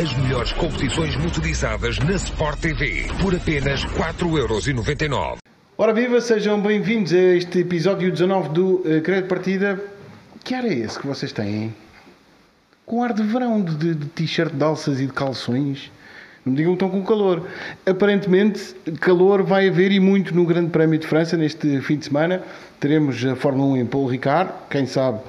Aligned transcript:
As 0.00 0.16
melhores 0.16 0.50
competições 0.52 1.14
motorizadas 1.16 1.98
na 1.98 2.12
Sport 2.12 2.58
TV 2.58 3.06
por 3.20 3.34
apenas 3.34 3.84
4,99€. 3.84 5.36
Ora 5.76 5.92
viva, 5.92 6.18
sejam 6.22 6.58
bem-vindos 6.58 7.12
a 7.12 7.18
este 7.18 7.58
episódio 7.58 8.10
19 8.10 8.48
do 8.48 8.76
uh, 8.76 9.02
Crédito 9.02 9.28
Partida. 9.28 9.78
Que 10.42 10.54
ar 10.54 10.64
é 10.64 10.72
esse 10.72 10.98
que 10.98 11.06
vocês 11.06 11.32
têm? 11.32 11.74
Com 12.86 13.02
ar 13.04 13.12
de 13.12 13.22
verão, 13.22 13.60
de, 13.60 13.94
de 13.94 14.06
t-shirt 14.06 14.54
de 14.54 14.64
alças 14.64 15.00
e 15.00 15.06
de 15.06 15.12
calções. 15.12 15.92
Não 16.46 16.54
digam 16.54 16.74
que 16.74 16.82
estão 16.82 16.88
com 16.88 17.04
calor. 17.06 17.46
Aparentemente, 17.84 18.74
calor 19.00 19.42
vai 19.42 19.68
haver 19.68 19.92
e 19.92 20.00
muito 20.00 20.34
no 20.34 20.46
Grande 20.46 20.70
Prémio 20.70 20.98
de 20.98 21.06
França 21.06 21.36
neste 21.36 21.78
fim 21.82 21.98
de 21.98 22.06
semana. 22.06 22.42
Teremos 22.80 23.22
a 23.26 23.36
Fórmula 23.36 23.74
1 23.74 23.76
em 23.76 23.84
Paul 23.84 24.06
Ricard, 24.06 24.50
quem 24.70 24.86
sabe 24.86 25.20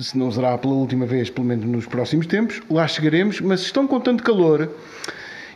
se 0.00 0.16
não 0.16 0.30
será 0.30 0.56
pela 0.58 0.74
última 0.74 1.06
vez, 1.06 1.30
pelo 1.30 1.46
menos 1.46 1.64
nos 1.64 1.86
próximos 1.86 2.26
tempos. 2.26 2.62
Lá 2.70 2.86
chegaremos, 2.86 3.40
mas 3.40 3.60
se 3.60 3.66
estão 3.66 3.86
com 3.86 4.00
tanto 4.00 4.22
calor, 4.22 4.70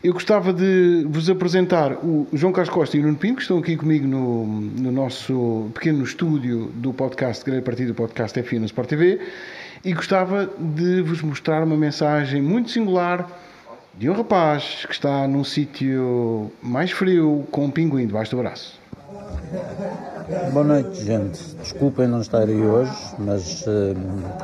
eu 0.02 0.12
gostava 0.12 0.52
de 0.52 1.04
vos 1.08 1.28
apresentar 1.28 1.92
o 1.92 2.26
João 2.32 2.52
Carlos 2.52 2.72
Costa 2.72 2.96
e 2.96 3.00
o 3.00 3.02
Nuno 3.02 3.16
Pinto, 3.16 3.36
que 3.36 3.42
estão 3.42 3.58
aqui 3.58 3.76
comigo 3.76 4.06
no, 4.06 4.46
no 4.46 4.92
nosso 4.92 5.70
pequeno 5.74 6.04
estúdio 6.04 6.70
do 6.74 6.92
podcast 6.92 7.44
Grande 7.44 7.62
Partido, 7.62 7.88
do 7.88 7.94
podcast 7.94 8.40
F1 8.40 8.60
na 8.60 8.66
Sport 8.66 8.88
TV, 8.88 9.20
e 9.84 9.92
gostava 9.92 10.48
de 10.58 11.02
vos 11.02 11.20
mostrar 11.22 11.64
uma 11.64 11.76
mensagem 11.76 12.40
muito 12.40 12.70
singular 12.70 13.28
de 13.96 14.08
um 14.08 14.12
rapaz 14.12 14.84
que 14.86 14.92
está 14.92 15.26
num 15.26 15.42
sítio 15.42 16.52
mais 16.62 16.92
frio 16.92 17.44
com 17.50 17.64
um 17.64 17.70
pinguim 17.70 18.06
debaixo 18.06 18.30
do 18.30 18.36
braço. 18.40 18.78
Boa 20.52 20.64
noite, 20.64 21.04
gente. 21.04 21.42
Desculpem 21.62 22.06
não 22.06 22.20
estar 22.20 22.42
aí 22.42 22.60
hoje, 22.60 22.92
mas 23.18 23.62
uh, 23.66 23.94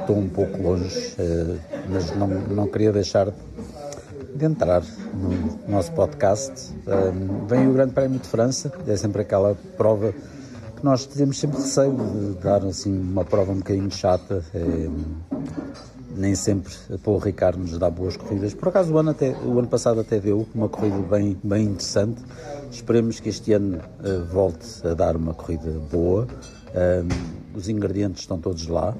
estou 0.01 0.19
um 0.19 0.29
pouco 0.29 0.63
longe, 0.63 1.15
uh, 1.19 1.59
mas 1.89 2.15
não, 2.17 2.27
não 2.27 2.67
queria 2.67 2.93
deixar 2.93 3.29
de 4.35 4.45
entrar 4.45 4.83
no 5.13 5.59
nosso 5.69 5.93
podcast. 5.93 6.53
Uh, 6.87 7.47
vem 7.47 7.69
o 7.69 7.73
Grande 7.73 7.93
Prémio 7.93 8.19
de 8.19 8.29
França, 8.29 8.73
é 8.87 8.97
sempre 8.97 9.23
aquela 9.23 9.55
prova 9.77 10.13
que 10.77 10.85
nós 10.85 11.07
temos 11.07 11.39
sempre 11.39 11.59
receio 11.59 11.97
de 11.97 12.43
dar 12.43 12.65
assim, 12.65 12.99
uma 12.99 13.25
prova 13.25 13.53
um 13.53 13.59
bocadinho 13.59 13.91
chata 13.91 14.45
nem 16.15 16.35
sempre 16.35 16.73
Paul 17.03 17.19
Ricard 17.19 17.59
nos 17.59 17.79
dá 17.79 17.91
boas 17.91 18.17
corridas. 18.17 18.55
Por 18.55 18.69
acaso 18.69 18.93
o 18.93 18.99
ano, 18.99 19.11
até, 19.11 19.31
o 19.45 19.59
ano 19.59 19.69
passado 19.69 20.01
até 20.01 20.19
deu 20.19 20.47
uma 20.55 20.69
corrida 20.69 20.99
bem, 20.99 21.37
bem 21.43 21.65
interessante. 21.65 22.23
Esperemos 22.71 23.21
que 23.21 23.29
este 23.29 23.53
ano 23.53 23.79
uh, 23.79 24.25
volte 24.33 24.87
a 24.87 24.95
dar 24.95 25.17
uma 25.17 25.35
corrida 25.35 25.71
boa. 25.91 26.27
Um, 26.75 27.57
os 27.57 27.69
ingredientes 27.69 28.23
estão 28.23 28.39
todos 28.39 28.67
lá. 28.67 28.95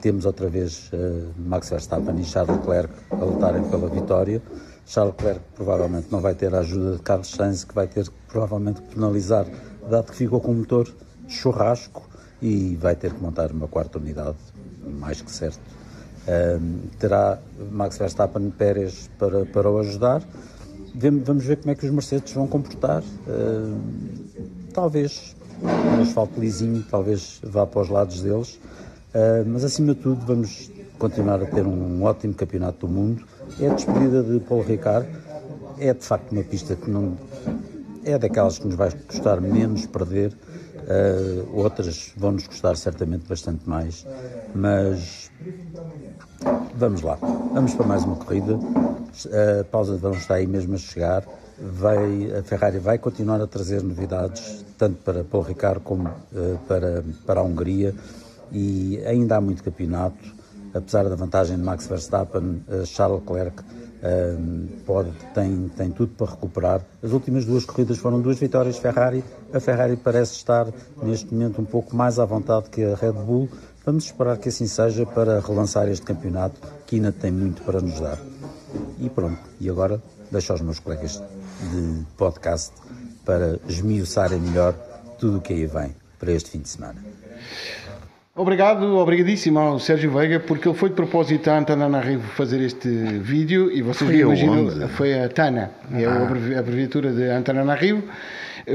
Temos 0.00 0.24
outra 0.24 0.48
vez 0.48 0.90
uh, 0.92 1.32
Max 1.38 1.70
Verstappen 1.70 2.18
e 2.18 2.24
Charles 2.24 2.56
Leclerc 2.56 2.92
a 3.10 3.24
lutarem 3.24 3.62
pela 3.68 3.88
vitória. 3.88 4.42
Charles 4.86 5.14
Leclerc 5.16 5.40
provavelmente 5.54 6.08
não 6.10 6.20
vai 6.20 6.34
ter 6.34 6.54
a 6.54 6.60
ajuda 6.60 6.96
de 6.96 7.02
Carlos 7.02 7.30
Sainz, 7.30 7.64
que 7.64 7.74
vai 7.74 7.86
ter 7.86 8.08
provavelmente 8.28 8.80
que 8.82 8.94
penalizar, 8.94 9.46
dado 9.90 10.10
que 10.10 10.16
ficou 10.16 10.40
com 10.40 10.52
um 10.52 10.58
motor 10.58 10.88
churrasco 11.26 12.08
e 12.40 12.76
vai 12.76 12.94
ter 12.94 13.12
que 13.12 13.20
montar 13.20 13.50
uma 13.50 13.66
quarta 13.66 13.98
unidade, 13.98 14.36
mais 14.84 15.20
que 15.20 15.30
certo 15.30 15.75
terá 16.98 17.38
Max 17.70 17.98
Verstappen 17.98 18.50
Pérez 18.50 19.10
para, 19.18 19.44
para 19.46 19.70
o 19.70 19.78
ajudar. 19.78 20.22
Vamos 20.94 21.44
ver 21.44 21.58
como 21.58 21.70
é 21.70 21.74
que 21.74 21.84
os 21.84 21.92
Mercedes 21.92 22.32
vão 22.32 22.46
comportar. 22.46 23.02
Talvez 24.72 25.36
um 25.62 26.02
asfalto 26.02 26.38
lisinho, 26.38 26.84
talvez 26.90 27.40
vá 27.42 27.66
para 27.66 27.80
os 27.80 27.88
lados 27.88 28.20
deles. 28.22 28.58
Uh, 29.14 29.46
mas 29.46 29.64
acima 29.64 29.94
de 29.94 30.00
tudo, 30.00 30.26
vamos 30.26 30.70
continuar 30.98 31.42
a 31.42 31.46
ter 31.46 31.66
um 31.66 32.02
ótimo 32.02 32.34
campeonato 32.34 32.86
do 32.86 32.92
mundo. 32.92 33.24
É 33.58 33.68
a 33.68 33.74
despedida 33.74 34.22
de 34.22 34.40
Paul 34.40 34.62
Ricard. 34.62 35.08
É 35.78 35.92
de 35.94 36.04
facto 36.04 36.32
uma 36.32 36.42
pista 36.42 36.76
que 36.76 36.90
não. 36.90 37.16
É 38.04 38.18
daquelas 38.18 38.58
que 38.58 38.66
nos 38.66 38.76
vai 38.76 38.90
custar 38.90 39.40
menos 39.40 39.86
perder. 39.86 40.32
Uh, 40.86 41.56
outras 41.56 42.12
vão 42.16 42.32
nos 42.32 42.46
custar 42.46 42.76
certamente 42.76 43.26
bastante 43.26 43.68
mais, 43.68 44.06
mas 44.54 45.32
Vamos 46.78 47.00
lá, 47.00 47.16
vamos 47.54 47.74
para 47.74 47.86
mais 47.86 48.04
uma 48.04 48.16
corrida. 48.16 48.58
A 49.62 49.64
pausa 49.64 49.94
de 49.94 49.98
verão 49.98 50.14
está 50.14 50.34
aí 50.34 50.46
mesmo 50.46 50.74
a 50.74 50.78
chegar. 50.78 51.24
Vai, 51.58 52.30
a 52.38 52.42
Ferrari 52.42 52.78
vai 52.78 52.98
continuar 52.98 53.40
a 53.40 53.46
trazer 53.46 53.82
novidades, 53.82 54.62
tanto 54.76 55.02
para 55.02 55.24
Paul 55.24 55.42
Ricard 55.42 55.80
como 55.80 56.06
uh, 56.06 56.58
para, 56.68 57.02
para 57.24 57.40
a 57.40 57.42
Hungria. 57.42 57.94
E 58.52 59.02
ainda 59.06 59.36
há 59.36 59.40
muito 59.40 59.64
campeonato, 59.64 60.22
apesar 60.74 61.08
da 61.08 61.16
vantagem 61.16 61.56
de 61.56 61.62
Max 61.62 61.86
Verstappen, 61.86 62.62
uh, 62.68 62.84
Charles 62.84 63.20
Leclerc 63.20 63.62
uh, 63.62 64.82
pode, 64.84 65.12
tem, 65.32 65.70
tem 65.74 65.90
tudo 65.90 66.12
para 66.12 66.30
recuperar. 66.30 66.82
As 67.02 67.10
últimas 67.10 67.46
duas 67.46 67.64
corridas 67.64 67.96
foram 67.96 68.20
duas 68.20 68.38
vitórias 68.38 68.76
Ferrari. 68.76 69.24
A 69.50 69.60
Ferrari 69.60 69.96
parece 69.96 70.34
estar 70.34 70.66
neste 71.02 71.32
momento 71.32 71.58
um 71.58 71.64
pouco 71.64 71.96
mais 71.96 72.18
à 72.18 72.26
vontade 72.26 72.68
que 72.68 72.84
a 72.84 72.94
Red 72.94 73.12
Bull, 73.12 73.48
Vamos 73.86 74.06
esperar 74.06 74.36
que 74.38 74.48
assim 74.48 74.66
seja 74.66 75.06
para 75.06 75.38
relançar 75.38 75.86
este 75.86 76.04
campeonato 76.04 76.60
que 76.88 76.96
ainda 76.96 77.12
tem 77.12 77.30
muito 77.30 77.62
para 77.62 77.80
nos 77.80 78.00
dar. 78.00 78.18
E 78.98 79.08
pronto, 79.08 79.38
e 79.60 79.70
agora 79.70 80.02
deixo 80.28 80.50
aos 80.50 80.60
meus 80.60 80.80
colegas 80.80 81.22
de 81.70 82.04
podcast 82.16 82.72
para 83.24 83.60
esmiuçarem 83.68 84.40
melhor 84.40 84.74
tudo 85.20 85.38
o 85.38 85.40
que 85.40 85.52
aí 85.52 85.66
vem 85.66 85.94
para 86.18 86.32
este 86.32 86.50
fim 86.50 86.58
de 86.58 86.68
semana. 86.68 86.96
Obrigado, 88.34 88.96
obrigadíssimo 88.96 89.60
ao 89.60 89.78
Sérgio 89.78 90.10
Veiga, 90.10 90.40
porque 90.40 90.68
ele 90.68 90.76
foi 90.76 90.88
de 90.88 90.96
propósito 90.96 91.48
à 91.48 91.56
Antana 91.56 92.00
Rivo 92.00 92.26
fazer 92.34 92.60
este 92.62 92.88
vídeo 92.88 93.70
e 93.70 93.82
vocês 93.82 94.10
foi 94.10 94.18
imaginam, 94.18 94.88
foi 94.88 95.22
a 95.22 95.28
Tana, 95.28 95.70
é 95.92 96.04
ah. 96.04 96.56
a 96.56 96.58
abreviatura 96.58 97.12
de 97.12 97.30
Antana 97.30 97.72
Rivo 97.76 98.02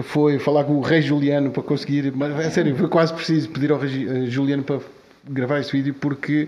foi 0.04 0.40
falar 0.40 0.64
com 0.64 0.76
o 0.78 0.82
Rei 0.82 1.02
Juliano 1.02 1.52
para 1.52 1.62
conseguir, 1.64 2.14
mas 2.16 2.34
é 2.40 2.50
sério, 2.50 2.74
foi 2.78 2.88
quase 2.88 3.14
preciso 3.14 3.50
pedir 3.50 3.74
ao 3.74 3.78
Rei 3.78 4.08
eh, 4.08 4.26
Juliano 4.28 4.64
para 4.64 4.80
gravar 5.28 5.60
este 5.60 5.74
vídeo 5.74 5.94
porque 5.94 6.48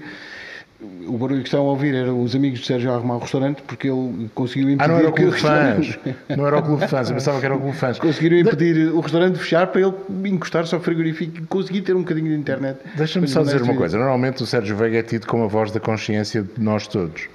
o 1.08 1.18
barulho 1.18 1.42
que 1.42 1.48
estavam 1.48 1.68
a 1.68 1.70
ouvir 1.70 1.96
eram 1.96 2.22
os 2.22 2.36
amigos 2.36 2.60
de 2.60 2.66
Sérgio 2.66 2.92
arrumar 2.92 3.16
o 3.16 3.20
restaurante 3.20 3.62
porque 3.62 3.88
ele 3.88 4.30
conseguiu 4.34 4.70
impedir. 4.70 4.84
Ah, 4.84 4.94
não 4.94 5.00
era 5.00 5.10
o 5.10 5.14
clube 5.14 5.40
fãs. 5.40 6.00
Não 6.36 6.48
era 6.48 6.58
o 6.58 6.64
clube 6.64 6.88
fãs, 6.88 7.10
eu 7.10 7.16
pensava 7.16 7.40
que 7.40 7.46
era 7.46 7.56
o 7.56 7.60
clube 7.60 7.78
fãs. 7.78 8.00
Conseguiram 8.00 8.38
impedir 8.38 8.92
o 8.92 9.00
restaurante 9.00 9.34
de 9.36 9.40
fechar 9.40 9.68
para 9.68 9.82
ele 9.82 9.94
encostar-se 10.26 10.74
ao 10.76 10.82
frigorífico 10.82 11.38
e 11.38 11.42
conseguir 11.46 11.82
ter 11.82 11.96
um 11.96 12.00
bocadinho 12.00 12.30
de 12.30 12.36
internet. 12.36 12.80
Deixa-me 12.96 13.28
só 13.28 13.42
dizer 13.42 13.62
uma 13.62 13.76
coisa: 13.76 13.98
normalmente 13.98 14.44
o 14.44 14.46
Sérgio 14.46 14.76
Veiga 14.76 15.00
é 15.00 15.04
tido 15.04 15.28
como 15.28 15.44
a 15.44 15.48
voz 15.48 15.72
da 15.72 15.80
consciência 15.80 16.44
de 16.44 16.62
nós 16.62 16.88
todos. 16.88 17.28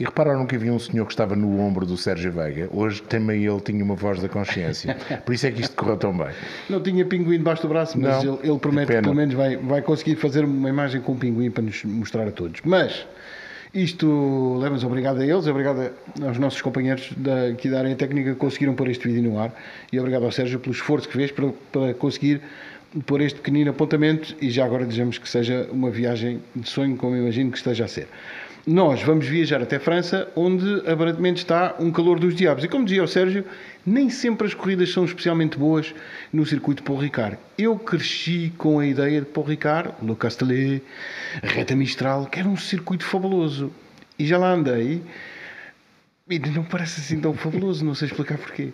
E 0.00 0.04
repararam 0.04 0.46
que 0.46 0.56
havia 0.56 0.72
um 0.72 0.78
senhor 0.78 1.04
que 1.04 1.12
estava 1.12 1.36
no 1.36 1.60
ombro 1.60 1.84
do 1.84 1.94
Sérgio 1.94 2.32
Veiga. 2.32 2.70
Hoje 2.72 3.02
também 3.02 3.44
ele 3.44 3.60
tinha 3.60 3.84
uma 3.84 3.94
voz 3.94 4.18
da 4.18 4.30
consciência. 4.30 4.96
Por 5.26 5.34
isso 5.34 5.46
é 5.46 5.50
que 5.50 5.60
isto 5.60 5.76
correu 5.76 5.98
tão 5.98 6.16
bem. 6.16 6.28
Não 6.70 6.82
tinha 6.82 7.04
pinguim 7.04 7.36
debaixo 7.36 7.60
do 7.60 7.68
braço, 7.68 8.00
mas 8.00 8.24
Não, 8.24 8.36
ele, 8.36 8.48
ele 8.48 8.58
promete 8.58 8.90
que 8.90 9.02
pelo 9.02 9.14
menos 9.14 9.34
vai, 9.34 9.58
vai 9.58 9.82
conseguir 9.82 10.16
fazer 10.16 10.42
uma 10.42 10.70
imagem 10.70 11.02
com 11.02 11.12
um 11.12 11.18
pinguim 11.18 11.50
para 11.50 11.62
nos 11.62 11.84
mostrar 11.84 12.26
a 12.26 12.30
todos. 12.30 12.62
Mas 12.64 13.06
isto 13.74 14.56
leva-nos 14.58 14.84
obrigado 14.84 15.20
a 15.20 15.26
eles, 15.26 15.46
obrigado 15.46 15.90
aos 16.22 16.38
nossos 16.38 16.62
companheiros 16.62 17.12
da, 17.18 17.48
aqui 17.48 17.68
da 17.68 17.80
área 17.80 17.94
técnica 17.94 18.30
que 18.30 18.36
conseguiram 18.36 18.74
pôr 18.74 18.88
este 18.88 19.06
vídeo 19.06 19.30
no 19.30 19.38
ar 19.38 19.52
e 19.92 20.00
obrigado 20.00 20.24
ao 20.24 20.32
Sérgio 20.32 20.58
pelo 20.58 20.74
esforço 20.74 21.06
que 21.08 21.14
fez 21.14 21.30
para, 21.30 21.50
para 21.70 21.92
conseguir 21.92 22.40
pôr 23.04 23.20
este 23.20 23.38
pequenino 23.38 23.70
apontamento 23.70 24.34
e 24.40 24.50
já 24.50 24.64
agora 24.64 24.86
desejamos 24.86 25.18
que 25.18 25.28
seja 25.28 25.68
uma 25.70 25.90
viagem 25.90 26.40
de 26.56 26.70
sonho, 26.70 26.96
como 26.96 27.14
imagino 27.14 27.50
que 27.50 27.58
esteja 27.58 27.84
a 27.84 27.88
ser 27.88 28.08
nós 28.66 29.02
vamos 29.02 29.26
viajar 29.26 29.62
até 29.62 29.78
França, 29.78 30.28
onde 30.36 30.82
aparentemente 30.88 31.38
está 31.38 31.74
um 31.78 31.90
calor 31.90 32.18
dos 32.18 32.34
diabos. 32.34 32.62
E 32.62 32.68
como 32.68 32.84
dizia 32.84 33.02
o 33.02 33.08
Sérgio, 33.08 33.44
nem 33.84 34.10
sempre 34.10 34.46
as 34.46 34.54
corridas 34.54 34.92
são 34.92 35.04
especialmente 35.04 35.56
boas 35.56 35.94
no 36.32 36.44
circuito 36.44 36.82
Paul 36.82 36.98
Ricard. 36.98 37.38
Eu 37.56 37.78
cresci 37.78 38.52
com 38.58 38.78
a 38.78 38.86
ideia 38.86 39.20
de 39.20 39.26
Paul 39.26 39.46
Ricard, 39.46 39.94
Le 40.02 40.14
Castellet, 40.14 40.82
Reta 41.42 41.74
Mistral, 41.74 42.26
que 42.26 42.38
era 42.38 42.48
um 42.48 42.56
circuito 42.56 43.04
fabuloso. 43.04 43.72
E 44.18 44.26
já 44.26 44.36
lá 44.36 44.52
andei 44.52 45.02
e 46.30 46.38
não 46.50 46.62
parece 46.62 47.00
assim 47.00 47.20
tão 47.20 47.34
fabuloso, 47.34 47.84
não 47.84 47.94
sei 47.94 48.06
explicar 48.08 48.38
porquê. 48.38 48.70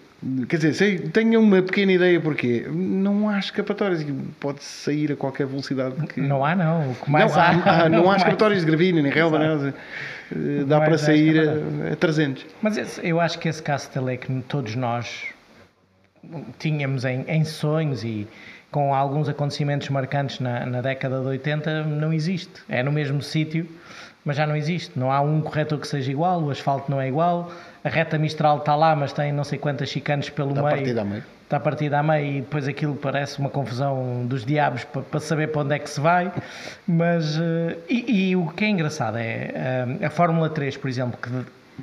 Quer 0.48 0.56
dizer, 0.56 0.74
sei, 0.74 0.98
tenho 0.98 1.40
uma 1.40 1.62
pequena 1.62 1.92
ideia 1.92 2.20
porquê. 2.20 2.66
Não 2.70 3.28
há 3.28 3.38
escapatórias, 3.38 4.04
pode 4.38 4.62
sair 4.62 5.12
a 5.12 5.16
qualquer 5.16 5.46
velocidade. 5.46 5.94
Que... 6.08 6.20
Não 6.20 6.44
há, 6.44 6.54
não. 6.54 6.90
O 6.90 6.94
que 6.94 7.10
mais 7.10 7.32
não, 7.32 7.40
há, 7.40 7.48
há, 7.48 7.88
não 7.90 8.10
há 8.10 8.16
escapatórias 8.16 8.60
de 8.60 8.66
gravina, 8.66 9.00
nem 9.00 9.10
relva. 9.10 9.72
Eh, 10.32 10.64
dá 10.66 10.80
para 10.80 10.98
sair 10.98 11.38
a, 11.38 11.92
a 11.92 11.96
300. 11.96 12.44
Mas 12.60 12.76
esse, 12.76 13.06
eu 13.06 13.20
acho 13.20 13.38
que 13.38 13.48
esse 13.48 13.62
Castellet 13.62 14.18
que 14.18 14.42
todos 14.42 14.74
nós 14.74 15.26
tínhamos 16.58 17.04
em, 17.04 17.24
em 17.28 17.44
sonhos 17.44 18.02
e 18.04 18.26
com 18.70 18.92
alguns 18.92 19.28
acontecimentos 19.28 19.88
marcantes 19.88 20.40
na, 20.40 20.66
na 20.66 20.80
década 20.80 21.20
de 21.20 21.26
80 21.26 21.84
não 21.84 22.12
existe. 22.12 22.62
É 22.68 22.82
no 22.82 22.92
mesmo 22.92 23.22
sítio 23.22 23.66
mas 24.26 24.36
já 24.36 24.46
não 24.46 24.54
existe. 24.54 24.98
Não 24.98 25.10
há 25.10 25.22
um 25.22 25.40
corretor 25.40 25.78
que 25.78 25.88
seja 25.88 26.10
igual, 26.10 26.42
o 26.42 26.50
asfalto 26.50 26.90
não 26.90 27.00
é 27.00 27.08
igual, 27.08 27.50
a 27.82 27.88
reta 27.88 28.18
Mistral 28.18 28.58
está 28.58 28.76
lá, 28.76 28.94
mas 28.94 29.14
tem 29.14 29.32
não 29.32 29.44
sei 29.44 29.58
quantas 29.58 29.88
chicanes 29.88 30.28
pelo 30.28 30.50
está 30.50 30.62
meio. 30.62 30.76
Partida 30.76 31.00
a 31.00 31.04
meio. 31.04 31.24
Está 31.44 31.60
partida 31.60 31.98
a 32.00 32.02
meio 32.02 32.26
e 32.26 32.40
depois 32.40 32.68
aquilo 32.68 32.96
parece 32.96 33.38
uma 33.38 33.48
confusão 33.48 34.26
dos 34.26 34.44
diabos 34.44 34.84
para, 34.84 35.02
para 35.02 35.20
saber 35.20 35.52
para 35.52 35.62
onde 35.62 35.76
é 35.76 35.78
que 35.78 35.88
se 35.88 36.00
vai. 36.00 36.30
Mas, 36.86 37.38
uh, 37.38 37.78
e, 37.88 38.30
e, 38.30 38.36
o 38.36 38.48
que 38.48 38.64
é 38.64 38.68
engraçado 38.68 39.16
é 39.16 39.86
uh, 40.02 40.04
a 40.04 40.10
Fórmula 40.10 40.50
3, 40.50 40.76
por 40.76 40.88
exemplo, 40.88 41.16
que 41.22 41.30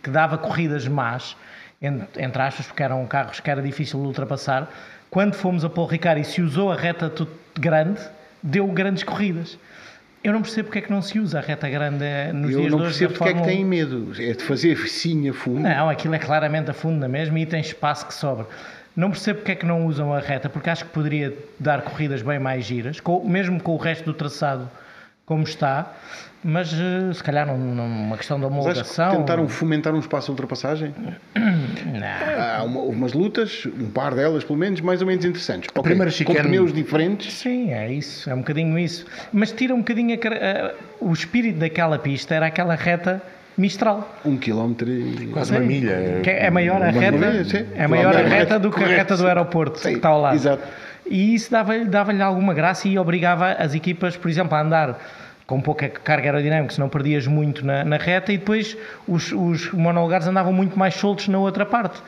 que 0.01 0.09
dava 0.09 0.37
corridas 0.37 0.87
más, 0.87 1.35
entre 1.81 2.41
aspas, 2.41 2.65
porque 2.65 2.81
eram 2.81 3.05
carros 3.05 3.39
que 3.39 3.49
era 3.49 3.61
difícil 3.61 3.99
de 3.99 4.07
ultrapassar, 4.07 4.69
quando 5.09 5.35
fomos 5.35 5.63
a 5.65 5.69
Paul 5.69 5.87
Ricard 5.87 6.21
e 6.21 6.23
se 6.23 6.41
usou 6.41 6.71
a 6.71 6.75
reta 6.75 7.11
grande, 7.59 7.99
deu 8.41 8.65
grandes 8.67 9.03
corridas. 9.03 9.57
Eu 10.23 10.31
não 10.31 10.41
percebo 10.41 10.67
porque 10.67 10.79
é 10.79 10.81
que 10.83 10.91
não 10.91 11.01
se 11.01 11.19
usa 11.19 11.39
a 11.39 11.41
reta 11.41 11.69
grande 11.69 12.05
nos 12.33 12.51
eu 12.51 12.59
dias 12.59 12.59
de 12.59 12.59
hoje. 12.59 12.65
Eu 12.65 12.69
não 12.69 12.79
percebo 12.79 13.13
porque 13.13 13.29
é 13.29 13.33
que 13.33 13.43
têm 13.43 13.65
medo. 13.65 14.11
É 14.17 14.33
de 14.33 14.43
fazer 14.43 14.77
sim 14.87 15.29
a 15.29 15.33
fundo. 15.33 15.59
Não, 15.59 15.89
aquilo 15.89 16.15
é 16.15 16.19
claramente 16.19 16.71
a 16.71 16.73
fundo 16.73 16.97
na 16.97 17.09
mesma 17.09 17.37
e 17.39 17.45
tem 17.45 17.59
espaço 17.59 18.05
que 18.07 18.13
sobra. 18.13 18.47
Não 18.95 19.09
percebo 19.09 19.39
porque 19.39 19.51
é 19.51 19.55
que 19.55 19.65
não 19.65 19.85
usam 19.85 20.13
a 20.13 20.19
reta, 20.19 20.47
porque 20.47 20.69
acho 20.69 20.85
que 20.85 20.91
poderia 20.91 21.35
dar 21.59 21.81
corridas 21.81 22.21
bem 22.21 22.39
mais 22.39 22.63
giras, 22.63 22.99
com, 22.99 23.27
mesmo 23.27 23.61
com 23.61 23.73
o 23.73 23.77
resto 23.77 24.05
do 24.05 24.13
traçado 24.13 24.69
como 25.25 25.43
está, 25.43 25.93
mas 26.43 26.73
uh, 26.73 27.13
se 27.13 27.23
calhar 27.23 27.47
numa 27.47 28.17
questão 28.17 28.39
de 28.39 28.45
homologação. 28.45 29.11
Que 29.11 29.17
tentaram 29.17 29.47
fomentar 29.47 29.93
um 29.93 29.99
espaço 29.99 30.25
de 30.25 30.31
ultrapassagem? 30.31 30.93
Não. 31.35 32.43
Há 32.43 32.63
uma, 32.63 32.81
umas 32.81 33.13
lutas, 33.13 33.65
um 33.65 33.89
par 33.89 34.13
delas 34.13 34.43
pelo 34.43 34.59
menos, 34.59 34.81
mais 34.81 35.01
ou 35.01 35.07
menos 35.07 35.23
interessantes. 35.23 35.69
Okay. 35.69 35.83
Primeiro 35.83 36.11
chicane... 36.11 36.37
Com 36.39 36.43
pneus 36.43 36.73
diferentes. 36.73 37.33
Sim, 37.33 37.71
é 37.71 37.91
isso, 37.91 38.29
é 38.29 38.33
um 38.33 38.39
bocadinho 38.39 38.77
isso. 38.77 39.05
Mas 39.31 39.51
tira 39.51 39.73
um 39.73 39.79
bocadinho 39.79 40.15
a, 40.15 40.67
a, 40.67 40.73
o 40.99 41.13
espírito 41.13 41.59
daquela 41.59 41.97
pista, 41.97 42.35
era 42.35 42.47
aquela 42.47 42.75
reta 42.75 43.21
Mistral. 43.55 44.19
Um 44.25 44.35
quilómetro 44.35 44.89
e... 44.89 45.27
Quase 45.27 45.51
uma 45.51 45.59
milha. 45.59 46.21
Que 46.23 46.31
é 46.31 46.49
maior 46.49 46.81
a 46.81 46.89
reta, 46.89 47.17
milha, 47.17 47.67
é 47.75 47.87
maior 47.87 48.15
a 48.15 48.21
reta 48.21 48.57
do 48.57 48.71
que 48.71 48.83
a 48.83 48.87
reta 48.87 49.15
do 49.15 49.27
aeroporto 49.27 49.77
sim, 49.77 49.89
que 49.89 49.95
está 49.97 50.09
ao 50.09 50.21
lado. 50.21 50.35
Exato. 50.35 50.63
E 51.05 51.35
isso 51.35 51.51
dava-lhe 51.51 51.85
dava 51.85 52.11
alguma 52.23 52.53
graça 52.53 52.87
e 52.87 52.97
obrigava 52.97 53.51
as 53.51 53.75
equipas, 53.75 54.17
por 54.17 54.29
exemplo, 54.29 54.55
a 54.55 54.61
andar 54.61 54.99
com 55.45 55.61
pouca 55.61 55.89
carga 55.89 56.29
aerodinâmica, 56.29 56.73
senão 56.73 56.89
perdias 56.89 57.27
muito 57.27 57.65
na, 57.65 57.83
na 57.83 57.97
reta 57.97 58.31
e 58.31 58.37
depois 58.37 58.77
os, 59.07 59.31
os 59.31 59.71
monolugares 59.71 60.27
andavam 60.27 60.53
muito 60.53 60.77
mais 60.77 60.95
soltos 60.95 61.27
na 61.27 61.37
outra 61.37 61.65
parte. 61.65 62.01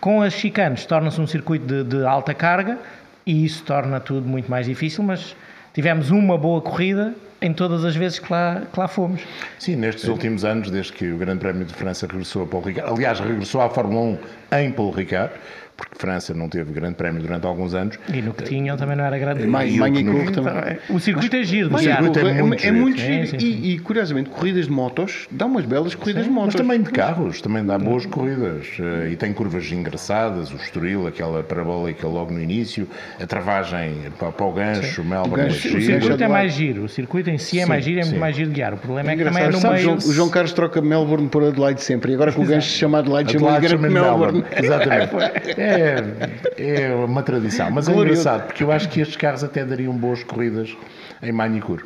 Com 0.00 0.20
as 0.20 0.34
chicanes 0.34 0.84
torna-se 0.84 1.20
um 1.20 1.26
circuito 1.26 1.66
de, 1.66 1.84
de, 1.84 2.04
alta 2.04 2.34
carga 2.34 2.78
e 3.24 3.44
isso 3.44 3.62
torna 3.64 4.00
tudo 4.00 4.28
muito 4.28 4.50
mais 4.50 4.66
difícil, 4.66 5.04
mas 5.04 5.34
tivemos 5.72 6.10
uma 6.10 6.36
boa 6.36 6.60
corrida 6.60 7.14
em 7.40 7.52
todas 7.52 7.84
as 7.84 7.96
vezes 7.96 8.18
que 8.18 8.32
lá, 8.32 8.62
que 8.72 8.78
lá 8.78 8.86
fomos. 8.86 9.22
Sim, 9.58 9.76
nestes 9.76 10.04
últimos 10.04 10.44
anos, 10.44 10.70
desde 10.70 10.92
que 10.92 11.10
o 11.10 11.16
Grande 11.16 11.40
Prémio 11.40 11.64
de 11.64 11.74
França 11.74 12.06
regressou 12.06 12.44
a 12.44 12.46
Paul 12.46 12.62
Ricard, 12.62 12.92
aliás, 12.92 13.18
regressou 13.18 13.60
à 13.60 13.68
Fórmula 13.68 14.18
1 14.52 14.58
em 14.58 14.72
Paul 14.72 14.90
Ricard, 14.92 15.32
porque 15.82 15.98
França 15.98 16.32
não 16.32 16.48
teve 16.48 16.72
grande 16.72 16.94
prémio 16.94 17.20
durante 17.20 17.44
alguns 17.44 17.74
anos. 17.74 17.98
E 18.12 18.22
no 18.22 18.32
que 18.32 18.44
tinham 18.44 18.76
também 18.76 18.96
não 18.96 19.04
era 19.04 19.18
grande. 19.18 19.42
Também. 19.42 20.78
O 20.88 21.00
circuito 21.00 21.34
é 21.34 21.42
giro. 21.42 21.74
O 21.74 21.78
circuito 21.78 22.18
é, 22.20 22.38
é 22.38 22.42
muito, 22.42 22.64
é 22.64 22.70
muito 22.70 23.00
giro. 23.00 23.26
Sim, 23.26 23.38
sim, 23.38 23.46
E, 23.46 23.72
e, 23.72 23.78
curiosamente, 23.80 24.30
corridas 24.30 24.66
de 24.66 24.72
motos 24.72 25.26
dá 25.30 25.46
umas 25.46 25.64
belas 25.64 25.94
corridas 25.94 26.22
sim, 26.22 26.28
de 26.28 26.34
motos. 26.34 26.54
Mas 26.54 26.62
também 26.62 26.82
de 26.82 26.90
carros, 26.90 27.40
também 27.40 27.64
dá 27.64 27.78
boas 27.78 28.06
corridas. 28.06 28.66
Eh, 28.78 29.10
e 29.12 29.16
tem 29.16 29.32
curvas 29.32 29.70
engraçadas, 29.72 30.52
o 30.52 30.56
Estoril, 30.56 31.06
aquela 31.06 31.42
parabólica 31.42 32.06
logo 32.06 32.32
no 32.32 32.40
início, 32.40 32.86
a 33.20 33.26
travagem 33.26 33.94
para, 34.18 34.30
para 34.30 34.46
o 34.46 34.52
gancho, 34.52 35.02
o 35.02 35.04
Melbourne. 35.04 35.46
O, 35.46 35.48
gancho, 35.48 35.76
o 35.76 35.80
circuito 35.80 36.22
é 36.22 36.28
mais 36.28 36.52
giro. 36.52 36.84
O 36.84 36.88
circuito 36.88 37.30
em 37.30 37.38
si 37.38 37.58
é 37.58 37.66
mais 37.66 37.84
giro, 37.84 38.00
é 38.00 38.04
muito 38.04 38.20
mais 38.20 38.36
giro 38.36 38.50
de 38.50 38.54
guiar. 38.54 38.74
O 38.74 38.76
problema 38.76 39.10
é, 39.10 39.14
é 39.14 39.16
que 39.16 39.24
também 39.24 39.42
é 39.42 39.48
no 39.48 39.58
Sabes, 39.58 39.84
meio... 39.84 39.96
O 39.96 40.12
João 40.12 40.28
Carlos 40.28 40.52
troca 40.52 40.80
Melbourne 40.80 41.28
por 41.28 41.42
Adelaide 41.42 41.82
sempre. 41.82 42.12
E 42.12 42.14
agora 42.14 42.32
com 42.32 42.42
o 42.42 42.46
gancho 42.46 42.70
chamado 42.70 43.14
Adelaide, 43.16 43.32
chama 43.32 43.88
Melbourne. 43.88 44.42
Melbourne. 44.42 44.44
Exatamente. 44.56 45.12
É, 45.72 46.84
é 46.86 46.94
uma 46.94 47.22
tradição. 47.22 47.70
Mas 47.70 47.88
é 47.88 47.92
engraçado, 47.92 48.46
porque 48.46 48.62
eu 48.62 48.70
acho 48.70 48.88
que 48.88 49.00
estes 49.00 49.16
carros 49.16 49.42
até 49.42 49.64
dariam 49.64 49.96
boas 49.96 50.22
corridas 50.22 50.76
em 51.22 51.32
Manicure. 51.32 51.84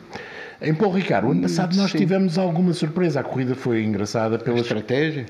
Em 0.60 0.74
Paul 0.74 0.92
Ricard, 0.92 1.26
o 1.26 1.32
ano 1.32 1.42
passado 1.42 1.76
nós 1.76 1.90
Sim. 1.90 1.98
tivemos 1.98 2.38
alguma 2.38 2.72
surpresa. 2.72 3.20
A 3.20 3.22
corrida 3.22 3.54
foi 3.54 3.82
engraçada 3.84 4.38
pela 4.38 4.58
estratégia. 4.58 5.26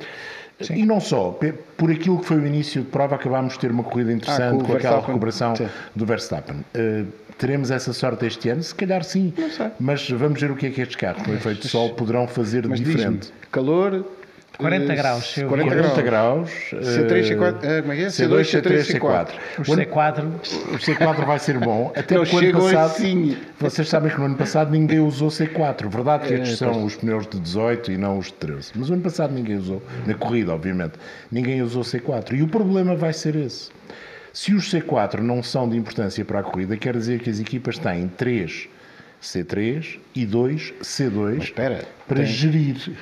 Sim. 0.61 0.75
E 0.75 0.87
não 0.87 1.01
só, 1.01 1.39
por 1.77 1.91
aquilo 1.91 2.19
que 2.19 2.27
foi 2.27 2.39
o 2.39 2.47
início 2.47 2.83
de 2.83 2.89
prova, 2.89 3.17
acabámos 3.17 3.55
de 3.55 3.59
ter 3.59 3.71
uma 3.71 3.85
corrida 3.85 4.13
interessante 4.13 4.55
ah, 4.55 4.59
com, 4.59 4.65
com 4.65 4.73
aquela 4.73 5.01
recuperação 5.01 5.55
sim. 5.55 5.69
do 5.95 6.07
Verstappen. 6.07 6.65
Uh, 6.75 7.07
teremos 7.37 7.71
essa 7.71 7.93
sorte 7.93 8.25
este 8.25 8.49
ano? 8.49 8.63
Se 8.63 8.75
calhar 8.75 9.05
sim, 9.05 9.35
mas 9.79 10.09
vamos 10.09 10.41
ver 10.41 10.51
o 10.51 10.57
que 10.57 10.67
é 10.67 10.71
que 10.71 10.81
estes 10.81 10.97
carros, 10.97 11.23
com 11.23 11.35
efeito 11.35 11.63
de 11.63 11.69
sol, 11.69 11.91
poderão 11.91 12.27
fazer 12.27 12.67
mas 12.67 12.81
diferente. 12.81 13.31
Calor, 13.53 14.03
40 14.59 14.95
graus. 14.95 15.35
40, 15.35 15.75
40 15.75 16.03
graus. 16.03 16.51
C3, 16.73 17.31
C4, 17.31 17.55
uh, 17.55 17.83
como 17.83 17.93
é 17.93 17.97
que 17.97 18.03
é? 18.03 18.07
C2, 18.07 18.41
C3, 18.41 19.01
C4. 19.01 19.29
O 19.59 19.63
C4. 19.63 20.25
O 20.73 20.79
C4 20.79 21.27
vai 21.27 21.39
ser 21.39 21.59
bom. 21.59 21.93
Até 21.97 22.19
o 22.19 22.23
ano 22.23 22.53
passado. 22.61 22.91
Assim. 22.91 23.37
Vocês 23.61 23.89
sabem 23.89 24.11
que 24.11 24.19
no 24.19 24.27
ano 24.27 24.37
passado 24.37 24.71
ninguém 24.71 25.01
usou 25.01 25.29
C4. 25.29 25.89
Verdade 25.89 26.29
que 26.29 26.35
é, 26.35 26.39
estes 26.39 26.59
são 26.59 26.85
os 26.85 26.97
pneus 26.97 27.27
de 27.27 27.39
18 27.39 27.93
e 27.93 27.97
não 27.99 28.19
os 28.19 28.27
de 28.27 28.35
13. 28.35 28.73
Mas 28.75 28.91
o 28.91 28.95
ano 28.95 29.03
passado 29.03 29.33
ninguém 29.33 29.57
usou. 29.57 29.83
Na 30.07 30.15
corrida, 30.15 30.55
obviamente. 30.55 30.95
Ninguém 31.31 31.63
usou 31.63 31.83
C4. 31.83 32.33
E 32.33 32.43
o 32.43 32.49
problema 32.49 32.97
vai 32.97 33.13
ser 33.13 33.37
esse. 33.37 33.71
Se 34.33 34.55
os 34.55 34.73
C4 34.73 35.21
não 35.21 35.43
são 35.43 35.69
de 35.69 35.77
importância 35.77 36.25
para 36.25 36.41
a 36.41 36.43
corrida, 36.43 36.77
quer 36.77 36.95
dizer 36.95 37.21
que 37.21 37.31
as 37.31 37.41
equipas 37.41 37.79
têm 37.79 38.09
3 38.09 38.69
C3 39.23 39.99
e 40.15 40.27
2 40.27 40.75
C2 40.83 41.43
espera, 41.43 41.85
para 42.07 42.19
tem... 42.19 42.27
gerir. 42.27 42.97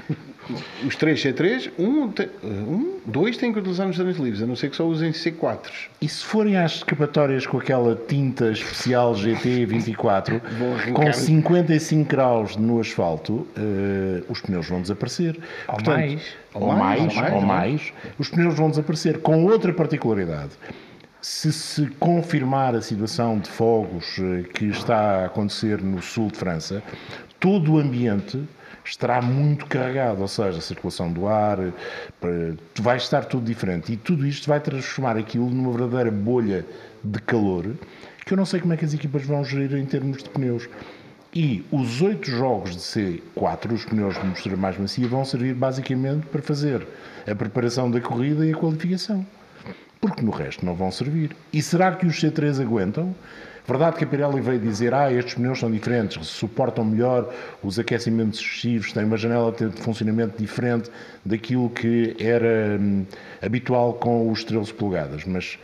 Os 0.86 0.96
3 0.96 1.20
C3, 1.20 1.70
um, 1.78 2.10
um, 2.46 3.00
dois 3.06 3.36
têm 3.36 3.52
que 3.52 3.58
utilizar 3.58 3.86
nos 3.86 3.96
treinos 3.96 4.18
livres, 4.18 4.42
a 4.42 4.46
não 4.46 4.56
ser 4.56 4.70
que 4.70 4.76
só 4.76 4.84
usem 4.84 5.10
C4. 5.12 5.70
E 6.00 6.08
se 6.08 6.24
forem 6.24 6.56
às 6.56 6.76
escapatórias 6.76 7.46
com 7.46 7.58
aquela 7.58 7.94
tinta 7.94 8.50
especial 8.50 9.14
GT24, 9.14 10.40
com 10.92 11.12
55 11.12 12.08
graus 12.08 12.56
no 12.56 12.80
asfalto, 12.80 13.46
uh, 13.56 14.24
os 14.28 14.40
pneus 14.40 14.68
vão 14.68 14.82
desaparecer. 14.82 15.38
Ou 15.68 15.74
Portanto, 15.74 15.96
mais. 15.96 16.22
Ou 16.54 16.72
mais, 16.72 17.00
ou 17.00 17.14
mais, 17.14 17.34
ou 17.34 17.40
mais, 17.40 17.92
os 18.18 18.28
pneus 18.28 18.54
vão 18.54 18.70
desaparecer. 18.70 19.18
Com 19.20 19.44
outra 19.44 19.72
particularidade 19.72 20.52
se 21.24 21.50
se 21.50 21.86
confirmar 21.98 22.74
a 22.74 22.82
situação 22.82 23.38
de 23.38 23.48
fogos 23.48 24.18
eh, 24.18 24.42
que 24.52 24.66
está 24.66 25.22
a 25.22 25.24
acontecer 25.24 25.80
no 25.80 26.02
sul 26.02 26.30
de 26.30 26.36
França, 26.36 26.82
todo 27.40 27.72
o 27.72 27.78
ambiente 27.78 28.46
estará 28.84 29.22
muito 29.22 29.64
carregado, 29.64 30.20
ou 30.20 30.28
seja, 30.28 30.58
a 30.58 30.60
circulação 30.60 31.10
do 31.10 31.26
ar, 31.26 31.56
vai 32.78 32.98
estar 32.98 33.24
tudo 33.24 33.46
diferente. 33.46 33.90
E 33.90 33.96
tudo 33.96 34.26
isto 34.26 34.46
vai 34.46 34.60
transformar 34.60 35.16
aquilo 35.16 35.48
numa 35.48 35.72
verdadeira 35.72 36.10
bolha 36.10 36.66
de 37.02 37.18
calor 37.22 37.74
que 38.26 38.34
eu 38.34 38.36
não 38.36 38.44
sei 38.44 38.60
como 38.60 38.74
é 38.74 38.76
que 38.76 38.84
as 38.84 38.92
equipas 38.92 39.24
vão 39.24 39.42
gerir 39.42 39.78
em 39.78 39.86
termos 39.86 40.22
de 40.22 40.28
pneus. 40.28 40.68
E 41.34 41.64
os 41.72 42.02
oito 42.02 42.30
jogos 42.30 42.72
de 42.72 42.82
C4, 42.82 43.72
os 43.72 43.86
pneus 43.86 44.20
de 44.20 44.26
mistura 44.26 44.58
mais 44.58 44.76
macia, 44.76 45.08
vão 45.08 45.24
servir 45.24 45.54
basicamente 45.54 46.26
para 46.26 46.42
fazer 46.42 46.86
a 47.26 47.34
preparação 47.34 47.90
da 47.90 47.98
corrida 47.98 48.44
e 48.44 48.52
a 48.52 48.56
qualificação. 48.56 49.24
Porque 50.04 50.20
no 50.20 50.32
resto 50.32 50.66
não 50.66 50.74
vão 50.74 50.90
servir. 50.90 51.34
E 51.50 51.62
será 51.62 51.90
que 51.92 52.04
os 52.04 52.20
C3 52.22 52.60
aguentam? 52.60 53.14
Verdade 53.66 53.96
que 53.96 54.04
a 54.04 54.06
Pirelli 54.06 54.38
veio 54.38 54.60
dizer, 54.60 54.92
ah, 54.92 55.10
estes 55.10 55.32
pneus 55.32 55.58
são 55.58 55.70
diferentes, 55.70 56.28
suportam 56.28 56.84
melhor 56.84 57.32
os 57.62 57.78
aquecimentos 57.78 58.38
excessivos, 58.38 58.92
têm 58.92 59.04
uma 59.04 59.16
janela 59.16 59.50
de 59.50 59.70
funcionamento 59.80 60.36
diferente 60.36 60.90
daquilo 61.24 61.70
que 61.70 62.14
era 62.20 62.78
hum, 62.78 63.06
habitual 63.40 63.94
com 63.94 64.30
os 64.30 64.44
13 64.44 64.74
polegadas, 64.74 65.24
mas 65.24 65.58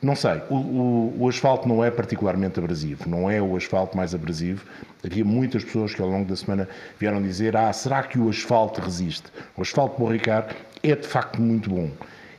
não 0.00 0.16
sei, 0.16 0.40
o, 0.48 0.54
o, 0.54 1.16
o, 1.24 1.28
asfalto 1.28 1.68
não 1.68 1.84
é 1.84 1.90
particularmente 1.90 2.58
abrasivo, 2.58 3.06
não 3.06 3.30
é 3.30 3.42
o 3.42 3.54
asfalto 3.54 3.94
mais 3.94 4.14
abrasivo. 4.14 4.64
Havia 5.04 5.22
muitas 5.22 5.62
pessoas 5.62 5.94
que 5.94 6.00
ao 6.00 6.08
longo 6.08 6.26
da 6.26 6.34
semana 6.34 6.66
vieram 6.98 7.20
dizer, 7.20 7.54
ah, 7.58 7.70
será 7.74 8.02
que 8.02 8.18
o 8.18 8.30
asfalto 8.30 8.80
resiste? 8.80 9.24
O 9.54 9.60
asfalto 9.60 10.00
borricar 10.00 10.48
é 10.82 10.96
de 10.96 11.06
facto 11.06 11.42
muito 11.42 11.68
bom 11.68 11.90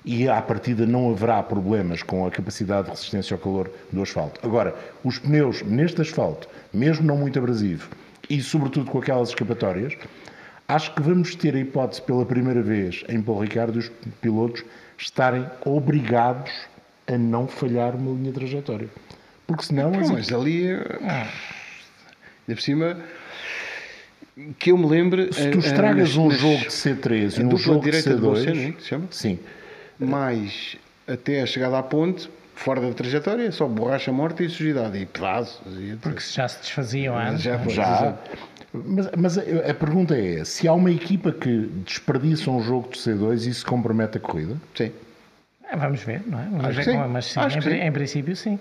e 0.06 0.28
à 0.28 0.42
partida 0.42 0.86
não 0.86 1.12
haverá 1.12 1.42
problemas 1.42 2.04
com 2.04 2.26
a 2.26 2.32
capacidade 2.32 2.86
de 2.86 2.92
resistência 2.92 3.36
ao 3.36 3.40
calor 3.40 3.72
do 3.92 4.02
asfalto. 4.02 4.40
Agora, 4.46 4.76
os 5.04 5.18
pneus 5.18 5.62
neste 5.62 6.02
asfalto, 6.02 6.48
mesmo 6.74 7.06
não 7.06 7.18
muito 7.18 7.40
abrasivo, 7.40 7.90
e 8.30 8.42
sobretudo 8.42 8.92
com 8.92 9.00
aquelas 9.00 9.30
escapatórias, 9.30 9.94
acho 10.68 10.94
que 10.94 11.02
vamos 11.02 11.36
ter 11.36 11.56
a 11.56 11.60
hipótese 11.60 12.02
pela 12.02 12.26
primeira 12.26 12.62
vez 12.62 13.04
em 13.08 13.22
Paul 13.22 13.42
Ricardo 13.42 13.78
os 13.78 13.90
pilotos 14.22 14.64
estarem 14.98 15.46
obrigados 15.66 16.52
a 17.08 17.18
não 17.18 17.48
falhar 17.48 17.96
uma 17.96 18.12
linha 18.12 18.32
de 18.32 18.40
trajetória. 18.40 18.90
Porque 19.48 19.64
senão... 19.64 19.92
Não, 19.92 20.10
mas 20.10 20.32
ali... 20.32 20.72
Ah, 21.02 21.28
de 22.48 22.56
por 22.56 22.62
cima 22.62 22.98
que 24.58 24.72
eu 24.72 24.78
me 24.78 24.86
lembro. 24.88 25.32
Se 25.34 25.50
tu 25.50 25.60
estragas 25.60 26.18
um 26.18 26.30
jogo 26.32 26.58
de 26.58 26.68
C3 26.68 27.40
e 27.40 27.46
um 27.46 27.58
jogo 27.58 27.90
de 27.90 27.92
C2. 27.92 28.76
De 28.76 28.84
chama? 28.84 29.08
Sim 29.12 29.40
mais 30.04 30.78
até 31.08 31.42
a 31.42 31.46
chegada 31.46 31.78
à 31.78 31.84
ponte, 31.84 32.30
fora 32.56 32.82
da 32.82 32.94
trajetória, 32.94 33.52
só 33.52 33.68
borracha 33.68 34.12
morta 34.12 34.44
e 34.44 34.50
sujidade 34.50 34.98
e 34.98 35.06
pedaços. 35.06 35.62
E 35.78 35.98
Porque 36.02 36.22
já 36.22 36.48
se 36.48 36.60
desfaziam 36.60 37.18
antes. 37.18 37.42
Já, 37.42 37.58
já. 37.68 38.16
Mas, 38.74 39.10
mas, 39.18 39.38
a 39.38 39.74
pergunta 39.74 40.18
é: 40.18 40.44
se 40.44 40.68
há 40.68 40.74
uma 40.74 40.92
equipa 40.92 41.32
que 41.32 41.70
desperdiça 41.86 42.50
um 42.50 42.62
jogo 42.62 42.90
de 42.92 43.00
C2 43.00 43.48
e 43.48 43.54
se 43.54 43.64
compromete 43.64 44.18
a 44.18 44.22
corrida? 44.22 44.56
Sim. 44.76 44.92
É, 45.70 45.76
vamos 45.76 46.04
ver, 46.04 46.22
não 46.28 46.40
é? 46.40 46.46
Vamos 46.52 46.76
ver 46.76 46.86
como, 46.86 47.10
mas 47.10 47.26
sim, 47.26 47.40
em, 47.40 47.62
sim. 47.62 47.70
em, 47.70 47.92
princípio 47.92 48.36
sim. 48.36 48.60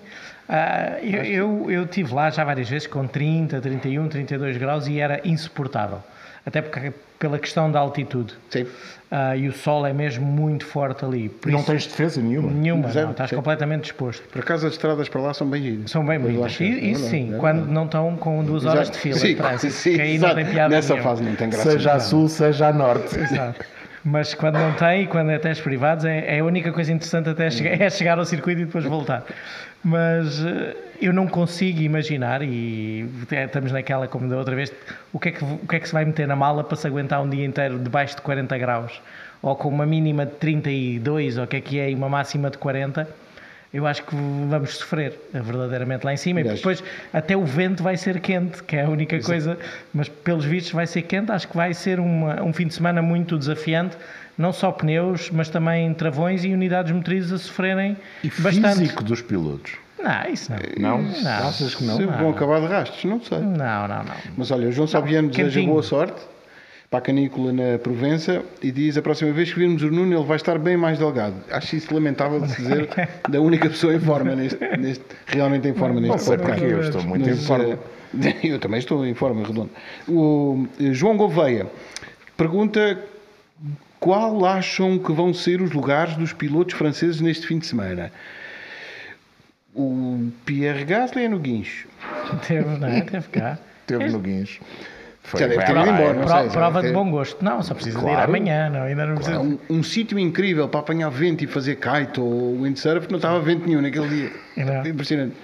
Uh, 0.49 1.05
eu, 1.05 1.23
eu, 1.23 1.71
eu 1.71 1.87
tive 1.87 2.13
lá 2.13 2.29
já 2.29 2.43
várias 2.43 2.69
vezes 2.69 2.87
com 2.87 3.07
30, 3.07 3.61
31, 3.61 4.07
32 4.07 4.57
graus 4.57 4.87
e 4.87 4.99
era 4.99 5.21
insuportável. 5.23 6.01
Até 6.45 6.61
porque 6.61 6.93
pela 7.17 7.39
questão 7.39 7.71
da 7.71 7.79
altitude. 7.79 8.33
Sim. 8.49 8.63
Uh, 8.63 9.35
e 9.37 9.47
o 9.47 9.53
sol 9.53 9.85
é 9.85 9.93
mesmo 9.93 10.25
muito 10.25 10.65
forte 10.65 11.05
ali. 11.05 11.29
Por 11.29 11.51
não 11.51 11.59
isso, 11.59 11.67
tens 11.67 11.85
defesa 11.85 12.21
nenhuma? 12.21 12.51
Nenhuma, 12.51 12.89
Zero, 12.89 13.05
não, 13.05 13.11
estás 13.11 13.29
sim. 13.29 13.35
completamente 13.35 13.85
exposto. 13.85 14.27
Por 14.27 14.41
acaso 14.41 14.67
as 14.67 14.73
estradas 14.73 15.07
para 15.07 15.21
lá 15.21 15.33
são 15.33 15.47
bem 15.47 15.61
giras. 15.61 15.91
São 15.91 16.05
bem 16.05 16.19
bonitas. 16.19 16.59
E, 16.59 16.91
e 16.91 16.95
sim, 16.95 17.33
é 17.33 17.37
quando 17.37 17.67
não 17.67 17.85
estão 17.85 18.15
com 18.17 18.43
duas 18.43 18.65
horas 18.65 18.89
de 18.89 18.97
fila 18.97 19.17
sim, 19.17 19.35
de 19.35 19.71
sim, 19.71 19.95
que 19.95 20.01
aí 20.01 20.17
não 20.17 20.33
tem 20.35 20.45
piada 20.45 20.75
Nessa 20.75 20.93
nenhuma. 20.93 21.09
fase 21.11 21.23
não 21.23 21.35
tem 21.35 21.49
graça. 21.49 21.71
Seja 21.71 21.93
a 21.93 21.99
sul, 21.99 22.27
seja 22.27 22.67
a 22.67 22.73
norte. 22.73 23.17
Exato. 23.17 23.65
Mas 24.05 24.33
quando 24.33 24.55
não 24.55 24.73
tem, 24.73 25.07
quando 25.07 25.31
é 25.31 25.39
testes 25.39 25.63
privados, 25.63 26.03
é, 26.03 26.35
é 26.35 26.39
a 26.39 26.43
única 26.43 26.73
coisa 26.73 26.91
interessante 26.91 27.29
até 27.29 27.49
chegar, 27.49 27.81
é 27.81 27.89
chegar 27.89 28.19
ao 28.19 28.25
circuito 28.25 28.61
e 28.61 28.65
depois 28.65 28.83
voltar. 28.83 29.23
Mas 29.81 30.43
eh, 30.45 30.75
eu 31.01 31.13
não 31.13 31.25
consigo 31.25 31.79
imaginar, 31.81 32.41
e 32.41 33.09
estamos 33.31 33.71
naquela 33.71 34.07
como 34.07 34.27
da 34.27 34.37
outra 34.37 34.55
vez, 34.55 34.73
o 35.13 35.19
que, 35.19 35.29
é 35.29 35.31
que, 35.31 35.43
o 35.43 35.67
que 35.67 35.75
é 35.77 35.79
que 35.79 35.87
se 35.87 35.93
vai 35.93 36.03
meter 36.03 36.27
na 36.27 36.35
mala 36.35 36.63
para 36.65 36.75
se 36.75 36.85
aguentar 36.85 37.21
um 37.21 37.29
dia 37.29 37.45
inteiro 37.45 37.79
debaixo 37.79 38.17
de 38.17 38.21
40 38.21 38.57
graus, 38.57 39.01
ou 39.41 39.55
com 39.55 39.69
uma 39.69 39.85
mínima 39.85 40.25
de 40.25 40.33
32, 40.33 41.37
ou 41.37 41.45
o 41.45 41.47
que 41.47 41.55
é 41.55 41.61
que 41.61 41.79
é, 41.79 41.89
e 41.89 41.95
uma 41.95 42.09
máxima 42.09 42.49
de 42.49 42.57
40 42.57 43.07
eu 43.73 43.87
acho 43.87 44.03
que 44.03 44.15
vamos 44.15 44.77
sofrer 44.77 45.19
verdadeiramente 45.33 46.05
lá 46.05 46.13
em 46.13 46.17
cima. 46.17 46.41
E 46.41 46.43
depois 46.43 46.83
até 47.11 47.35
o 47.35 47.43
vento 47.43 47.81
vai 47.81 47.97
ser 47.97 48.19
quente, 48.19 48.61
que 48.63 48.75
é 48.75 48.83
a 48.83 48.89
única 48.89 49.15
Exato. 49.15 49.31
coisa, 49.31 49.59
mas 49.91 50.07
pelos 50.07 50.45
vistos 50.45 50.73
vai 50.73 50.85
ser 50.85 51.01
quente. 51.01 51.31
Acho 51.31 51.47
que 51.47 51.57
vai 51.57 51.73
ser 51.73 51.99
uma, 51.99 52.43
um 52.43 52.53
fim 52.53 52.67
de 52.67 52.75
semana 52.75 53.01
muito 53.01 53.37
desafiante. 53.37 53.97
Não 54.37 54.53
só 54.53 54.71
pneus, 54.71 55.29
mas 55.31 55.49
também 55.49 55.91
travões 55.93 56.43
e 56.43 56.53
unidades 56.53 56.91
motrizes 56.91 57.31
a 57.31 57.37
sofrerem 57.37 57.97
e 58.23 58.29
bastante. 58.29 58.79
físico 58.79 59.03
dos 59.03 59.21
pilotos. 59.21 59.73
Não, 60.03 60.31
isso 60.31 60.51
não. 60.51 60.97
Não? 60.97 61.21
não. 61.21 61.31
Achas 61.47 61.75
que 61.75 61.83
não? 61.83 61.97
Se 61.97 62.05
vão 62.05 62.29
acabar 62.29 62.59
de 62.61 62.67
rastros, 62.67 63.03
não 63.05 63.21
sei. 63.21 63.39
Não, 63.39 63.87
não, 63.87 64.03
não. 64.03 64.15
Mas 64.37 64.51
olha, 64.51 64.67
o 64.67 64.71
João 64.71 64.87
Sabiano 64.87 65.29
deseja 65.29 65.61
boa 65.65 65.81
sorte 65.81 66.21
para 66.93 66.99
a 66.99 67.01
canícula 67.01 67.51
na 67.51 67.79
Provença 67.79 68.43
e 68.61 68.71
diz 68.71 68.95
a 68.97 69.01
próxima 69.01 69.31
vez 69.31 69.51
que 69.51 69.57
virmos 69.57 69.81
o 69.81 69.89
Nuno 69.89 70.15
ele 70.15 70.25
vai 70.25 70.35
estar 70.35 70.59
bem 70.59 70.77
mais 70.77 70.99
delgado. 70.99 71.33
Acho 71.49 71.75
isso 71.75 71.91
lamentável 71.91 72.39
de 72.39 72.51
se 72.51 72.61
dizer 72.61 72.87
da 73.27 73.41
única 73.41 73.67
pessoa 73.67 73.95
em 73.95 73.99
forma 73.99 74.35
neste, 74.35 74.59
neste 74.77 75.03
realmente 75.25 75.67
em 75.67 75.73
forma 75.73 75.99
neste 75.99 76.29
Não 76.29 76.37
porque 76.37 76.63
eu 76.65 76.81
estou 76.81 77.01
muito 77.01 77.27
Mas, 77.27 77.39
em 77.39 77.41
forma. 77.47 77.79
Eh, 78.23 78.37
eu 78.53 78.59
também 78.59 78.77
estou 78.77 79.03
em 79.07 79.15
forma 79.15 79.43
redonda. 79.43 79.71
O 80.07 80.67
eh, 80.79 80.93
João 80.93 81.17
Gouveia 81.17 81.65
pergunta 82.37 82.99
qual 83.99 84.45
acham 84.45 84.99
que 84.99 85.11
vão 85.11 85.33
ser 85.33 85.63
os 85.63 85.71
lugares 85.71 86.15
dos 86.15 86.31
pilotos 86.31 86.75
franceses 86.75 87.19
neste 87.19 87.47
fim 87.47 87.57
de 87.57 87.65
semana? 87.65 88.11
O 89.73 90.29
Pierre 90.45 90.85
Gasly 90.85 91.23
é 91.23 91.27
no 91.27 91.39
guincho. 91.39 91.87
Teve, 92.47 92.77
não 92.77 92.87
é? 92.87 93.01
Teve 93.01 93.27
cá. 93.29 93.57
Teve 93.87 94.09
no 94.09 94.19
guincho. 94.19 94.61
Foi, 95.23 95.39
já 95.39 95.47
deve 95.47 95.63
ter 95.63 95.71
ido 95.71 95.89
embora. 95.89 96.13
Não 96.13 96.27
sei, 96.27 96.49
prova 96.49 96.81
de 96.81 96.91
bom 96.91 97.09
gosto. 97.09 97.43
Não, 97.43 97.63
só 97.63 97.73
precisa 97.73 97.97
claro, 97.97 98.15
de 98.15 98.21
ir 98.21 98.25
amanhã. 98.25 98.69
Não, 98.69 98.81
ainda 98.83 99.05
não 99.05 99.15
precisa. 99.15 99.37
Claro. 99.37 99.59
Um, 99.69 99.77
um 99.77 99.83
sítio 99.83 100.19
incrível 100.19 100.67
para 100.67 100.81
apanhar 100.81 101.09
vento 101.09 101.43
e 101.43 101.47
fazer 101.47 101.77
kite 101.77 102.19
ou 102.19 102.61
windsurf, 102.61 103.09
não 103.09 103.17
estava 103.17 103.39
vento 103.39 103.65
nenhum 103.65 103.81
naquele 103.81 104.07
dia. 104.07 104.31
Não. 104.57 104.85
Impressionante. 104.85 105.35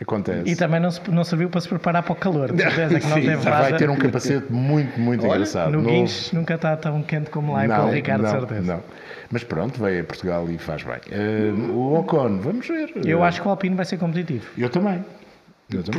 Acontece. 0.00 0.48
E 0.48 0.54
também 0.54 0.78
não, 0.78 0.90
se, 0.92 1.00
não 1.10 1.24
serviu 1.24 1.50
para 1.50 1.60
se 1.60 1.68
preparar 1.68 2.04
para 2.04 2.12
o 2.12 2.16
calor. 2.16 2.52
De 2.52 2.62
certeza 2.62 3.00
que 3.00 3.06
não 3.06 3.16
Sim, 3.16 3.22
teve 3.22 3.36
vai 3.36 3.76
ter 3.76 3.90
um 3.90 3.96
capacete 3.96 4.52
muito, 4.52 4.98
muito 5.00 5.24
Olha, 5.24 5.34
engraçado. 5.34 5.72
No, 5.72 5.82
no 5.82 5.88
Guincho 5.88 6.36
nunca 6.36 6.54
está 6.54 6.76
tão 6.76 7.02
quente 7.02 7.30
como 7.30 7.52
lá 7.52 7.66
não, 7.66 7.74
para 7.74 7.84
o 7.86 7.90
Ricardo, 7.90 8.22
não, 8.22 8.30
certeza. 8.30 8.74
Não. 8.74 8.82
Mas 9.30 9.42
pronto, 9.42 9.82
veio 9.82 10.02
a 10.02 10.04
Portugal 10.04 10.48
e 10.48 10.56
faz 10.56 10.84
bem. 10.84 11.00
Uh, 11.10 11.72
o 11.72 11.98
Ocon, 11.98 12.38
vamos 12.38 12.66
ver. 12.68 12.92
Eu 13.04 13.24
acho 13.24 13.42
que 13.42 13.48
o 13.48 13.50
Alpine 13.50 13.74
vai 13.74 13.84
ser 13.84 13.98
competitivo. 13.98 14.46
Eu 14.56 14.70
também. 14.70 15.04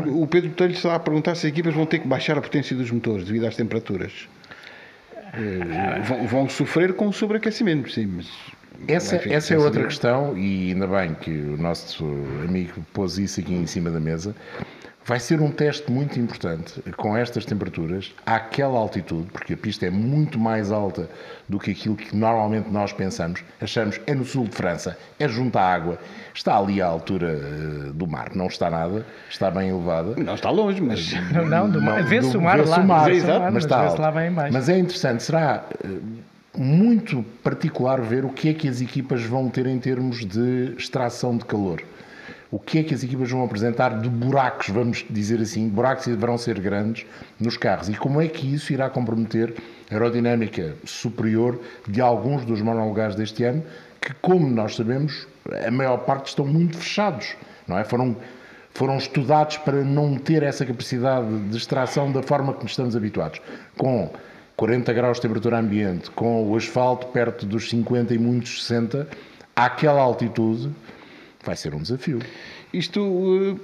O 0.07 0.25
Pedro 0.25 0.49
Botelho 0.49 0.73
está 0.73 0.95
a 0.95 0.99
perguntar 0.99 1.35
se 1.35 1.45
as 1.45 1.53
equipas 1.53 1.75
vão 1.75 1.85
ter 1.85 1.99
que 1.99 2.07
baixar 2.07 2.38
a 2.38 2.41
potência 2.41 2.75
dos 2.75 2.89
motores 2.89 3.25
devido 3.25 3.45
às 3.45 3.55
temperaturas. 3.55 4.27
Uh, 5.15 6.03
vão, 6.03 6.27
vão, 6.27 6.49
sofrer 6.49 6.93
com 6.93 7.07
o 7.07 7.13
sobreaquecimento, 7.13 7.91
sim, 7.91 8.07
mas. 8.07 8.27
Essa, 8.88 9.17
essa 9.31 9.53
é 9.53 9.57
outra 9.57 9.83
questão, 9.83 10.38
e 10.38 10.71
ainda 10.71 10.88
bem 10.88 11.13
que 11.13 11.29
o 11.29 11.57
nosso 11.57 12.05
amigo 12.47 12.83
pôs 12.93 13.17
isso 13.17 13.39
aqui 13.41 13.53
em 13.53 13.67
cima 13.67 13.91
da 13.91 13.99
mesa. 13.99 14.33
Vai 15.09 15.19
ser 15.19 15.41
um 15.41 15.49
teste 15.49 15.91
muito 15.91 16.19
importante 16.19 16.83
com 16.95 17.17
estas 17.17 17.43
temperaturas, 17.43 18.13
àquela 18.23 18.77
altitude, 18.77 19.27
porque 19.31 19.53
a 19.53 19.57
pista 19.57 19.87
é 19.87 19.89
muito 19.89 20.37
mais 20.37 20.71
alta 20.71 21.09
do 21.47 21.57
que 21.57 21.71
aquilo 21.71 21.95
que 21.95 22.15
normalmente 22.15 22.69
nós 22.69 22.93
pensamos. 22.93 23.43
Achamos 23.59 23.99
é 24.05 24.13
no 24.13 24.23
sul 24.23 24.47
de 24.47 24.55
França, 24.55 24.95
é 25.17 25.27
junto 25.27 25.57
à 25.57 25.63
água, 25.63 25.97
está 26.31 26.55
ali 26.55 26.79
à 26.79 26.85
altura 26.85 27.39
uh, 27.39 27.91
do 27.91 28.05
mar, 28.05 28.35
não 28.35 28.45
está 28.45 28.69
nada, 28.69 29.03
está 29.27 29.49
bem 29.49 29.69
elevada. 29.69 30.13
Não 30.15 30.35
está 30.35 30.51
longe, 30.51 30.79
mas. 30.79 31.11
Não, 31.33 31.43
não 31.43 31.67
do 31.67 31.81
mar. 31.81 32.03
Vê-se 32.03 32.37
o 32.37 32.41
mar 32.41 32.61
vê 32.61 32.69
lá, 32.69 32.77
o 32.77 32.85
mar, 32.85 33.09
mar, 33.09 33.51
mas, 33.51 33.63
está 33.63 33.81
lá 33.81 34.11
bem 34.11 34.29
embaixo. 34.29 34.53
Mas 34.53 34.69
é 34.69 34.77
interessante, 34.77 35.23
será. 35.23 35.65
Uh, 35.83 36.29
muito 36.55 37.23
particular 37.43 38.01
ver 38.01 38.25
o 38.25 38.29
que 38.29 38.49
é 38.49 38.53
que 38.53 38.67
as 38.67 38.81
equipas 38.81 39.23
vão 39.23 39.49
ter 39.49 39.65
em 39.65 39.79
termos 39.79 40.25
de 40.25 40.75
extração 40.77 41.35
de 41.35 41.45
calor 41.45 41.81
o 42.51 42.57
que 42.57 42.79
é 42.79 42.83
que 42.83 42.93
as 42.93 43.03
equipas 43.03 43.29
vão 43.29 43.43
apresentar 43.43 43.99
de 43.99 44.09
buracos, 44.09 44.69
vamos 44.69 45.05
dizer 45.09 45.39
assim, 45.39 45.69
buracos 45.69 46.07
deverão 46.07 46.37
ser 46.37 46.59
grandes 46.59 47.05
nos 47.39 47.55
carros 47.57 47.89
e 47.89 47.93
como 47.93 48.19
é 48.19 48.27
que 48.27 48.51
isso 48.53 48.73
irá 48.73 48.89
comprometer 48.89 49.53
a 49.89 49.93
aerodinâmica 49.93 50.75
superior 50.83 51.59
de 51.87 52.01
alguns 52.01 52.45
dos 52.45 52.61
monolugares 52.61 53.15
deste 53.15 53.43
ano, 53.43 53.63
que, 54.01 54.13
como 54.15 54.47
nós 54.47 54.75
sabemos, 54.75 55.27
a 55.65 55.69
maior 55.69 55.97
parte 55.99 56.27
estão 56.27 56.45
muito 56.45 56.77
fechados, 56.77 57.35
não 57.67 57.77
é? 57.77 57.83
Foram, 57.83 58.15
foram 58.73 58.97
estudados 58.97 59.57
para 59.57 59.83
não 59.83 60.17
ter 60.17 60.41
essa 60.41 60.65
capacidade 60.65 61.27
de 61.49 61.57
extração 61.57 62.11
da 62.11 62.23
forma 62.23 62.53
que 62.53 62.65
estamos 62.65 62.95
habituados. 62.95 63.41
Com 63.77 64.09
40 64.55 64.91
graus 64.93 65.17
de 65.17 65.21
temperatura 65.21 65.59
ambiente, 65.59 66.09
com 66.11 66.49
o 66.49 66.55
asfalto 66.55 67.07
perto 67.07 67.45
dos 67.45 67.69
50 67.69 68.13
e 68.13 68.17
muitos 68.17 68.63
60, 68.65 69.07
àquela 69.55 70.01
altitude, 70.01 70.69
vai 71.49 71.55
ser 71.55 71.73
um 71.73 71.81
desafio. 71.81 72.19
Isto 72.71 73.01
uh, 73.01 73.59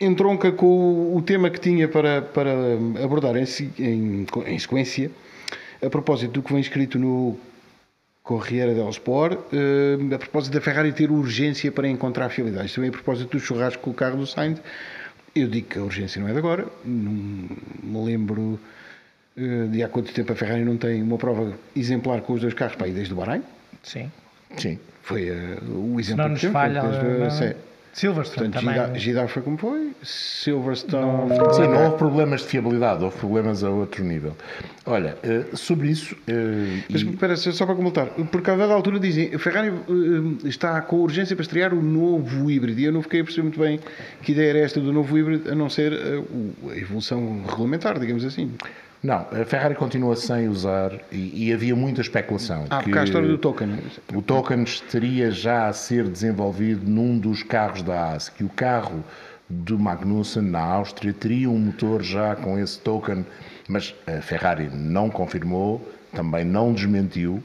entronca 0.00 0.52
com 0.52 0.66
o, 0.66 1.16
o, 1.16 1.22
tema 1.22 1.48
que 1.48 1.58
tinha 1.58 1.88
para, 1.88 2.20
para 2.20 2.52
abordar 3.02 3.34
em, 3.36 3.44
em, 3.78 4.26
em, 4.46 4.58
sequência, 4.58 5.10
a 5.82 5.88
propósito 5.88 6.32
do 6.32 6.42
que 6.42 6.52
vem 6.52 6.60
escrito 6.60 6.98
no 6.98 7.38
Corriere 8.22 8.74
dello 8.74 8.90
Sport, 8.90 9.38
uh, 9.38 10.14
a 10.14 10.18
propósito 10.18 10.52
da 10.52 10.60
Ferrari 10.60 10.92
ter 10.92 11.10
urgência 11.10 11.72
para 11.72 11.88
encontrar 11.88 12.28
fidelidade. 12.28 12.74
Também 12.74 12.90
a 12.90 12.92
propósito 12.92 13.30
do 13.30 13.40
churrasco 13.40 13.82
com 13.82 13.90
o 13.90 13.94
carro 13.94 14.18
do 14.18 14.26
Sainz, 14.26 14.60
eu 15.34 15.48
digo 15.48 15.68
que 15.68 15.78
a 15.78 15.82
urgência 15.82 16.20
não 16.20 16.28
é 16.28 16.32
de 16.32 16.38
agora, 16.38 16.66
não 16.84 17.12
me 17.82 18.04
lembro 18.04 18.60
uh, 19.36 19.68
de 19.68 19.82
há 19.82 19.88
quanto 19.88 20.12
tempo 20.12 20.30
a 20.30 20.36
Ferrari 20.36 20.62
não 20.62 20.76
tem 20.76 21.02
uma 21.02 21.16
prova 21.16 21.54
exemplar 21.74 22.20
com 22.20 22.34
os 22.34 22.42
dois 22.42 22.52
carros 22.52 22.76
para 22.76 22.88
ir 22.88 22.92
desde 22.92 23.14
o 23.14 23.16
Bahrein. 23.16 23.42
Sim. 23.82 24.10
Sim. 24.56 24.78
Foi 25.02 25.30
uh, 25.30 25.94
o 25.94 25.98
exemplo 25.98 26.24
não 26.24 26.30
nos 26.30 26.40
que 26.40 26.48
falha, 26.48 26.82
desde, 26.82 27.04
não... 27.04 27.70
Silverstone 27.92 28.50
Portanto, 28.50 28.74
também. 28.76 29.00
Gidar 29.00 29.28
foi 29.28 29.42
como 29.42 29.58
foi, 29.58 29.90
Silverstone... 30.02 31.28
Não, 31.28 31.52
sim, 31.52 31.62
não 31.62 31.86
houve 31.86 31.96
problemas 31.98 32.42
de 32.42 32.46
fiabilidade, 32.46 33.02
houve 33.02 33.18
problemas 33.18 33.64
a 33.64 33.70
outro 33.70 34.04
nível. 34.04 34.36
Olha, 34.86 35.16
eh, 35.24 35.44
sobre 35.54 35.88
isso... 35.88 36.16
Eh, 36.28 36.82
Mas 36.88 37.02
e... 37.02 37.08
espera, 37.08 37.36
só 37.36 37.66
para 37.66 37.74
comentar, 37.74 38.06
porque 38.30 38.50
a 38.50 38.56
dada 38.56 38.72
altura 38.72 39.00
dizem, 39.00 39.34
a 39.34 39.38
Ferrari 39.38 39.72
está 40.44 40.80
com 40.82 41.00
urgência 41.00 41.34
para 41.34 41.42
estrear 41.42 41.74
o 41.74 41.82
novo 41.82 42.48
híbrido, 42.48 42.80
e 42.80 42.84
eu 42.84 42.92
não 42.92 43.02
fiquei 43.02 43.22
a 43.22 43.24
perceber 43.24 43.42
muito 43.42 43.58
bem 43.58 43.80
que 44.22 44.32
ideia 44.32 44.50
era 44.50 44.58
esta 44.60 44.80
do 44.80 44.92
novo 44.92 45.18
híbrido, 45.18 45.50
a 45.50 45.54
não 45.56 45.68
ser 45.68 45.92
a 45.92 46.76
evolução 46.78 47.42
regulamentar, 47.48 47.98
digamos 47.98 48.24
assim. 48.24 48.52
Não, 49.02 49.26
a 49.32 49.44
Ferrari 49.46 49.74
continua 49.74 50.14
sem 50.14 50.48
usar 50.48 50.92
e, 51.10 51.46
e 51.46 51.52
havia 51.52 51.74
muita 51.74 52.02
especulação. 52.02 52.66
Ah, 52.68 52.82
que 52.82 52.96
a 52.96 53.04
história 53.04 53.26
do 53.26 53.38
token. 53.38 53.78
O 54.14 54.20
token 54.20 54.62
estaria 54.62 55.30
já 55.30 55.68
a 55.68 55.72
ser 55.72 56.04
desenvolvido 56.04 56.88
num 56.88 57.18
dos 57.18 57.42
carros 57.42 57.82
da 57.82 58.12
AS, 58.12 58.28
que 58.28 58.44
o 58.44 58.48
carro 58.50 59.02
do 59.48 59.78
Magnussen 59.78 60.42
na 60.42 60.60
Áustria 60.60 61.14
teria 61.14 61.48
um 61.48 61.58
motor 61.58 62.02
já 62.02 62.36
com 62.36 62.58
esse 62.58 62.78
token, 62.78 63.24
mas 63.66 63.94
a 64.06 64.20
Ferrari 64.20 64.68
não 64.72 65.08
confirmou, 65.08 65.88
também 66.12 66.44
não 66.44 66.72
desmentiu, 66.72 67.42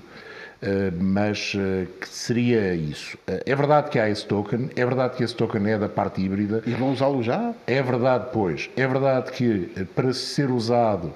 eh, 0.62 0.92
mas 1.00 1.54
eh, 1.56 1.88
que 2.00 2.08
seria 2.08 2.76
isso. 2.76 3.18
Eh, 3.28 3.44
é 3.46 3.56
verdade 3.56 3.90
que 3.90 3.98
há 3.98 4.10
esse 4.10 4.26
token, 4.26 4.70
é 4.76 4.86
verdade 4.86 5.16
que 5.16 5.24
esse 5.24 5.36
token 5.36 5.68
é 5.68 5.78
da 5.78 5.88
parte 5.88 6.22
híbrida. 6.22 6.62
E 6.66 6.72
vão 6.72 6.92
usá-lo 6.92 7.24
já? 7.24 7.54
É 7.66 7.82
verdade, 7.82 8.28
pois. 8.34 8.70
É 8.76 8.86
verdade 8.86 9.32
que 9.32 9.72
para 9.96 10.14
ser 10.14 10.52
usado 10.52 11.14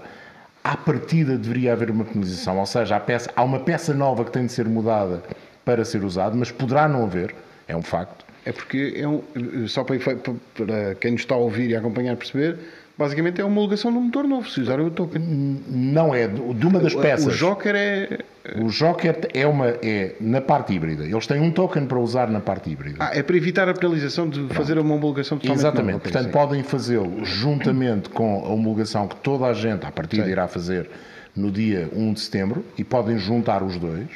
à 0.64 0.76
partida 0.76 1.38
deveria 1.38 1.74
haver 1.74 1.90
uma 1.90 2.04
penalização, 2.04 2.60
ou 2.60 2.66
seja, 2.66 2.96
há, 2.96 3.00
peça, 3.00 3.32
há 3.36 3.44
uma 3.44 3.60
peça 3.60 3.94
nova 3.94 4.26
que 4.26 4.32
tem 4.32 4.46
de 4.46 4.52
ser 4.52 4.68
mudada 4.68 5.24
para 5.64 5.86
ser 5.86 6.04
usada, 6.04 6.36
mas 6.36 6.52
poderá 6.52 6.88
não 6.88 7.04
haver, 7.04 7.36
é 7.68 7.76
um 7.76 7.82
facto. 7.82 8.26
É 8.46 8.52
porque, 8.52 8.94
é 8.96 9.08
um, 9.08 9.22
só 9.68 9.84
para, 9.84 9.98
para 10.00 10.96
quem 10.96 11.12
nos 11.12 11.22
está 11.22 11.36
a 11.36 11.38
ouvir 11.38 11.70
e 11.70 11.76
a 11.76 11.80
acompanhar 11.80 12.16
perceber, 12.16 12.58
basicamente 13.00 13.40
é 13.40 13.46
uma 13.46 13.54
homologação 13.54 13.94
de 13.94 13.98
um 13.98 14.02
motor 14.02 14.28
novo, 14.28 14.50
se 14.50 14.60
usarem 14.60 14.86
o 14.86 14.92
token. 14.92 15.22
Não 15.70 16.14
é, 16.14 16.28
de 16.28 16.68
uma 16.68 16.80
das 16.80 16.94
peças. 16.94 17.28
O 17.28 17.32
Joker 17.32 17.74
é. 17.74 18.20
O 18.62 18.68
Joker 18.68 19.16
é, 19.34 19.48
uma, 19.48 19.68
é 19.82 20.16
na 20.20 20.42
parte 20.42 20.74
híbrida. 20.74 21.06
Eles 21.06 21.26
têm 21.26 21.40
um 21.40 21.50
token 21.50 21.86
para 21.86 21.98
usar 21.98 22.30
na 22.30 22.42
parte 22.42 22.70
híbrida. 22.70 22.98
Ah, 23.00 23.12
é 23.14 23.24
para 23.24 23.38
evitar 23.38 23.70
a 23.70 23.74
penalização 23.74 24.28
de 24.28 24.40
Pronto. 24.40 24.54
fazer 24.54 24.78
uma 24.78 24.94
homologação 24.94 25.38
totalmente 25.38 25.62
Exatamente. 25.62 25.94
Nova, 25.94 26.04
Portanto, 26.04 26.32
podem 26.32 26.62
fazê-lo 26.62 27.24
juntamente 27.24 28.10
com 28.10 28.44
a 28.46 28.50
homologação 28.50 29.08
que 29.08 29.16
toda 29.18 29.46
a 29.46 29.54
gente, 29.54 29.86
à 29.86 29.92
partida, 29.92 30.28
irá 30.30 30.50
fazer 30.50 30.90
no 31.34 31.50
dia 31.50 31.90
1 31.96 32.14
de 32.14 32.20
setembro 32.20 32.66
e 32.78 32.84
podem 32.84 33.18
juntar 33.18 33.64
os 33.64 33.78
dois. 33.78 34.08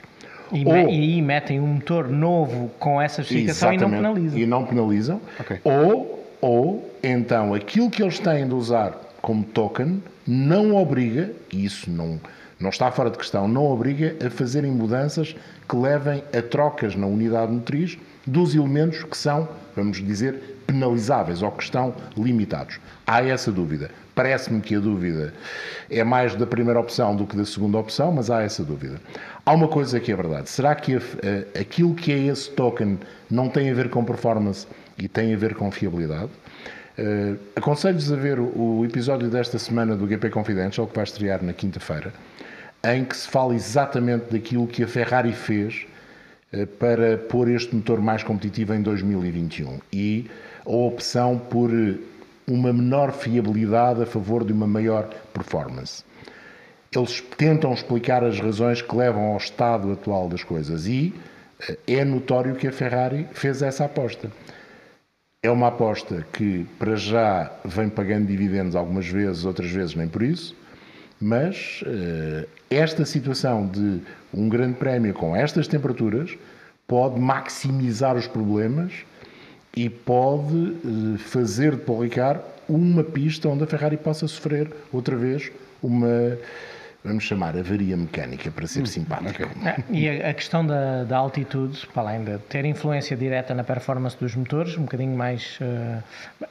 E, 0.51 0.65
ou, 0.65 0.75
e 0.75 0.79
aí 0.79 1.21
metem 1.21 1.59
um 1.61 1.67
motor 1.67 2.09
novo 2.09 2.69
com 2.79 3.01
essa 3.01 3.21
justificação 3.21 3.71
e 3.71 3.77
não 3.77 3.89
penalizam. 3.89 4.39
E 4.39 4.45
não 4.45 4.65
penalizam. 4.65 5.21
Okay. 5.39 5.59
Ou, 5.63 6.22
ou, 6.43 6.93
então, 7.01 7.53
aquilo 7.53 7.89
que 7.89 8.03
eles 8.03 8.19
têm 8.19 8.45
de 8.45 8.53
usar 8.53 8.91
como 9.21 9.45
token 9.45 10.03
não 10.27 10.75
obriga, 10.75 11.31
e 11.49 11.63
isso 11.63 11.89
não, 11.89 12.19
não 12.59 12.69
está 12.69 12.91
fora 12.91 13.09
de 13.09 13.17
questão, 13.17 13.47
não 13.47 13.65
obriga 13.65 14.13
a 14.25 14.29
fazerem 14.29 14.69
mudanças 14.69 15.33
que 15.69 15.75
levem 15.77 16.21
a 16.37 16.41
trocas 16.41 16.97
na 16.97 17.07
unidade 17.07 17.49
motriz 17.49 17.97
dos 18.27 18.53
elementos 18.53 19.05
que 19.05 19.17
são, 19.17 19.47
vamos 19.73 20.05
dizer, 20.05 20.59
penalizáveis 20.67 21.41
ou 21.41 21.49
que 21.49 21.63
estão 21.63 21.95
limitados. 22.17 22.77
Há 23.07 23.23
essa 23.23 23.49
dúvida. 23.49 23.89
Parece-me 24.13 24.59
que 24.59 24.75
a 24.75 24.79
dúvida 24.79 25.33
é 25.89 26.03
mais 26.03 26.35
da 26.35 26.45
primeira 26.45 26.79
opção 26.79 27.15
do 27.15 27.25
que 27.25 27.37
da 27.37 27.45
segunda 27.45 27.77
opção, 27.77 28.11
mas 28.11 28.29
há 28.29 28.41
essa 28.41 28.65
dúvida. 28.65 28.99
Há 29.45 29.53
uma 29.53 29.69
coisa 29.69 29.97
que 29.97 30.11
é 30.11 30.15
verdade. 30.15 30.49
Será 30.49 30.75
que 30.75 30.95
a, 30.95 30.97
a, 30.97 31.61
aquilo 31.61 31.95
que 31.95 32.11
é 32.11 32.17
esse 32.27 32.51
token 32.51 32.99
não 33.31 33.47
tem 33.47 33.71
a 33.71 33.73
ver 33.73 33.89
com 33.89 34.03
performance 34.03 34.67
e 34.97 35.07
tem 35.07 35.33
a 35.33 35.37
ver 35.37 35.55
com 35.55 35.69
fiabilidade? 35.71 36.31
Uh, 36.97 37.39
Aconselho-vos 37.55 38.11
a 38.11 38.15
ver 38.15 38.39
o, 38.39 38.79
o, 38.79 38.85
episódio 38.85 39.29
desta 39.29 39.57
semana 39.57 39.95
do 39.95 40.07
GP 40.07 40.29
Confidential, 40.29 40.85
que 40.85 40.95
vai 40.95 41.03
estrear 41.03 41.43
na 41.43 41.51
quinta-feira, 41.51 42.13
em 42.83 43.03
que 43.03 43.17
se 43.17 43.27
fala 43.27 43.55
exatamente 43.55 44.31
daquilo 44.31 44.67
que 44.67 44.83
a 44.83 44.87
Ferrari 44.87 45.33
fez 45.33 45.87
uh, 46.53 46.67
para 46.67 47.17
pôr 47.17 47.49
este 47.49 47.75
motor 47.75 47.99
mais 47.99 48.21
competitivo 48.23 48.73
em 48.73 48.81
2021 48.81 49.79
e 49.91 50.29
a 50.65 50.71
opção 50.71 51.37
por 51.37 51.71
uma 52.47 52.73
menor 52.73 53.11
fiabilidade 53.11 54.03
a 54.03 54.05
favor 54.05 54.43
de 54.43 54.53
uma 54.53 54.67
maior 54.67 55.09
performance. 55.33 56.03
Eles 56.95 57.21
tentam 57.37 57.73
explicar 57.73 58.23
as 58.23 58.39
razões 58.39 58.81
que 58.81 58.95
levam 58.95 59.31
ao 59.31 59.37
estado 59.37 59.91
atual 59.91 60.29
das 60.29 60.43
coisas 60.43 60.85
e 60.85 61.13
eh, 61.67 61.77
é 61.87 62.05
notório 62.05 62.55
que 62.55 62.67
a 62.67 62.71
Ferrari 62.71 63.25
fez 63.33 63.61
essa 63.61 63.85
aposta. 63.85 64.31
É 65.45 65.51
uma 65.51 65.67
aposta 65.67 66.25
que, 66.31 66.65
para 66.79 66.95
já, 66.95 67.51
vem 67.65 67.89
pagando 67.89 68.27
dividendos 68.27 68.77
algumas 68.77 69.05
vezes, 69.05 69.43
outras 69.43 69.69
vezes 69.69 69.93
nem 69.93 70.07
por 70.07 70.23
isso, 70.23 70.55
mas 71.19 71.83
uh, 71.85 72.47
esta 72.69 73.03
situação 73.03 73.67
de 73.67 73.99
um 74.33 74.47
grande 74.47 74.75
prémio 74.75 75.13
com 75.13 75.35
estas 75.35 75.67
temperaturas 75.67 76.37
pode 76.87 77.19
maximizar 77.19 78.15
os 78.15 78.25
problemas 78.25 78.93
e 79.75 79.89
pode 79.89 80.77
eh, 80.85 81.17
fazer 81.17 81.71
de 81.71 81.81
Paul 81.81 82.03
Ricard 82.03 82.39
uma 82.69 83.03
pista 83.03 83.49
onde 83.49 83.63
a 83.63 83.67
Ferrari 83.67 83.97
possa 83.97 84.27
sofrer 84.27 84.71
outra 84.91 85.15
vez 85.15 85.51
uma 85.81 86.37
vamos 87.03 87.23
chamar 87.23 87.57
avaria 87.57 87.97
mecânica 87.97 88.49
para 88.49 88.65
ser 88.65 88.83
hum, 88.83 88.85
simpático. 88.85 89.43
Okay. 89.43 89.47
Ah, 89.65 89.77
e 89.89 90.09
a, 90.09 90.29
a 90.29 90.33
questão 90.33 90.65
da, 90.65 91.03
da, 91.03 91.17
altitude, 91.17 91.85
para 91.93 92.09
além 92.09 92.23
de 92.23 92.37
ter 92.49 92.63
influência 92.65 93.15
direta 93.17 93.53
na 93.53 93.63
performance 93.63 94.17
dos 94.17 94.33
motores, 94.35 94.77
um 94.77 94.83
bocadinho 94.83 95.15
mais 95.15 95.59
uh, 95.61 96.03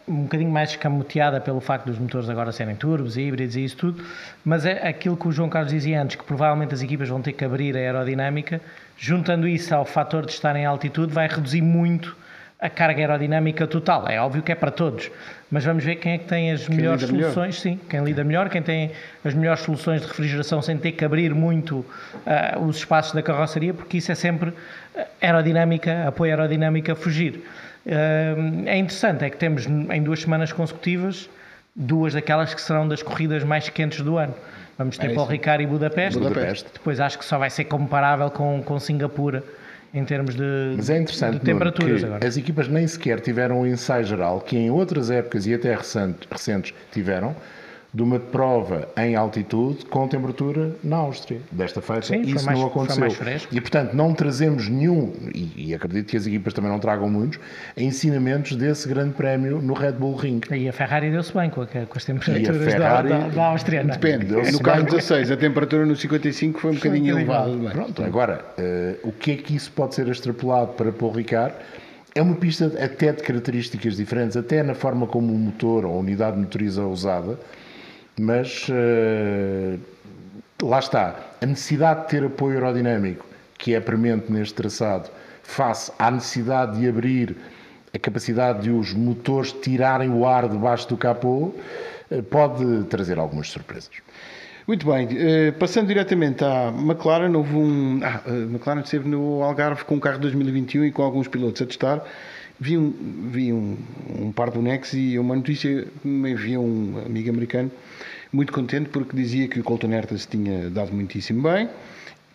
um 0.06 0.22
bocadinho 0.22 0.50
mais 0.50 0.70
escamoteada 0.70 1.40
pelo 1.40 1.60
facto 1.60 1.86
dos 1.86 1.98
motores 1.98 2.28
agora 2.28 2.52
serem 2.52 2.76
turbos, 2.76 3.16
híbridos 3.16 3.56
e 3.56 3.64
isso 3.64 3.76
tudo, 3.76 4.04
mas 4.44 4.66
é 4.66 4.86
aquilo 4.86 5.16
que 5.16 5.28
o 5.28 5.32
João 5.32 5.48
Carlos 5.48 5.72
dizia 5.72 6.02
antes, 6.02 6.16
que 6.16 6.24
provavelmente 6.24 6.74
as 6.74 6.82
equipas 6.82 7.08
vão 7.08 7.22
ter 7.22 7.32
que 7.32 7.44
abrir 7.44 7.76
a 7.76 7.80
aerodinâmica, 7.80 8.60
juntando 8.98 9.48
isso 9.48 9.74
ao 9.74 9.84
fator 9.84 10.26
de 10.26 10.32
estar 10.32 10.54
em 10.56 10.66
altitude, 10.66 11.12
vai 11.12 11.28
reduzir 11.28 11.62
muito 11.62 12.16
a 12.60 12.70
carga 12.70 13.00
aerodinâmica 13.00 13.66
total. 13.66 14.06
É 14.08 14.20
óbvio 14.20 14.42
que 14.42 14.52
é 14.52 14.54
para 14.54 14.70
todos, 14.70 15.10
mas 15.52 15.64
vamos 15.64 15.84
ver 15.84 15.96
quem 15.96 16.14
é 16.14 16.18
que 16.18 16.24
tem 16.24 16.50
as 16.50 16.66
quem 16.66 16.76
melhores 16.76 17.02
soluções, 17.02 17.62
melhor. 17.62 17.78
sim, 17.78 17.78
quem 17.88 18.02
lida 18.02 18.24
melhor, 18.24 18.48
quem 18.48 18.62
tem 18.62 18.90
as 19.22 19.34
melhores 19.34 19.60
soluções 19.60 20.00
de 20.00 20.08
refrigeração 20.08 20.62
sem 20.62 20.78
ter 20.78 20.92
que 20.92 21.04
abrir 21.04 21.34
muito 21.34 21.80
uh, 21.80 22.64
os 22.66 22.78
espaços 22.78 23.12
da 23.12 23.22
carroceria, 23.22 23.74
porque 23.74 23.98
isso 23.98 24.10
é 24.10 24.14
sempre 24.14 24.50
aerodinâmica, 25.20 26.08
apoio 26.08 26.32
aerodinâmica 26.32 26.94
a 26.94 26.96
fugir. 26.96 27.44
Uh, 27.84 28.66
é 28.66 28.78
interessante, 28.78 29.26
é 29.26 29.30
que 29.30 29.36
temos 29.36 29.66
em 29.66 30.02
duas 30.02 30.22
semanas 30.22 30.50
consecutivas 30.52 31.28
duas 31.74 32.12
daquelas 32.12 32.52
que 32.54 32.60
serão 32.60 32.86
das 32.86 33.02
corridas 33.02 33.42
mais 33.44 33.68
quentes 33.68 34.00
do 34.00 34.18
ano. 34.18 34.34
Vamos 34.76 34.98
ter 34.98 35.10
é 35.10 35.14
Paul 35.14 35.26
Ricard 35.26 35.62
e 35.62 35.66
Budapeste. 35.66 36.18
Budapeste. 36.18 36.68
Depois 36.72 37.00
acho 37.00 37.18
que 37.18 37.24
só 37.24 37.38
vai 37.38 37.50
ser 37.50 37.64
comparável 37.64 38.30
com, 38.30 38.62
com 38.62 38.78
Singapura 38.78 39.44
em 39.94 40.04
termos 40.04 40.34
de, 40.34 40.74
Mas 40.76 40.88
é 40.90 40.98
interessante, 40.98 41.34
de 41.38 41.40
temperaturas. 41.44 42.02
agora. 42.02 42.26
As 42.26 42.36
equipas 42.36 42.68
nem 42.68 42.86
sequer 42.86 43.20
tiveram 43.20 43.60
um 43.60 43.66
ensaio 43.66 44.04
geral 44.04 44.40
que 44.40 44.56
em 44.56 44.70
outras 44.70 45.10
épocas 45.10 45.46
e 45.46 45.54
até 45.54 45.74
recentes 45.74 46.74
tiveram, 46.90 47.34
de 47.94 48.02
uma 48.02 48.18
prova 48.18 48.88
em 48.96 49.14
altitude 49.14 49.84
com 49.84 50.08
temperatura 50.08 50.74
na 50.82 50.96
Áustria. 50.96 51.40
Desta 51.50 51.82
feita, 51.82 52.06
Sim, 52.06 52.22
isso 52.22 52.46
mais, 52.46 52.58
não 52.58 52.68
aconteceu. 52.68 53.06
E, 53.50 53.60
portanto, 53.60 53.92
não 53.92 54.14
trazemos 54.14 54.66
nenhum, 54.66 55.12
e, 55.34 55.68
e, 55.68 55.74
acredito 55.74 56.08
que 56.08 56.16
as 56.16 56.26
equipas 56.26 56.54
também 56.54 56.70
não 56.70 56.78
tragam 56.78 57.10
muitos, 57.10 57.38
ensinamentos 57.76 58.56
desse 58.56 58.88
grande 58.88 59.12
prémio 59.12 59.60
no 59.60 59.74
Red 59.74 59.92
Bull 59.92 60.16
Ring. 60.16 60.40
E 60.50 60.68
a 60.68 60.72
Ferrari 60.72 61.10
deu-se 61.10 61.34
bem 61.34 61.50
com, 61.50 61.60
a, 61.60 61.66
com 61.66 61.82
as 61.94 62.04
temperaturas 62.04 62.64
Ferrari, 62.64 63.08
da, 63.10 63.18
da, 63.18 63.28
da 63.28 63.46
Áustria. 63.48 63.84
Não? 63.84 63.90
É? 63.90 63.98
Depende. 63.98 64.52
No 64.52 64.60
carro 64.60 64.84
16, 64.84 65.30
a 65.30 65.36
temperatura 65.36 65.84
no 65.84 65.94
55 65.94 66.58
foi 66.58 66.70
um 66.70 66.74
foi 66.74 66.88
bocadinho 66.90 67.18
elevada. 67.18 67.70
Pronto, 67.70 68.02
agora, 68.02 68.42
uh, 68.58 69.08
o 69.08 69.12
que 69.12 69.32
é 69.32 69.36
que 69.36 69.54
isso 69.54 69.70
pode 69.70 69.94
ser 69.94 70.08
extrapolado 70.08 70.72
para 70.72 70.90
Paul 70.92 71.12
Ricard? 71.12 71.54
É 72.14 72.22
uma 72.22 72.36
pista 72.36 72.66
até 72.82 73.12
de 73.12 73.22
características 73.22 73.96
diferentes, 73.96 74.36
até 74.36 74.62
na 74.62 74.74
forma 74.74 75.06
como 75.06 75.32
o 75.32 75.38
motor 75.38 75.84
ou 75.84 75.94
a 75.94 75.98
unidade 75.98 76.38
motoriza 76.38 76.82
é 76.82 76.84
usada, 76.84 77.38
mas 78.18 78.68
uh, 78.68 79.78
lá 80.62 80.78
está. 80.78 81.16
A 81.40 81.46
necessidade 81.46 82.02
de 82.02 82.08
ter 82.08 82.24
apoio 82.24 82.54
aerodinâmico, 82.54 83.26
que 83.58 83.74
é 83.74 83.80
premente 83.80 84.30
neste 84.30 84.54
traçado, 84.54 85.10
face 85.42 85.92
à 85.98 86.10
necessidade 86.10 86.78
de 86.78 86.88
abrir 86.88 87.36
a 87.94 87.98
capacidade 87.98 88.62
de 88.62 88.70
os 88.70 88.92
motores 88.94 89.52
tirarem 89.52 90.10
o 90.10 90.26
ar 90.26 90.48
debaixo 90.48 90.88
do 90.88 90.96
capô, 90.96 91.54
uh, 92.10 92.22
pode 92.30 92.84
trazer 92.84 93.18
algumas 93.18 93.48
surpresas. 93.48 93.90
Muito 94.66 94.86
bem, 94.86 95.06
uh, 95.06 95.52
passando 95.58 95.88
diretamente 95.88 96.44
à 96.44 96.68
McLaren, 96.68 97.34
houve 97.34 97.56
um. 97.56 98.00
Ah, 98.02 98.22
McLaren 98.28 98.80
esteve 98.80 99.08
no 99.08 99.42
Algarve 99.42 99.84
com 99.84 99.96
o 99.96 100.00
carro 100.00 100.20
2021 100.20 100.84
e 100.84 100.92
com 100.92 101.02
alguns 101.02 101.26
pilotos 101.26 101.62
a 101.62 101.66
testar. 101.66 102.04
Vi 102.60 102.78
um, 102.78 102.92
vi 103.30 103.52
um, 103.52 103.76
um 104.20 104.32
par 104.32 104.50
de 104.50 104.56
bonecos 104.56 104.92
e 104.94 105.18
uma 105.18 105.34
notícia 105.34 105.86
que 106.00 106.08
me 106.08 106.30
enviou 106.32 106.64
um 106.64 107.02
amigo 107.04 107.30
americano 107.30 107.70
muito 108.32 108.52
contente 108.52 108.88
porque 108.88 109.16
dizia 109.16 109.48
que 109.48 109.60
o 109.60 109.64
Colton 109.64 109.92
Herta 109.92 110.16
se 110.16 110.28
tinha 110.28 110.70
dado 110.70 110.92
muitíssimo 110.92 111.42
bem. 111.42 111.68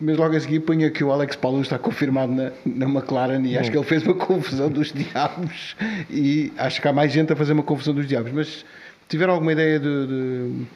Mas 0.00 0.16
logo 0.16 0.36
a 0.36 0.40
seguir 0.40 0.60
punha 0.60 0.90
que 0.90 1.02
o 1.02 1.10
Alex 1.10 1.34
Paulus 1.34 1.62
está 1.62 1.76
confirmado 1.76 2.32
na, 2.32 2.52
na 2.64 2.86
McLaren 2.86 3.42
e 3.44 3.58
acho 3.58 3.70
que 3.70 3.76
ele 3.76 3.84
fez 3.84 4.04
uma 4.04 4.14
confusão 4.14 4.70
dos 4.70 4.92
diabos 4.92 5.74
e 6.08 6.52
acho 6.56 6.80
que 6.80 6.86
há 6.86 6.92
mais 6.92 7.12
gente 7.12 7.32
a 7.32 7.36
fazer 7.36 7.52
uma 7.52 7.64
confusão 7.64 7.92
dos 7.92 8.06
diabos. 8.06 8.30
Mas 8.30 8.64
tiveram 9.08 9.34
alguma 9.34 9.52
ideia 9.52 9.80
de, 9.80 10.06
de 10.06 10.66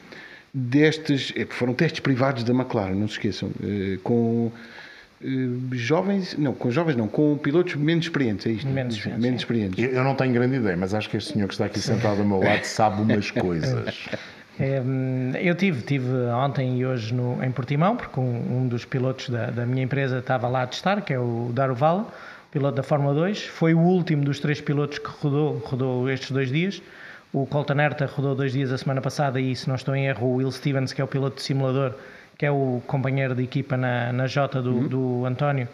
destes, 0.53 1.31
é, 1.37 1.45
foram 1.45 1.73
testes 1.73 2.01
privados 2.01 2.43
da 2.43 2.53
McLaren, 2.53 2.95
não 2.95 3.07
se 3.07 3.13
esqueçam, 3.13 3.49
eh, 3.63 3.97
com 4.03 4.51
jovens, 5.71 6.35
não, 6.37 6.53
com 6.53 6.69
jovens 6.69 6.95
não, 6.95 7.07
com 7.07 7.37
pilotos 7.37 7.75
menos 7.75 8.05
experientes, 8.05 8.45
é 8.45 8.51
isto? 8.51 8.67
Menos, 8.67 8.95
experientes. 8.95 9.23
menos 9.23 9.41
experientes. 9.41 9.93
Eu 9.93 10.03
não 10.03 10.15
tenho 10.15 10.33
grande 10.33 10.57
ideia, 10.57 10.75
mas 10.75 10.93
acho 10.93 11.09
que 11.09 11.17
este 11.17 11.33
senhor 11.33 11.47
que 11.47 11.53
está 11.53 11.65
aqui 11.65 11.79
sentado 11.79 12.19
ao 12.19 12.25
meu 12.25 12.39
lado 12.39 12.63
sabe 12.63 13.01
umas 13.01 13.31
coisas. 13.31 14.07
É, 14.59 14.83
eu 15.41 15.55
tive, 15.55 15.81
tive 15.81 16.07
ontem 16.27 16.77
e 16.77 16.85
hoje 16.85 17.11
no, 17.11 17.43
em 17.43 17.51
Portimão, 17.51 17.97
porque 17.97 18.19
um, 18.19 18.59
um 18.59 18.67
dos 18.67 18.85
pilotos 18.85 19.29
da, 19.29 19.47
da, 19.47 19.65
minha 19.65 19.83
empresa 19.83 20.19
estava 20.19 20.47
lá 20.47 20.61
a 20.61 20.67
testar, 20.67 21.01
que 21.01 21.11
é 21.11 21.17
o 21.17 21.49
Daruvala, 21.51 22.07
piloto 22.51 22.75
da 22.75 22.83
Fórmula 22.83 23.15
2. 23.15 23.45
Foi 23.45 23.73
o 23.73 23.79
último 23.79 24.23
dos 24.23 24.39
três 24.39 24.61
pilotos 24.61 24.99
que 24.99 25.09
rodou, 25.09 25.57
rodou 25.57 26.07
estes 26.07 26.29
dois 26.29 26.49
dias. 26.49 26.83
O 27.31 27.47
Colton 27.47 27.79
Herta 27.79 28.05
rodou 28.05 28.35
dois 28.35 28.53
dias 28.53 28.71
a 28.71 28.77
semana 28.77 29.01
passada 29.01 29.41
e, 29.41 29.55
se 29.55 29.67
não 29.67 29.75
estou 29.75 29.95
em 29.95 30.05
erro, 30.05 30.27
o 30.27 30.35
Will 30.35 30.51
Stevens, 30.51 30.93
que 30.93 31.01
é 31.01 31.03
o 31.03 31.07
piloto 31.07 31.37
de 31.37 31.41
simulador, 31.41 31.95
que 32.37 32.45
é 32.45 32.51
o 32.51 32.81
companheiro 32.87 33.35
de 33.35 33.43
equipa 33.43 33.77
na, 33.77 34.11
na 34.11 34.27
J 34.27 34.61
do, 34.61 34.71
uhum. 34.71 34.87
do 34.87 35.25
António, 35.25 35.67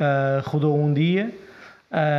uh, 0.00 0.48
rodou 0.48 0.78
um 0.78 0.92
dia. 0.92 1.30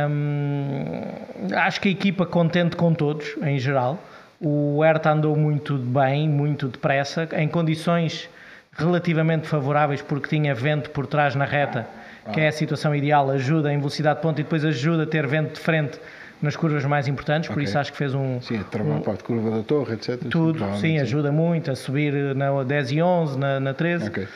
Um, 0.08 1.54
acho 1.54 1.80
que 1.80 1.88
a 1.88 1.90
equipa 1.90 2.24
contente 2.24 2.76
com 2.76 2.94
todos, 2.94 3.36
em 3.42 3.58
geral. 3.58 4.02
O 4.40 4.84
Herta 4.84 5.10
andou 5.10 5.36
muito 5.36 5.76
bem, 5.76 6.28
muito 6.28 6.68
depressa, 6.68 7.28
em 7.32 7.48
condições 7.48 8.28
relativamente 8.72 9.46
favoráveis, 9.46 10.02
porque 10.02 10.28
tinha 10.28 10.54
vento 10.54 10.90
por 10.90 11.06
trás 11.06 11.34
na 11.34 11.44
reta, 11.44 11.86
que 12.32 12.40
é 12.40 12.48
a 12.48 12.52
situação 12.52 12.94
ideal, 12.94 13.30
ajuda 13.30 13.72
em 13.72 13.78
velocidade 13.78 14.16
de 14.16 14.22
ponta 14.22 14.40
e 14.40 14.44
depois 14.44 14.64
ajuda 14.64 15.04
a 15.04 15.06
ter 15.06 15.26
vento 15.26 15.54
de 15.54 15.60
frente 15.60 15.98
nas 16.40 16.54
curvas 16.56 16.84
mais 16.84 17.08
importantes, 17.08 17.48
por 17.48 17.54
okay. 17.54 17.64
isso 17.64 17.78
acho 17.78 17.92
que 17.92 17.98
fez 17.98 18.14
um. 18.14 18.40
Sim, 18.40 18.60
um, 18.80 18.96
a 18.96 19.00
parte 19.00 19.24
curva 19.24 19.50
da 19.50 19.62
torre, 19.62 19.94
etc. 19.94 20.20
Tudo, 20.30 20.58
sim, 20.74 20.80
sim, 20.80 20.98
ajuda 20.98 21.32
muito 21.32 21.70
a 21.70 21.76
subir 21.76 22.34
na 22.34 22.62
10 22.62 22.92
e 22.92 23.02
11, 23.02 23.38
na, 23.38 23.60
na 23.60 23.74
13. 23.74 24.08
Okay. 24.08 24.28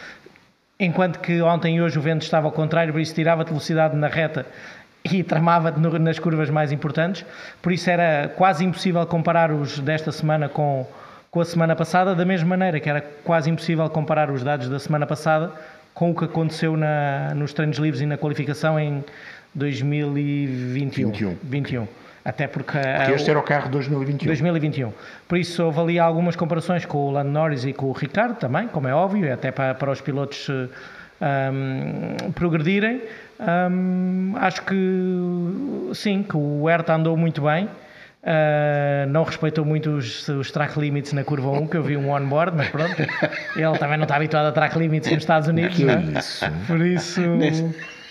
Enquanto 0.79 1.21
que 1.21 1.43
ontem 1.43 1.77
e 1.77 1.83
hoje 1.83 1.99
o 1.99 2.03
vento 2.03 2.23
estava 2.23 2.47
ao 2.47 2.53
contrário, 2.53 2.93
por 2.93 3.01
isso 3.01 3.15
tirava-te 3.15 3.49
velocidade 3.49 3.95
na 3.95 4.09
reta 4.09 4.47
e 5.05 5.23
tramava 5.25 5.71
nas 5.71 6.19
curvas 6.19 6.49
mais 6.49 6.73
importantes, 6.73 7.25
por 7.61 7.71
isso 7.71 7.91
era 7.91 8.29
quase 8.29 8.65
impossível 8.65 9.05
comparar 9.07 9.53
os 9.53 9.79
desta 9.79 10.11
semana 10.11 10.49
com, 10.49 10.87
com 11.31 11.41
a 11.41 11.45
semana 11.45 11.77
passada, 11.77 12.15
da 12.15 12.25
mesma 12.25 12.49
maneira 12.49 12.81
que 12.81 12.89
era 12.89 13.03
quase 13.25 13.51
impossível 13.51 13.89
comparar 13.91 14.31
os 14.31 14.43
dados 14.43 14.69
da 14.69 14.79
semana 14.79 15.07
passada 15.07 15.53
com 15.93 16.13
o 16.13 16.15
que 16.15 16.25
aconteceu 16.25 16.77
na, 16.77 17.35
nos 17.35 17.53
treinos 17.53 17.77
livres 17.79 18.01
e 18.01 18.07
na 18.07 18.17
qualificação 18.17 18.79
em 18.81 19.05
2021. 19.55 21.11
21. 21.11 21.37
21. 21.43 21.89
Até 22.25 22.47
porque, 22.47 22.79
porque 22.79 23.13
este 23.13 23.31
era 23.31 23.39
o 23.39 23.43
carro 23.43 23.67
de 23.67 23.73
2021. 23.73 24.27
2021. 24.27 24.93
Por 25.27 25.39
isso 25.39 25.65
houve 25.65 25.81
ali 25.81 25.99
algumas 25.99 26.37
comparações 26.37 26.85
com 26.85 26.99
o 26.99 27.11
Lando 27.11 27.31
Norris 27.31 27.65
e 27.65 27.73
com 27.73 27.87
o 27.87 27.93
Ricardo 27.93 28.37
também, 28.37 28.69
como 28.69 28.87
é 28.87 28.95
óbvio, 28.95 29.33
até 29.33 29.51
para, 29.51 29.75
para 29.75 29.91
os 29.91 30.01
pilotos 30.01 30.49
um, 31.21 32.31
progredirem. 32.33 33.03
Um, 33.41 34.35
acho 34.37 34.63
que 34.63 34.75
sim, 35.95 36.23
que 36.23 36.37
o 36.37 36.69
Herta 36.69 36.95
andou 36.95 37.17
muito 37.17 37.43
bem. 37.43 37.69
Uh, 38.23 39.09
não 39.09 39.25
respeitou 39.25 39.65
muito 39.65 39.93
os, 39.93 40.29
os, 40.29 40.51
track 40.51 40.79
limits 40.79 41.15
na 41.15 41.25
curva 41.25 41.53
1, 41.53 41.67
que 41.69 41.77
eu 41.79 41.83
vi 41.83 41.97
um 41.97 42.13
on-board, 42.13 42.55
mas 42.55 42.69
pronto, 42.69 43.01
ele 43.57 43.79
também 43.79 43.97
não 43.97 44.03
está 44.03 44.17
habituado 44.17 44.45
a 44.45 44.53
track 44.53 44.79
limits 44.79 45.11
nos 45.11 45.23
Estados 45.23 45.49
Unidos, 45.49 45.79
não 45.79 45.95
é? 45.95 46.19
Isso? 46.19 46.45
Por 46.67 46.81
isso, 46.83 47.23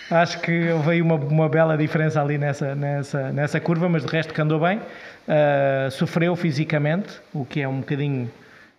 acho 0.09 0.39
que 0.41 0.69
houve 0.71 1.01
uma, 1.01 1.15
uma 1.15 1.49
bela 1.49 1.77
diferença 1.77 2.21
ali 2.21 2.37
nessa, 2.37 2.75
nessa, 2.75 3.31
nessa 3.31 3.59
curva, 3.59 3.87
mas 3.87 4.05
de 4.05 4.11
resto 4.11 4.33
que 4.33 4.41
andou 4.41 4.59
bem. 4.59 4.77
Uh, 4.79 5.91
sofreu 5.91 6.35
fisicamente, 6.35 7.09
o 7.33 7.45
que 7.45 7.61
é 7.61 7.67
um 7.67 7.79
bocadinho 7.79 8.29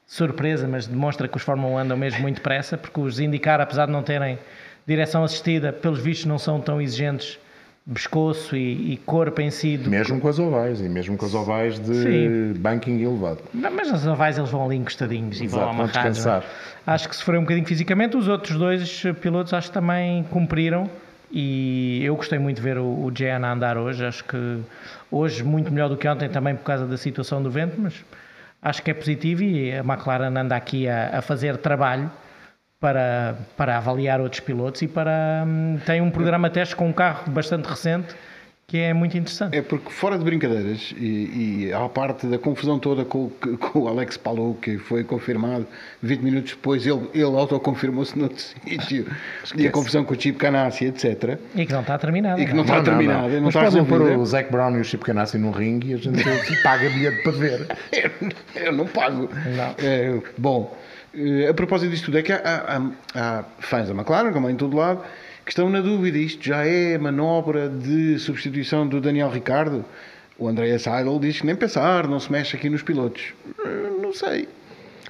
surpresa, 0.07 0.67
mas 0.67 0.87
demonstra 0.87 1.29
que 1.29 1.37
os 1.37 1.43
Fórmula 1.43 1.75
1 1.75 1.79
andam 1.79 1.97
mesmo 1.97 2.21
muito 2.21 2.37
depressa, 2.37 2.77
porque 2.77 2.99
os 2.99 3.21
indicar, 3.21 3.61
apesar 3.61 3.87
de 3.87 3.93
não 3.93 4.03
terem 4.03 4.39
direção 4.87 5.23
assistida, 5.23 5.73
pelos 5.73 6.01
vistos 6.01 6.27
não 6.27 6.39
são 6.39 6.61
tão 6.61 6.81
exigentes 6.81 7.39
pescoço 7.93 8.57
e, 8.57 8.93
e, 8.93 8.97
corpo 8.99 9.41
em 9.41 9.51
si. 9.51 9.79
Mesmo 9.79 10.21
com 10.21 10.29
as 10.29 10.39
ovais, 10.39 10.81
e 10.81 10.89
mesmo 10.89 11.17
com 11.17 11.27
as 11.27 11.35
ovais 11.35 11.79
de 11.79 11.95
Sim. 11.95 12.53
banking 12.59 13.01
elevado. 13.01 13.41
Não, 13.53 13.71
mas 13.71 13.93
as 13.93 14.07
ovais 14.07 14.39
eles 14.39 14.51
vão 14.51 14.65
ali 14.65 14.77
encostadinhos 14.77 15.41
e 15.41 15.45
Exato, 15.45 15.65
vão 15.65 15.71
amarrados. 15.71 16.27
É? 16.27 16.43
Acho 16.87 17.09
que 17.09 17.17
sofreu 17.17 17.41
um 17.41 17.45
bocadinho 17.45 17.67
fisicamente, 17.67 18.17
os 18.17 18.29
outros 18.29 18.57
dois 18.57 19.03
pilotos 19.21 19.53
acho 19.53 19.69
que 19.69 19.75
também 19.75 20.25
cumpriram 20.25 20.89
e 21.31 22.03
eu 22.05 22.17
gostei 22.17 22.39
muito 22.39 22.57
de 22.57 22.63
ver 22.63 22.79
o, 22.79 22.85
o 22.85 23.13
Jean 23.15 23.45
andar 23.45 23.77
hoje, 23.77 24.05
acho 24.05 24.25
que 24.25 24.61
hoje 25.11 25.43
muito 25.45 25.73
melhor 25.73 25.89
do 25.89 25.97
que 25.97 26.09
ontem 26.09 26.29
também 26.29 26.57
por 26.57 26.65
causa 26.65 26.87
da 26.87 26.97
situação 26.97 27.43
do 27.43 27.51
vento, 27.51 27.81
mas 27.81 28.05
acho 28.61 28.83
que 28.83 28.91
é 28.91 28.95
positivo 28.95 29.43
e 29.43 29.73
a 29.73 29.81
McLaren 29.81 30.37
anda 30.37 30.57
aqui 30.57 30.89
a, 30.89 31.19
a 31.19 31.23
fazer 31.23 31.57
trabalho 31.59 32.11
para, 32.81 33.37
para 33.57 33.77
avaliar 33.77 34.21
outros 34.21 34.41
pilotos 34.41 34.83
e 34.83 34.89
para 34.89 35.45
hum, 35.47 35.79
tem 35.85 36.01
um 36.01 36.11
programa 36.11 36.51
teste 36.51 36.75
com 36.75 36.89
um 36.89 36.93
carro 36.93 37.31
bastante 37.31 37.69
recente 37.69 38.15
que 38.71 38.79
é 38.79 38.95
muito 38.95 39.19
interessante. 39.19 39.57
É 39.57 39.63
porque 39.63 39.91
fora 39.91 40.17
de 40.17 40.23
brincadeiras 40.23 40.95
e, 40.97 41.65
e 41.67 41.73
à 41.73 41.89
parte 41.89 42.29
da 42.29 42.39
confusão 42.39 42.79
toda 42.79 43.05
com, 43.05 43.29
com 43.59 43.81
o 43.81 43.89
Alex 43.89 44.17
Palou, 44.17 44.55
que 44.55 44.79
foi 44.79 45.03
confirmado 45.03 45.67
20 46.01 46.21
minutos 46.21 46.53
depois, 46.53 46.87
ele, 46.87 47.09
ele 47.13 47.25
autoconfirmou-se 47.25 48.17
noutro 48.17 48.39
sítio, 48.65 49.09
e 49.57 49.67
a 49.67 49.73
confusão 49.73 50.05
com 50.05 50.15
o 50.15 50.21
Chip 50.21 50.39
Canassi, 50.39 50.85
etc. 50.85 51.37
E 51.57 51.67
que 51.67 51.73
não 51.73 51.81
está 51.81 51.99
terminado. 51.99 52.41
E 52.41 52.47
que 52.47 52.51
não, 52.53 52.59
não 52.59 52.63
está 52.63 52.81
terminado. 52.81 53.29
Não, 53.29 53.35
não. 53.35 53.43
Mas 53.47 53.55
podem 53.55 53.85
pôr 53.85 54.03
o 54.03 54.25
Zac 54.25 54.53
Brown 54.53 54.77
e 54.77 54.81
o 54.81 54.85
Chip 54.85 55.05
Canassi 55.05 55.37
num 55.37 55.51
ringue 55.51 55.91
e 55.91 55.95
a 55.95 55.97
gente 55.97 56.23
paga 56.63 56.89
bilhete 56.91 57.25
para 57.25 57.33
ver. 57.33 57.67
eu, 57.93 58.11
eu 58.55 58.73
não 58.73 58.87
pago. 58.87 59.29
Não. 59.57 59.75
É, 59.85 60.17
bom, 60.39 60.79
eh, 61.13 61.49
a 61.49 61.55
propósito 61.55 61.91
disto 61.91 62.05
tudo, 62.05 62.19
é 62.19 62.23
que 62.23 62.33
há, 62.33 62.39
há, 62.45 62.81
há 63.21 63.45
fãs 63.59 63.89
da 63.89 63.95
McLaren, 63.95 64.33
como 64.33 64.49
é 64.49 64.53
em 64.53 64.57
todo 64.57 64.77
lado, 64.77 65.03
que 65.45 65.51
estão 65.51 65.69
na 65.69 65.81
dúvida. 65.81 66.19
Isto 66.19 66.45
já 66.45 66.65
é 66.65 66.99
manobra 66.99 67.69
de 67.69 68.19
substituição 68.19 68.87
do 68.87 69.01
Daniel 69.01 69.31
Ricardo? 69.31 69.85
O 70.39 70.49
André 70.49 70.77
Seidel 70.79 71.19
diz 71.19 71.41
que 71.41 71.47
nem 71.47 71.55
pensar, 71.55 72.09
não 72.09 72.19
se 72.19 72.33
mexe 72.33 72.57
aqui 72.57 72.71
nos 72.71 72.83
pilotos. 72.83 73.35
Eh, 73.65 73.91
não 74.01 74.13
sei. 74.13 74.49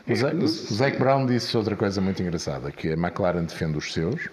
O 0.09 0.47
Zac 0.47 0.99
Brown 0.99 1.25
disse 1.25 1.57
outra 1.57 1.77
coisa 1.77 2.01
muito 2.01 2.21
engraçada, 2.21 2.73
que 2.73 2.89
a 2.89 2.95
McLaren 2.95 3.45
defende 3.45 3.79
os 3.79 3.93
seus 3.93 4.29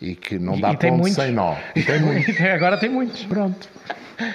e 0.00 0.14
que 0.14 0.38
não 0.38 0.58
dá 0.58 0.72
e, 0.72 0.76
ponto 0.78 0.94
muitos. 0.94 1.14
sem 1.14 1.32
nó. 1.32 1.56
E 1.76 1.82
tem 1.82 2.00
muitos. 2.00 2.40
agora 2.40 2.78
tem 2.78 2.88
muitos. 2.88 3.24
Pronto. 3.24 3.68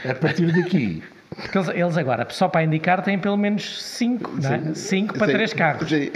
A 0.07 0.13
partir 0.13 0.51
daqui 0.51 1.01
porque 1.29 1.57
eles, 1.57 1.97
agora, 1.97 2.27
só 2.29 2.49
para 2.49 2.63
indicar, 2.63 3.01
têm 3.01 3.17
pelo 3.17 3.37
menos 3.37 3.81
5, 3.81 4.31
não 4.41 4.53
é? 4.53 4.73
5 4.73 5.17
para 5.17 5.31
3 5.31 5.53
carros. 5.53 5.87
Sim 5.89 6.11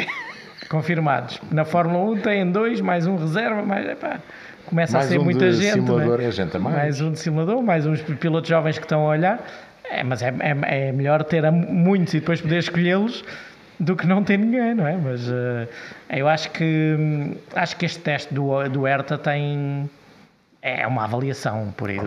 confirmados. 0.73 1.39
Na 1.51 1.63
Fórmula 1.65 2.11
1 2.13 2.21
têm 2.21 2.51
dois, 2.51 2.81
mais 2.81 3.05
um 3.05 3.15
reserva, 3.15 3.61
mais. 3.61 3.87
Epá, 3.87 4.19
começa 4.65 4.93
mais 4.93 5.07
a 5.07 5.09
ser 5.09 5.19
um 5.19 5.23
muita 5.23 5.51
gente. 5.51 5.73
Simulador 5.73 6.21
é? 6.21 6.25
é 6.25 6.31
gente 6.31 6.57
mais. 6.57 6.75
mais 6.75 7.01
um 7.01 7.11
de 7.11 7.19
simulador, 7.19 7.61
mais 7.61 7.85
uns 7.85 8.01
pilotos 8.01 8.49
jovens 8.49 8.77
que 8.77 8.85
estão 8.85 9.01
a 9.01 9.09
olhar. 9.09 9.45
É, 9.89 10.03
mas 10.03 10.21
é, 10.21 10.33
é, 10.39 10.87
é 10.87 10.91
melhor 10.91 11.23
ter 11.23 11.49
muitos 11.51 12.13
e 12.13 12.19
depois 12.19 12.41
poder 12.41 12.59
escolhê-los 12.59 13.23
do 13.79 13.95
que 13.95 14.07
não 14.07 14.23
ter 14.23 14.37
ninguém, 14.37 14.73
não 14.73 14.87
é? 14.87 14.95
Mas 14.95 15.27
uh, 15.27 15.67
eu 16.09 16.27
acho 16.27 16.49
que 16.51 17.37
acho 17.55 17.75
que 17.75 17.85
este 17.85 17.99
teste 17.99 18.33
do, 18.33 18.67
do 18.69 18.87
ERTA 18.87 19.17
tem 19.17 19.89
é 20.61 20.87
uma 20.87 21.03
avaliação 21.03 21.73
por 21.75 21.89
aí, 21.89 21.97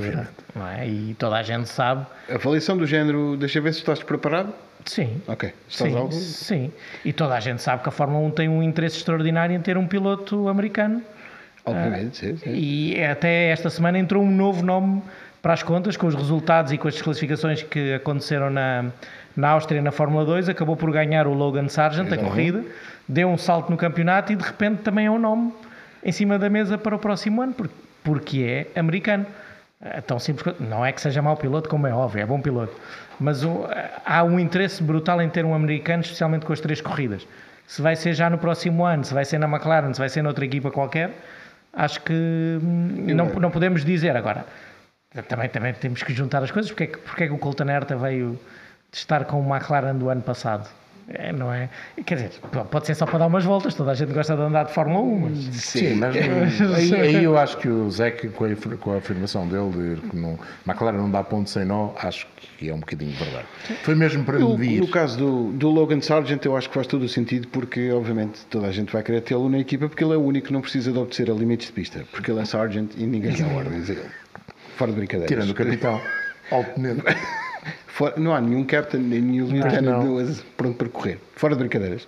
não 0.54 0.66
é? 0.66 0.88
E 0.88 1.14
toda 1.18 1.36
a 1.36 1.42
gente 1.42 1.68
sabe. 1.68 2.06
A 2.30 2.36
avaliação 2.36 2.76
do 2.76 2.86
género, 2.86 3.36
deixa 3.36 3.60
ver 3.60 3.72
se 3.74 3.80
estás 3.80 4.02
preparado. 4.02 4.52
Sim. 4.86 5.20
Ok. 5.28 5.52
Estás 5.68 5.92
sim, 5.92 5.98
algo? 5.98 6.12
sim. 6.12 6.72
E 7.04 7.12
toda 7.12 7.34
a 7.34 7.40
gente 7.40 7.60
sabe 7.60 7.82
que 7.82 7.88
a 7.88 7.92
Fórmula 7.92 8.26
1 8.28 8.30
tem 8.30 8.48
um 8.48 8.62
interesse 8.62 8.96
extraordinário 8.96 9.54
em 9.54 9.60
ter 9.60 9.76
um 9.76 9.86
piloto 9.86 10.48
americano. 10.48 11.02
Obviamente, 11.66 12.16
sim, 12.16 12.36
sim. 12.36 12.50
E 12.54 13.04
até 13.04 13.48
esta 13.48 13.68
semana 13.68 13.98
entrou 13.98 14.22
um 14.22 14.30
novo 14.30 14.64
nome 14.64 15.02
para 15.42 15.52
as 15.52 15.62
contas, 15.62 15.96
com 15.96 16.06
os 16.06 16.14
resultados 16.14 16.72
e 16.72 16.78
com 16.78 16.88
as 16.88 16.94
desclassificações 16.94 17.62
que 17.62 17.94
aconteceram 17.94 18.50
na, 18.50 18.86
na 19.36 19.50
Áustria 19.50 19.82
na 19.82 19.92
Fórmula 19.92 20.24
2. 20.24 20.48
Acabou 20.48 20.76
por 20.76 20.90
ganhar 20.90 21.26
o 21.26 21.34
Logan 21.34 21.68
Sargent, 21.68 22.12
a 22.12 22.16
corrida, 22.16 22.64
deu 23.08 23.28
um 23.28 23.36
salto 23.36 23.70
no 23.70 23.76
campeonato 23.76 24.32
e 24.32 24.36
de 24.36 24.44
repente 24.44 24.82
também 24.82 25.06
é 25.06 25.10
um 25.10 25.18
nome 25.18 25.52
em 26.02 26.12
cima 26.12 26.38
da 26.38 26.48
mesa 26.48 26.78
para 26.78 26.96
o 26.96 26.98
próximo 26.98 27.42
ano, 27.42 27.52
porque, 27.52 27.74
porque 28.02 28.66
é 28.74 28.78
americano. 28.80 29.26
É 29.78 30.00
tão 30.00 30.18
simples, 30.18 30.54
não 30.58 30.84
é 30.84 30.90
que 30.90 31.00
seja 31.02 31.20
mau 31.20 31.36
piloto, 31.36 31.68
como 31.68 31.86
é 31.86 31.92
óbvio, 31.92 32.22
é 32.22 32.26
bom 32.26 32.40
piloto 32.40 32.74
mas 33.18 33.40
há 34.04 34.22
um 34.22 34.38
interesse 34.38 34.82
brutal 34.82 35.20
em 35.22 35.28
ter 35.28 35.44
um 35.44 35.54
americano, 35.54 36.02
especialmente 36.02 36.44
com 36.44 36.52
as 36.52 36.60
três 36.60 36.80
corridas. 36.80 37.26
Se 37.66 37.82
vai 37.82 37.96
ser 37.96 38.14
já 38.14 38.30
no 38.30 38.38
próximo 38.38 38.84
ano, 38.84 39.04
se 39.04 39.12
vai 39.12 39.24
ser 39.24 39.38
na 39.38 39.46
McLaren, 39.46 39.92
se 39.92 39.98
vai 39.98 40.08
ser 40.08 40.22
noutra 40.22 40.44
equipa 40.44 40.70
qualquer, 40.70 41.10
acho 41.76 42.00
que 42.00 42.12
hum, 42.12 43.14
não, 43.14 43.26
não 43.26 43.50
podemos 43.50 43.84
dizer 43.84 44.16
agora. 44.16 44.44
Também, 45.28 45.48
também 45.48 45.72
temos 45.74 46.02
que 46.02 46.12
juntar 46.12 46.42
as 46.42 46.50
coisas, 46.50 46.70
porque 46.70 46.84
é 46.84 46.86
que, 46.88 46.98
porque 46.98 47.24
é 47.24 47.26
que 47.28 47.32
o 47.32 47.38
Colton 47.38 47.70
Herta 47.70 47.96
veio 47.96 48.38
estar 48.92 49.24
com 49.24 49.40
o 49.40 49.54
McLaren 49.54 49.94
do 49.94 50.08
ano 50.08 50.22
passado? 50.22 50.68
É, 51.08 51.32
não 51.32 51.52
é? 51.52 51.70
Quer 52.04 52.16
dizer, 52.16 52.30
pode 52.68 52.86
ser 52.86 52.96
só 52.96 53.06
para 53.06 53.20
dar 53.20 53.26
umas 53.26 53.44
voltas, 53.44 53.74
toda 53.74 53.92
a 53.92 53.94
gente 53.94 54.12
gosta 54.12 54.34
de 54.34 54.42
andar 54.42 54.64
de 54.64 54.72
Fórmula 54.72 55.00
1. 55.00 55.18
Mas... 55.20 55.38
Sim, 55.54 55.94
mas 55.94 56.16
aí, 56.74 56.94
aí, 56.94 57.24
eu 57.24 57.38
acho 57.38 57.56
que 57.58 57.68
o 57.68 57.88
Zé, 57.90 58.10
com 58.10 58.44
a, 58.44 58.76
com 58.76 58.92
a 58.92 58.96
afirmação 58.98 59.46
dele 59.46 59.94
de 59.94 60.00
que 60.08 60.16
não, 60.16 60.36
McLaren 60.66 60.96
não 60.96 61.10
dá 61.10 61.22
ponto 61.22 61.48
sem 61.48 61.64
nó, 61.64 61.90
acho 61.96 62.26
que 62.58 62.68
é 62.68 62.74
um 62.74 62.80
bocadinho 62.80 63.12
verdade. 63.12 63.46
Foi 63.84 63.94
mesmo 63.94 64.24
para 64.24 64.38
no, 64.40 64.58
medir. 64.58 64.80
No 64.80 64.88
caso 64.88 65.16
do, 65.16 65.52
do 65.52 65.70
Logan 65.70 66.00
Sargent, 66.00 66.44
eu 66.44 66.56
acho 66.56 66.68
que 66.68 66.74
faz 66.74 66.88
todo 66.88 67.02
o 67.02 67.08
sentido, 67.08 67.46
porque 67.48 67.92
obviamente 67.92 68.44
toda 68.50 68.66
a 68.66 68.72
gente 68.72 68.92
vai 68.92 69.02
querer 69.04 69.20
tê-lo 69.20 69.48
na 69.48 69.60
equipa, 69.60 69.88
porque 69.88 70.02
ele 70.02 70.14
é 70.14 70.16
o 70.16 70.22
único 70.22 70.48
que 70.48 70.52
não 70.52 70.60
precisa 70.60 70.90
de 70.90 70.98
obedecer 70.98 71.30
a 71.30 71.34
limites 71.34 71.68
de 71.68 71.72
pista, 71.72 72.04
porque 72.10 72.32
ele 72.32 72.40
é 72.40 72.44
Sargent 72.44 72.90
e 72.96 73.06
ninguém 73.06 73.32
dá 73.32 73.46
ordens 73.46 73.90
a 73.90 73.92
ele. 73.92 74.10
Fora 74.76 74.90
de 74.90 74.96
brincadeira. 74.96 75.28
Tirando 75.28 75.50
o 75.50 75.54
capitão, 75.54 76.00
alto 76.50 76.80
Fora, 77.86 78.14
não 78.16 78.34
há 78.34 78.40
nenhum 78.40 78.64
captain, 78.64 78.98
nem 78.98 79.20
nenhum 79.20 79.48
lieutenant 79.48 80.04
pronto 80.56 80.76
para 80.76 80.88
correr. 80.88 81.18
Fora 81.34 81.54
de 81.54 81.60
brincadeiras. 81.60 82.06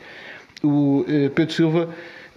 O 0.62 1.00
uh, 1.00 1.30
Pedro 1.30 1.52
Silva 1.54 1.88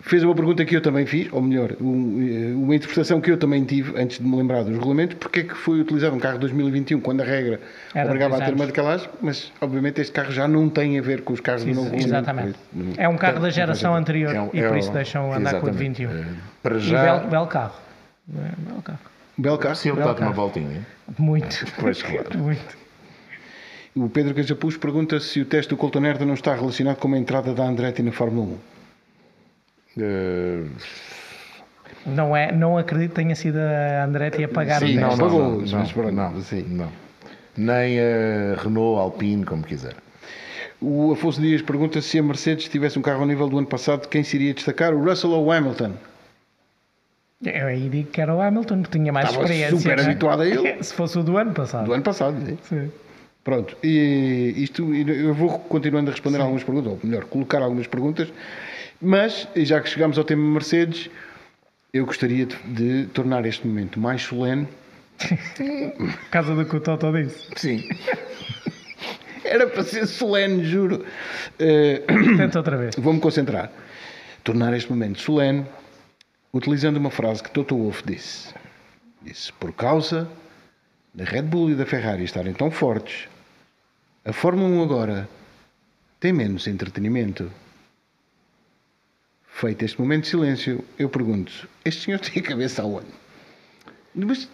fez 0.02 0.24
uma 0.24 0.34
pergunta 0.36 0.66
que 0.66 0.76
eu 0.76 0.82
também 0.82 1.06
fiz, 1.06 1.32
ou 1.32 1.42
melhor, 1.42 1.76
um, 1.80 2.20
eh, 2.20 2.56
uma 2.56 2.76
interpretação 2.76 3.22
que 3.22 3.32
eu 3.32 3.38
também 3.38 3.64
tive 3.64 4.00
antes 4.00 4.18
de 4.18 4.26
me 4.26 4.36
lembrar 4.36 4.64
dos 4.64 4.74
regulamentos, 4.74 5.18
porque 5.20 5.42
é 5.42 5.44
que 5.44 5.56
foi 5.56 5.80
utilizado 5.80 6.16
um 6.16 6.20
carro 6.20 6.36
de 6.36 6.42
2021 6.42 7.00
quando 7.00 7.22
a 7.22 7.24
regra 7.24 7.60
Era 7.94 8.08
obrigava 8.08 8.38
a 8.38 8.46
ter 8.46 8.54
uma 8.54 8.66
decalagem, 8.66 9.08
mas 9.22 9.52
obviamente 9.62 10.02
este 10.02 10.12
carro 10.12 10.32
já 10.32 10.48
não 10.48 10.70
tem 10.70 10.98
a 10.98 11.02
ver 11.02 11.22
com 11.22 11.34
os 11.34 11.40
carros 11.40 11.62
Sim, 11.62 11.74
do 11.74 11.84
novo 11.84 11.96
Exatamente. 11.96 12.58
É 12.98 13.08
um 13.08 13.18
carro 13.18 13.40
da 13.40 13.50
geração 13.50 13.96
anterior 13.96 14.36
é 14.36 14.42
um, 14.42 14.50
e 14.54 14.62
por 14.62 14.76
é 14.76 14.80
isso 14.80 14.92
deixam 14.92 15.32
andar 15.34 15.60
com 15.60 15.68
o 15.68 15.72
de 15.72 15.78
21. 15.78 16.10
É, 16.10 16.26
para 16.64 16.80
já... 16.80 17.00
E 17.00 17.02
belo, 17.02 17.30
belo 17.30 17.48
carro. 17.48 17.76
Belo 18.28 18.82
carro. 18.82 19.00
Belo 19.38 19.58
carro. 19.58 19.76
Sim, 19.76 19.90
ele 19.90 20.00
está 20.00 20.14
de 20.14 20.22
uma 20.22 20.32
voltinha. 20.32 20.86
Muito. 21.18 21.66
Pois 21.80 22.02
claro. 22.02 22.30
Muito. 22.38 22.82
O 23.96 24.08
Pedro 24.10 24.34
Cajapuz 24.34 24.78
pergunta 24.78 25.20
se 25.20 25.42
o 25.42 25.46
teste 25.46 25.70
do 25.70 25.78
Colton 25.78 26.06
Herta 26.06 26.26
não 26.26 26.34
está 26.34 26.56
relacionado 26.56 26.98
com 26.98 27.14
a 27.14 27.18
entrada 27.18 27.54
da 27.54 27.64
Andretti 27.64 28.02
na 28.02 28.12
Fórmula 28.12 28.58
1. 29.98 30.02
Uh... 30.02 30.70
Não, 32.06 32.36
é, 32.36 32.52
não 32.52 32.78
acredito 32.78 33.10
que 33.10 33.16
tenha 33.16 33.36
sido 33.36 33.58
a 33.58 34.06
Andretti 34.06 34.44
a 34.44 34.48
pagar 34.48 34.80
sim, 34.80 34.98
o 34.98 35.00
teste. 35.00 35.02
Não, 35.02 35.18
não, 35.18 35.30
não, 35.30 36.12
não, 36.12 36.32
não, 36.32 36.42
sim. 36.42 36.66
não. 36.70 36.92
Nem 37.58 38.00
a 38.00 38.56
Renault, 38.64 39.00
Alpine, 39.00 39.44
como 39.44 39.64
quiser. 39.64 39.96
O 40.82 41.12
Afonso 41.12 41.40
Dias 41.40 41.62
pergunta 41.62 42.02
se 42.02 42.18
a 42.18 42.24
Mercedes 42.24 42.70
tivesse 42.70 42.98
um 42.98 43.02
carro 43.02 43.20
ao 43.20 43.28
nível 43.28 43.48
do 43.48 43.58
ano 43.58 43.68
passado, 43.68 44.08
quem 44.08 44.24
se 44.24 44.36
iria 44.38 44.54
destacar, 44.54 44.94
o 44.96 45.04
Russell 45.04 45.32
ou 45.32 45.46
o 45.46 45.52
Hamilton? 45.52 45.94
Eu 47.44 47.68
aí 47.68 47.90
digo 47.90 48.10
que 48.10 48.22
era 48.22 48.34
o 48.34 48.42
Hamilton, 48.42 48.84
que 48.84 48.90
tinha 48.90 49.12
mais 49.12 49.28
Estava 49.28 49.44
experiência. 49.44 49.78
super 49.78 49.98
né? 49.98 50.04
habituado 50.04 50.42
a 50.42 50.48
ele. 50.48 50.78
Se 50.84 50.94
fosse 50.94 51.20
o 51.20 51.24
do 51.24 51.38
ano 51.38 51.54
passado. 51.54 51.86
Do 51.86 51.94
ano 51.94 52.04
passado, 52.04 52.38
sim. 52.46 52.58
sim. 52.64 52.92
Pronto, 53.44 53.76
e 53.84 54.54
isto 54.58 54.94
eu 54.94 55.34
vou 55.34 55.58
continuando 55.60 56.10
a 56.10 56.14
responder 56.14 56.38
Sim. 56.38 56.44
algumas 56.44 56.64
perguntas, 56.64 56.92
ou 56.92 57.00
melhor, 57.04 57.26
colocar 57.26 57.62
algumas 57.62 57.88
perguntas, 57.88 58.32
mas 59.02 59.48
já 59.56 59.82
que 59.82 59.90
chegamos 59.90 60.18
ao 60.18 60.24
tema 60.24 60.44
Mercedes, 60.44 61.10
eu 61.92 62.06
gostaria 62.06 62.46
de, 62.46 62.56
de 62.68 63.06
tornar 63.08 63.46
este 63.46 63.68
momento 63.68 64.00
mais 64.00 64.22
solene. 64.22 64.68
Casa 66.30 66.56
do 66.56 66.66
que 66.66 66.76
o 66.76 66.80
Toto 66.80 67.12
disse. 67.12 67.48
Sim. 67.56 67.90
Era 69.44 69.68
para 69.68 69.84
ser 69.84 70.06
solene, 70.08 70.64
juro. 70.64 71.04
Uh, 71.60 72.38
Tenta 72.38 72.60
outra 72.60 72.78
vez. 72.78 72.96
Vou-me 72.96 73.20
concentrar. 73.20 73.72
Tornar 74.44 74.74
este 74.74 74.90
momento 74.90 75.20
solene, 75.20 75.66
utilizando 76.54 76.98
uma 76.98 77.10
frase 77.10 77.44
que 77.44 77.52
Toto 77.52 77.76
Wolff 77.76 78.04
disse. 78.06 78.54
Disse, 79.22 79.52
por 79.54 79.74
causa 79.74 80.30
da 81.14 81.26
Red 81.26 81.44
Bull 81.44 81.72
e 81.72 81.76
da 81.76 81.86
Ferrari 81.86 82.24
estarem 82.24 82.54
tão 82.54 82.72
fortes, 82.72 83.28
a 84.24 84.34
Fórmula 84.34 84.70
1 84.70 84.84
agora 84.84 85.30
tem 86.20 86.32
menos 86.32 86.68
entretenimento. 86.68 87.52
Feito 89.48 89.84
este 89.84 90.00
momento 90.00 90.24
de 90.24 90.30
silêncio, 90.30 90.86
eu 90.98 91.10
pergunto: 91.10 91.68
este 91.84 92.06
senhor 92.06 92.20
tem 92.20 92.42
a 92.42 92.46
cabeça 92.46 92.82
aonde? 92.82 93.08
Mas 94.14 94.48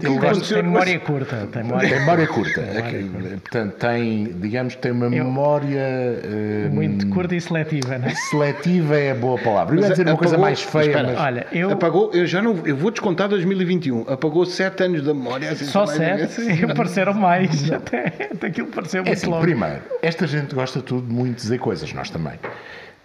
que 0.00 0.06
aconteceu? 0.06 0.56
Tem 0.56 0.64
memória 0.64 0.98
curta. 0.98 1.48
Tem 1.52 1.62
memória, 1.62 1.88
tem 1.88 1.98
memória 2.00 2.26
curta. 2.26 2.60
É 2.60 3.36
portanto, 3.40 3.74
tem, 3.74 4.24
digamos, 4.40 4.74
tem 4.76 4.90
uma 4.90 5.08
memória. 5.08 6.20
Eu, 6.22 6.70
uh, 6.70 6.74
muito 6.74 7.06
curta 7.08 7.34
e 7.36 7.40
seletiva, 7.40 7.96
não 7.98 8.08
é? 8.08 8.14
Seletiva 8.14 8.98
é 8.98 9.12
a 9.12 9.14
boa 9.14 9.38
palavra. 9.38 9.76
Eu 9.76 9.80
ia 9.82 9.90
dizer 9.90 10.02
apagou, 10.02 10.12
uma 10.12 10.18
coisa 10.18 10.38
mais 10.38 10.62
feia, 10.62 10.86
espera, 10.86 11.06
mas. 11.08 11.20
Olha, 11.20 11.46
eu. 11.52 11.70
Apagou, 11.70 12.10
eu 12.12 12.26
já 12.26 12.42
não. 12.42 12.58
Eu 12.66 12.76
vou 12.76 12.90
descontar 12.90 13.28
2021. 13.28 14.06
Apagou 14.08 14.44
7 14.44 14.82
anos 14.82 15.02
da 15.02 15.14
memória. 15.14 15.50
Assim, 15.50 15.64
Só 15.64 15.86
7? 15.86 16.40
E 16.42 16.74
pareceram 16.74 17.14
mais. 17.14 17.70
Até, 17.70 18.30
até 18.32 18.46
aquilo 18.48 18.68
pareceu 18.68 19.00
é 19.00 19.02
muito 19.02 19.10
é 19.10 19.16
assim, 19.16 19.30
longo. 19.30 19.42
Primeiro, 19.42 19.80
esta 20.02 20.26
gente 20.26 20.54
gosta 20.54 20.80
tudo 20.80 21.06
de 21.06 21.14
muito 21.14 21.36
dizer 21.36 21.58
coisas, 21.58 21.92
nós 21.92 22.10
também. 22.10 22.34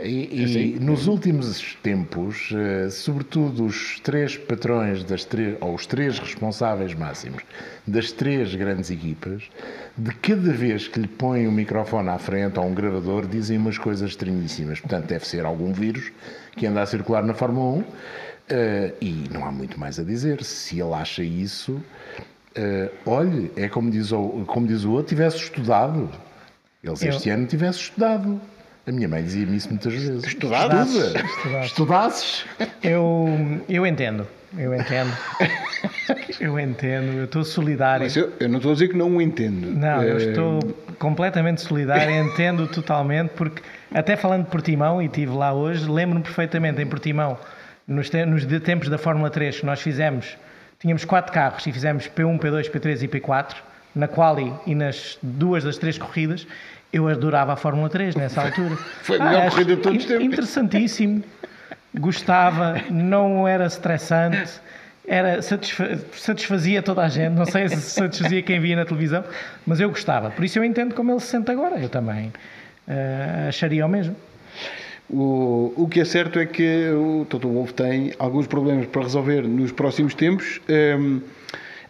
E, 0.01 0.75
e 0.75 0.79
nos 0.79 1.07
últimos 1.07 1.77
tempos, 1.83 2.51
uh, 2.51 2.89
sobretudo 2.89 3.65
os 3.65 3.99
três 3.99 4.37
patrões 4.37 5.03
das 5.03 5.25
três, 5.25 5.57
ou 5.59 5.75
os 5.75 5.85
três 5.85 6.17
responsáveis 6.17 6.93
máximos 6.93 7.43
das 7.85 8.09
três 8.09 8.55
grandes 8.55 8.89
equipas, 8.89 9.43
de 9.97 10.11
cada 10.15 10.53
vez 10.53 10.87
que 10.87 11.01
lhe 11.01 11.07
põem 11.07 11.49
um 11.49 11.51
microfone 11.51 12.07
à 12.07 12.17
frente 12.17 12.57
ou 12.57 12.65
um 12.65 12.73
gravador, 12.73 13.27
dizem 13.27 13.57
umas 13.57 13.77
coisas 13.77 14.11
estranhíssimas. 14.11 14.79
Portanto, 14.79 15.07
deve 15.07 15.27
ser 15.27 15.43
algum 15.43 15.73
vírus 15.73 16.13
que 16.55 16.65
anda 16.65 16.81
a 16.81 16.85
circular 16.85 17.21
na 17.21 17.33
Fórmula 17.33 17.79
1 17.79 17.79
uh, 17.79 17.85
eh, 18.47 18.93
e 19.01 19.25
não 19.29 19.45
há 19.45 19.51
muito 19.51 19.77
mais 19.77 19.99
a 19.99 20.03
dizer. 20.03 20.41
Se 20.45 20.79
ele 20.79 20.93
acha 20.93 21.23
isso, 21.23 21.73
uh, 21.73 22.89
olhe, 23.05 23.51
é 23.57 23.67
como 23.67 23.91
diz, 23.91 24.13
o, 24.13 24.45
como 24.47 24.65
diz 24.65 24.85
o 24.85 24.91
outro, 24.91 25.09
tivesse 25.09 25.37
estudado. 25.37 26.09
Eles 26.81 27.01
Eu... 27.01 27.09
este 27.09 27.29
ano 27.29 27.45
tivessem 27.47 27.81
estudado. 27.81 28.39
A 28.87 28.91
minha 28.91 29.07
mãe 29.07 29.23
dizia-me 29.23 29.55
isso 29.55 29.69
muitas 29.69 29.93
vezes. 29.93 30.23
Estudasses? 30.23 30.95
Estudasses. 30.95 31.65
Estudasses. 31.65 32.45
Eu, 32.81 33.27
eu 33.67 33.85
entendo. 33.85 34.25
Eu 34.57 34.73
entendo. 34.73 35.11
eu 36.39 36.59
entendo. 36.59 37.17
Eu 37.17 37.25
estou 37.25 37.43
solidário. 37.43 38.03
Mas 38.03 38.15
eu, 38.15 38.33
eu 38.39 38.49
não 38.49 38.57
estou 38.57 38.71
a 38.71 38.73
dizer 38.73 38.87
que 38.87 38.97
não 38.97 39.15
o 39.15 39.21
entendo. 39.21 39.67
Não, 39.67 40.01
eu 40.01 40.17
eh, 40.17 40.29
estou 40.29 40.59
completamente 40.97 41.61
solidário. 41.61 42.11
entendo 42.11 42.67
totalmente, 42.67 43.29
porque 43.29 43.61
até 43.93 44.15
falando 44.15 44.45
de 44.45 44.49
Portimão, 44.49 45.01
e 45.01 45.05
estive 45.05 45.31
lá 45.31 45.53
hoje, 45.53 45.89
lembro-me 45.89 46.23
perfeitamente 46.23 46.81
em 46.81 46.87
Portimão, 46.87 47.37
nos, 47.87 48.09
nos 48.27 48.45
tempos 48.61 48.89
da 48.89 48.97
Fórmula 48.97 49.29
3 49.29 49.59
que 49.59 49.65
nós 49.65 49.81
fizemos, 49.81 50.37
tínhamos 50.79 51.05
quatro 51.05 51.31
carros 51.31 51.65
e 51.67 51.71
fizemos 51.71 52.07
P1, 52.07 52.39
P2, 52.39 52.71
P3 52.71 53.03
e 53.03 53.07
P4, 53.07 53.55
na 53.95 54.07
quali 54.07 54.53
e 54.65 54.75
nas 54.75 55.17
duas 55.21 55.63
das 55.63 55.77
três 55.77 55.97
corridas, 55.97 56.45
eu 56.91 57.07
adorava 57.07 57.53
a 57.53 57.55
Fórmula 57.55 57.89
3 57.89 58.15
nessa 58.15 58.41
altura. 58.41 58.75
Foi 59.03 59.19
a 59.19 59.25
melhor 59.25 59.47
ah, 59.47 59.49
corrida 59.51 59.75
de 59.75 59.81
todos 59.81 59.99
os 59.99 60.05
tempos. 60.05 60.25
Interessantíssimo. 60.25 61.23
Gostava, 61.97 62.81
não 62.89 63.47
era 63.47 63.65
estressante, 63.65 64.61
era, 65.07 65.41
satisfazia 65.41 66.83
toda 66.83 67.01
a 67.01 67.09
gente. 67.09 67.33
Não 67.33 67.45
sei 67.45 67.67
se 67.67 67.77
satisfazia 67.77 68.43
quem 68.43 68.59
via 68.59 68.75
na 68.75 68.85
televisão, 68.85 69.23
mas 69.65 69.79
eu 69.79 69.89
gostava. 69.89 70.29
Por 70.29 70.45
isso 70.45 70.59
eu 70.59 70.63
entendo 70.63 70.93
como 70.93 71.11
ele 71.11 71.19
se 71.19 71.27
sente 71.27 71.49
agora. 71.49 71.79
Eu 71.79 71.89
também 71.89 72.27
uh, 72.87 73.47
acharia 73.47 73.85
o 73.85 73.89
mesmo. 73.89 74.15
O, 75.09 75.73
o 75.75 75.87
que 75.89 75.99
é 75.99 76.05
certo 76.05 76.37
é 76.37 76.45
que 76.45 76.89
o 76.91 77.25
Toto 77.27 77.49
Wolff 77.49 77.73
tem 77.73 78.13
alguns 78.19 78.45
problemas 78.45 78.85
para 78.85 79.01
resolver 79.01 79.41
nos 79.41 79.71
próximos 79.71 80.13
tempos. 80.13 80.61
Um, 80.69 80.73
ehm, 80.73 81.21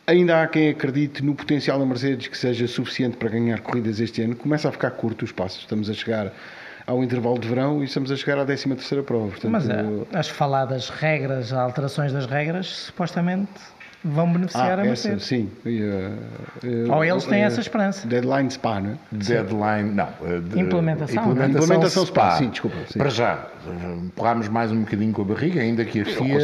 Ainda 0.09 0.41
há 0.41 0.47
quem 0.47 0.69
acredite 0.69 1.23
no 1.23 1.35
potencial 1.35 1.77
da 1.77 1.85
Mercedes 1.85 2.27
que 2.27 2.35
seja 2.35 2.67
suficiente 2.67 3.15
para 3.15 3.29
ganhar 3.29 3.59
corridas 3.59 3.99
este 3.99 4.23
ano. 4.23 4.35
Começa 4.35 4.67
a 4.67 4.71
ficar 4.71 4.89
curto 4.89 5.23
os 5.23 5.31
passos. 5.31 5.59
Estamos 5.59 5.87
a 5.87 5.93
chegar 5.93 6.33
ao 6.87 7.03
intervalo 7.03 7.37
de 7.37 7.47
verão 7.47 7.83
e 7.83 7.85
estamos 7.85 8.11
a 8.11 8.15
chegar 8.15 8.39
à 8.39 8.43
13 8.43 8.69
terceira 8.69 9.03
prova. 9.03 9.27
Portanto, 9.27 9.51
Mas 9.51 9.69
é, 9.69 9.83
as 10.11 10.27
faladas 10.27 10.89
regras, 10.89 11.53
alterações 11.53 12.11
das 12.11 12.25
regras, 12.25 12.65
supostamente 12.65 13.51
vão 14.03 14.31
beneficiar 14.31 14.79
ah, 14.79 14.81
a 14.81 14.85
Mercedes. 14.85 15.17
Essa, 15.17 15.25
sim. 15.25 15.49
Uh, 15.65 16.89
uh, 16.89 16.95
Ou 16.95 17.03
eles 17.03 17.25
têm 17.25 17.43
uh, 17.43 17.45
essa 17.45 17.59
esperança. 17.59 18.07
Deadline 18.07 18.49
SPA, 18.49 18.79
não 18.79 18.91
é? 18.91 18.97
Deadline, 19.11 19.91
não. 19.91 20.07
De, 20.41 20.59
implementação. 20.59 21.31
Implementação, 21.31 21.63
implementação 21.63 22.05
SPA. 22.05 22.37
Sim, 22.37 22.49
desculpa. 22.49 22.77
Sim. 22.87 22.99
Para 22.99 23.09
já, 23.09 23.47
empurramos 24.05 24.47
mais 24.47 24.71
um 24.71 24.81
bocadinho 24.81 25.11
com 25.11 25.21
a 25.21 25.25
barriga, 25.25 25.61
ainda 25.61 25.83
que 25.83 26.01
a 26.01 26.05
FIA 26.05 26.39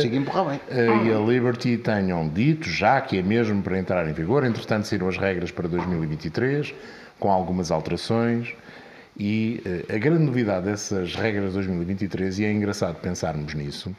e 1.05 1.13
a 1.13 1.19
Liberty 1.19 1.77
tenham 1.77 2.27
dito 2.27 2.69
já 2.69 2.99
que 2.99 3.17
é 3.17 3.21
mesmo 3.21 3.61
para 3.61 3.79
entrar 3.79 4.07
em 4.07 4.13
vigor. 4.13 4.45
Entretanto, 4.45 4.87
saíram 4.87 5.07
as 5.07 5.17
regras 5.17 5.51
para 5.51 5.67
2023, 5.67 6.73
com 7.19 7.31
algumas 7.31 7.71
alterações. 7.71 8.53
E 9.17 9.63
a 9.87 9.97
grande 9.97 10.23
novidade 10.23 10.65
dessas 10.65 11.15
regras 11.15 11.47
de 11.47 11.53
2023, 11.53 12.39
e 12.39 12.45
é 12.45 12.51
engraçado 12.51 12.99
pensarmos 12.99 13.53
nisso, 13.53 13.95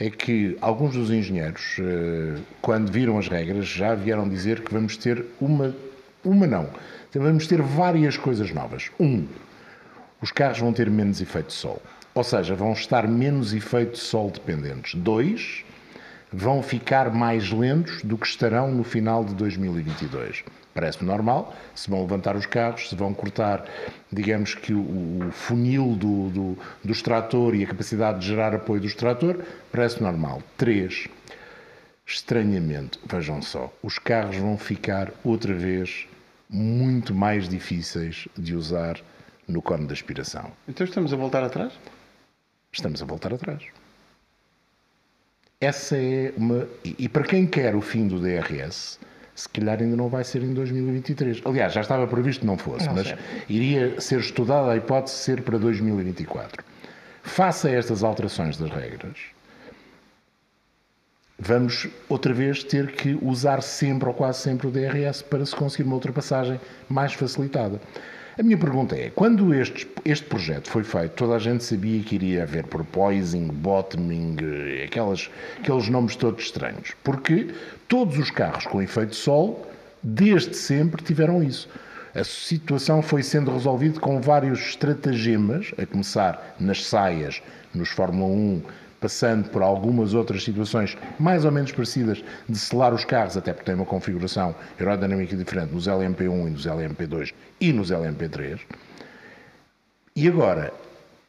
é 0.00 0.08
que 0.10 0.56
alguns 0.60 0.94
dos 0.94 1.10
engenheiros, 1.10 1.76
eh, 1.80 2.40
quando 2.62 2.90
viram 2.90 3.18
as 3.18 3.26
regras, 3.28 3.66
já 3.66 3.94
vieram 3.94 4.28
dizer 4.28 4.60
que 4.60 4.72
vamos 4.72 4.96
ter 4.96 5.24
uma, 5.40 5.74
uma 6.24 6.46
não, 6.46 6.68
vamos 7.12 7.46
ter 7.46 7.60
várias 7.60 8.16
coisas 8.16 8.52
novas. 8.52 8.90
Um, 9.00 9.26
os 10.22 10.30
carros 10.30 10.60
vão 10.60 10.72
ter 10.72 10.88
menos 10.88 11.20
efeito 11.20 11.48
de 11.48 11.54
sol, 11.54 11.82
ou 12.14 12.22
seja, 12.22 12.54
vão 12.54 12.72
estar 12.72 13.08
menos 13.08 13.52
efeito 13.52 13.92
de 13.92 13.98
sol 13.98 14.30
dependentes. 14.30 14.94
Dois, 14.94 15.64
vão 16.32 16.62
ficar 16.62 17.12
mais 17.12 17.50
lentos 17.50 18.02
do 18.02 18.16
que 18.16 18.26
estarão 18.26 18.70
no 18.70 18.84
final 18.84 19.24
de 19.24 19.34
2022. 19.34 20.44
Parece-me 20.74 21.08
normal, 21.08 21.54
se 21.74 21.90
vão 21.90 22.02
levantar 22.02 22.36
os 22.36 22.46
carros, 22.46 22.88
se 22.88 22.94
vão 22.94 23.12
cortar, 23.12 23.64
digamos 24.12 24.54
que 24.54 24.72
o, 24.72 24.78
o 25.26 25.32
funil 25.32 25.96
do, 25.96 26.30
do, 26.30 26.58
do 26.84 26.92
extrator 26.92 27.54
e 27.54 27.64
a 27.64 27.66
capacidade 27.66 28.20
de 28.20 28.26
gerar 28.26 28.54
apoio 28.54 28.80
do 28.80 28.86
extrator, 28.86 29.42
parece 29.72 30.02
normal. 30.02 30.42
Três, 30.56 31.08
estranhamente, 32.06 32.98
vejam 33.04 33.42
só, 33.42 33.72
os 33.82 33.98
carros 33.98 34.36
vão 34.36 34.56
ficar 34.56 35.10
outra 35.24 35.52
vez 35.54 36.06
muito 36.48 37.14
mais 37.14 37.48
difíceis 37.48 38.28
de 38.36 38.54
usar 38.54 38.98
no 39.46 39.60
cone 39.60 39.86
de 39.86 39.92
aspiração. 39.92 40.52
Então 40.68 40.84
estamos 40.84 41.12
a 41.12 41.16
voltar 41.16 41.42
atrás? 41.42 41.72
Estamos 42.72 43.02
a 43.02 43.04
voltar 43.04 43.32
atrás. 43.32 43.62
Essa 45.60 45.96
é 45.96 46.32
uma. 46.36 46.68
E 46.84 47.08
para 47.08 47.24
quem 47.24 47.44
quer 47.44 47.74
o 47.74 47.80
fim 47.80 48.06
do 48.06 48.20
DRS, 48.20 48.98
se 49.34 49.48
calhar 49.48 49.80
ainda 49.80 49.96
não 49.96 50.08
vai 50.08 50.22
ser 50.22 50.42
em 50.44 50.54
2023. 50.54 51.42
Aliás, 51.44 51.72
já 51.72 51.80
estava 51.80 52.06
previsto 52.06 52.40
que 52.40 52.46
não 52.46 52.56
fosse, 52.56 52.86
não 52.86 52.94
mas 52.94 53.08
sei. 53.08 53.16
iria 53.48 54.00
ser 54.00 54.20
estudada 54.20 54.70
a 54.70 54.76
hipótese 54.76 55.16
de 55.16 55.22
ser 55.22 55.42
para 55.42 55.58
2024. 55.58 56.64
Face 57.24 57.66
a 57.66 57.72
estas 57.72 58.04
alterações 58.04 58.56
das 58.56 58.70
regras, 58.70 59.18
vamos 61.36 61.88
outra 62.08 62.32
vez 62.32 62.62
ter 62.62 62.92
que 62.92 63.18
usar 63.20 63.60
sempre 63.60 64.08
ou 64.08 64.14
quase 64.14 64.38
sempre 64.38 64.68
o 64.68 64.70
DRS 64.70 65.22
para 65.22 65.44
se 65.44 65.56
conseguir 65.56 65.82
uma 65.82 65.94
ultrapassagem 65.94 66.60
mais 66.88 67.12
facilitada. 67.14 67.80
A 68.38 68.42
minha 68.42 68.56
pergunta 68.56 68.94
é: 68.94 69.10
quando 69.10 69.52
este, 69.52 69.88
este 70.04 70.24
projeto 70.26 70.70
foi 70.70 70.84
feito, 70.84 71.10
toda 71.16 71.34
a 71.34 71.38
gente 71.40 71.64
sabia 71.64 72.00
que 72.04 72.14
iria 72.14 72.44
haver 72.44 72.64
porpoising, 72.66 73.48
bottoming, 73.48 74.36
aquelas, 74.84 75.28
aqueles 75.58 75.88
nomes 75.88 76.14
todos 76.14 76.44
estranhos. 76.44 76.92
Porque 77.02 77.48
todos 77.88 78.16
os 78.16 78.30
carros 78.30 78.64
com 78.64 78.80
efeito 78.80 79.16
sol, 79.16 79.66
desde 80.00 80.54
sempre, 80.54 81.02
tiveram 81.02 81.42
isso. 81.42 81.68
A 82.14 82.22
situação 82.22 83.02
foi 83.02 83.24
sendo 83.24 83.50
resolvida 83.50 83.98
com 83.98 84.20
vários 84.20 84.60
estratagemas, 84.60 85.72
a 85.76 85.84
começar 85.84 86.54
nas 86.60 86.86
saias, 86.86 87.42
nos 87.74 87.88
Fórmula 87.88 88.32
1, 88.32 88.62
passando 89.00 89.48
por 89.50 89.62
algumas 89.62 90.14
outras 90.14 90.42
situações 90.42 90.96
mais 91.18 91.44
ou 91.44 91.52
menos 91.52 91.72
parecidas 91.72 92.22
de 92.48 92.58
selar 92.58 92.92
os 92.92 93.04
carros, 93.04 93.36
até 93.36 93.52
porque 93.52 93.66
tem 93.66 93.74
uma 93.74 93.84
configuração 93.84 94.54
aerodinâmica 94.78 95.36
diferente 95.36 95.72
nos 95.72 95.86
LMP1 95.86 96.46
e 96.46 96.50
nos 96.50 96.66
LMP2 96.66 97.32
e 97.60 97.72
nos 97.72 97.90
LMP3. 97.90 98.60
E 100.16 100.26
agora, 100.26 100.72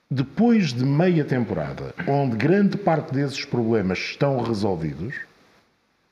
depois 0.09 0.73
de 0.73 0.83
meia 0.83 1.23
temporada, 1.23 1.93
onde 2.07 2.35
grande 2.35 2.77
parte 2.77 3.13
desses 3.13 3.45
problemas 3.45 3.99
estão 3.99 4.41
resolvidos, 4.41 5.13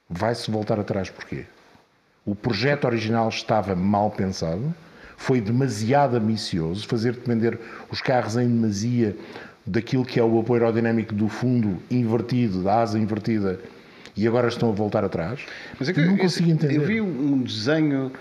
vai-se 0.09 0.51
voltar 0.51 0.79
atrás 0.79 1.09
porquê? 1.09 1.45
O 2.23 2.35
projeto 2.35 2.85
original 2.85 3.29
estava 3.29 3.75
mal 3.75 4.11
pensado, 4.11 4.75
foi 5.15 5.41
demasiado 5.41 6.15
ambicioso, 6.15 6.87
fazer 6.87 7.13
depender 7.13 7.59
os 7.89 7.99
carros 8.01 8.37
em 8.37 8.47
demasia 8.47 9.17
daquilo 9.67 10.05
que 10.05 10.19
é 10.19 10.23
o 10.23 10.39
apoio 10.39 10.63
aerodinâmico 10.63 11.13
do 11.13 11.27
fundo 11.27 11.77
invertido, 11.91 12.63
da 12.63 12.81
asa 12.81 12.97
invertida, 12.97 13.59
e 14.15 14.27
agora 14.27 14.47
estão 14.47 14.69
a 14.69 14.71
voltar 14.71 15.03
atrás. 15.03 15.41
Mas 15.77 15.89
é 15.89 15.93
que 15.93 16.01
não 16.01 16.17
consigo 16.17 16.49
entender. 16.49 16.75
Eu 16.75 16.85
vi 16.85 17.01
um 17.01 17.41
desenho 17.41 18.11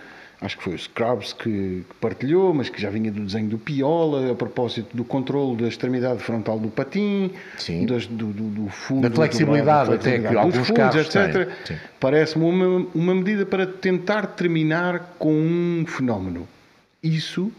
acho 0.40 0.59
que 0.59 0.64
foi 0.64 0.74
o 0.74 0.78
Scrubs 0.78 1.32
que, 1.32 1.85
que, 1.88 1.94
partilhou, 2.00 2.52
mas 2.52 2.68
que 2.68 2.80
já 2.80 2.90
vinha 2.90 3.11
do 3.11 3.24
desenho 3.24 3.48
do 3.48 3.59
Piola, 3.59 4.32
a 4.32 4.35
propósito 4.35 4.94
do 4.96 5.04
controle 5.04 5.56
da 5.62 5.68
extremidade 5.68 6.22
frontal 6.22 6.59
do 6.59 6.68
patim, 6.68 7.30
das, 7.88 8.06
do, 8.06 8.26
do, 8.26 8.50
do, 8.50 8.68
fundo, 8.68 9.09
da 9.09 9.14
flexibilidade, 9.14 9.90
lado, 9.90 9.90
da 9.92 10.02
flexibilidade 10.02 10.26
até 10.26 10.28
que 10.28 10.37
alguns 10.37 10.68
fundos, 10.68 11.09
carros 11.09 11.46
etc. 11.46 11.80
Parece-me 11.98 12.44
uma, 12.44 12.87
uma 12.94 13.14
medida 13.14 13.46
para 13.46 13.66
tentar 13.66 14.26
terminar 14.26 15.14
com 15.18 15.32
um 15.32 15.85
fenómeno. 15.87 16.46
Isso 17.02 17.50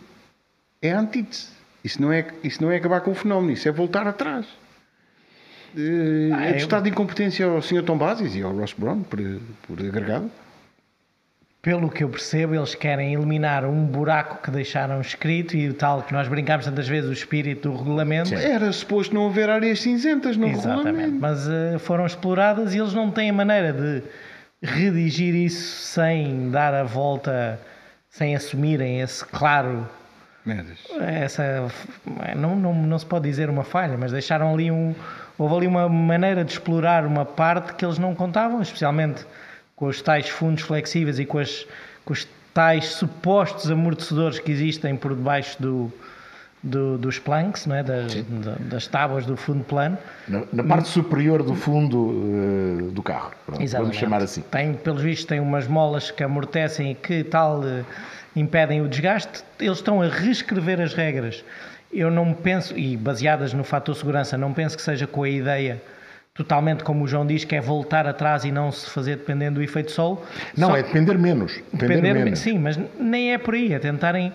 é 0.82 0.92
antítese. 0.92 1.57
Isso 1.88 2.02
não 2.02 2.12
é, 2.12 2.28
isso 2.44 2.62
não 2.62 2.70
é 2.70 2.76
acabar 2.76 3.02
com 3.02 3.12
o 3.12 3.16
fenómeno, 3.16 3.54
isso 3.54 3.68
é 3.68 3.72
voltar 3.72 4.06
atrás. 4.08 4.46
Eh, 5.76 6.30
ah, 6.34 6.46
é 6.46 6.52
de 6.54 6.58
estado 6.58 6.84
de 6.84 6.90
incompetência 6.90 7.46
ao 7.46 7.62
Sr. 7.62 7.84
Tom 7.84 7.98
Basis 7.98 8.36
e 8.36 8.42
ao 8.42 8.54
Ross 8.54 8.74
Brown, 8.74 9.04
por, 9.04 9.20
por 9.68 9.80
agregado 9.80 10.30
pelo 11.68 11.90
que 11.90 12.02
eu 12.02 12.08
percebo, 12.08 12.56
eles 12.56 12.76
querem 12.76 13.14
eliminar 13.14 13.66
um 13.66 13.86
buraco 13.86 14.42
que 14.42 14.50
deixaram 14.50 15.02
escrito 15.02 15.58
e 15.58 15.68
o 15.68 15.74
tal 15.74 16.02
que 16.02 16.14
nós 16.14 16.26
brincámos 16.30 16.66
tantas 16.66 16.88
vezes, 16.88 17.10
o 17.10 17.12
espírito 17.12 17.70
do 17.70 17.78
regulamento. 17.78 18.30
Sim. 18.30 18.36
Era 18.36 18.72
suposto 18.72 19.14
não 19.14 19.28
haver 19.28 19.50
áreas 19.50 19.82
cinzentas 19.82 20.38
no 20.38 20.48
Exatamente. 20.48 20.78
regulamento. 20.78 21.20
Mas 21.20 21.46
uh, 21.46 21.78
foram 21.80 22.06
exploradas 22.06 22.74
e 22.74 22.78
eles 22.78 22.94
não 22.94 23.12
têm 23.12 23.32
a 23.32 23.34
maneira 23.34 23.74
de 23.74 24.02
redigir 24.64 25.36
isso 25.36 25.82
sem 25.88 26.50
dar 26.52 26.74
a 26.74 26.84
volta, 26.84 27.60
sem 28.10 28.34
assumirem 28.34 29.02
esse 29.02 29.26
claro. 29.26 29.86
Essa, 31.00 31.68
não, 32.36 32.56
não, 32.56 32.74
não 32.74 33.00
se 33.00 33.06
pode 33.06 33.28
dizer 33.30 33.50
uma 33.50 33.64
falha, 33.64 33.98
mas 33.98 34.12
deixaram 34.12 34.54
ali 34.54 34.72
um. 34.72 34.96
Houve 35.38 35.56
ali 35.56 35.68
uma 35.68 35.88
maneira 35.88 36.44
de 36.44 36.54
explorar 36.54 37.06
uma 37.06 37.26
parte 37.26 37.74
que 37.74 37.86
eles 37.86 38.00
não 38.00 38.16
contavam, 38.16 38.62
especialmente 38.62 39.26
com 39.76 39.86
os 39.88 40.02
tais 40.02 40.28
fundos 40.30 40.64
flexíveis 40.64 41.20
e 41.20 41.26
com, 41.26 41.38
as, 41.38 41.66
com 42.04 42.14
os 42.14 42.28
tais 42.54 42.86
supostos 42.86 43.70
amortecedores 43.70 44.40
que 44.40 44.52
existem 44.52 44.96
por 44.96 45.14
debaixo 45.16 45.62
do, 45.62 45.94
do, 46.62 46.98
dos 46.98 47.20
planks, 47.20 47.66
não 47.66 47.76
é? 47.76 47.84
das, 47.84 48.16
das 48.60 48.88
tábuas 48.88 49.26
do 49.26 49.38
fundo 49.38 49.64
plano. 49.64 49.98
Na, 50.28 50.44
na 50.52 50.64
parte 50.64 50.90
superior 50.90 51.44
do 51.44 51.56
fundo 51.56 51.98
uh, 51.98 52.92
do 52.92 53.02
carro, 53.04 53.32
Pronto, 53.46 53.66
vamos 53.68 53.96
chamar 53.96 54.22
assim. 54.22 54.42
Tem, 54.42 54.74
pelos 54.74 55.02
vistos, 55.02 55.26
tem 55.26 55.40
umas 55.40 55.68
molas 55.68 56.12
que 56.12 56.24
amortecem 56.24 56.92
e 56.92 56.96
que 56.96 57.24
tal 57.24 57.62
uh, 57.62 57.86
impedem 58.36 58.82
o 58.82 58.88
desgaste. 58.88 59.44
Eles 59.60 59.78
estão 59.78 60.02
a 60.02 60.08
reescrever 60.08 60.82
as 60.82 60.94
regras. 60.94 61.44
Eu 61.92 62.12
não 62.12 62.34
penso, 62.34 62.78
e 62.78 62.98
baseadas 62.98 63.54
no 63.54 63.64
fator 63.64 63.96
segurança, 63.96 64.38
não 64.38 64.54
penso 64.54 64.76
que 64.76 64.82
seja 64.84 65.08
com 65.08 65.24
a 65.24 65.30
ideia 65.30 65.82
totalmente 66.34 66.84
como 66.84 67.04
o 67.04 67.08
João 67.08 67.26
diz, 67.26 67.44
que 67.44 67.56
é 67.56 67.62
voltar 67.62 68.06
atrás 68.06 68.46
e 68.46 68.52
não 68.52 68.72
se 68.72 68.88
fazer 68.92 69.16
dependendo 69.16 69.56
do 69.56 69.64
efeito 69.64 69.92
sol. 69.92 70.24
Não, 70.56 70.70
Só 70.70 70.78
é 70.78 70.84
depender 70.84 71.18
menos. 71.18 71.56
Depender, 71.74 71.96
depender 71.96 72.14
menos. 72.14 72.40
Sim, 72.40 72.60
mas 72.60 72.80
nem 73.00 73.34
é 73.34 73.40
por 73.40 73.56
aí, 73.56 73.74
é 73.74 73.80
tentarem 73.80 74.32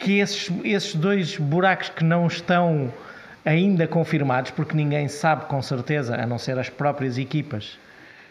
que 0.00 0.18
esses, 0.18 0.50
esses 0.64 0.94
dois 0.94 1.36
buracos 1.36 1.90
que 1.90 2.02
não 2.02 2.26
estão 2.26 2.92
ainda 3.44 3.86
confirmados, 3.86 4.50
porque 4.50 4.74
ninguém 4.74 5.06
sabe 5.08 5.44
com 5.44 5.62
certeza, 5.62 6.16
a 6.16 6.26
não 6.26 6.38
ser 6.38 6.58
as 6.58 6.68
próprias 6.68 7.18
equipas. 7.18 7.78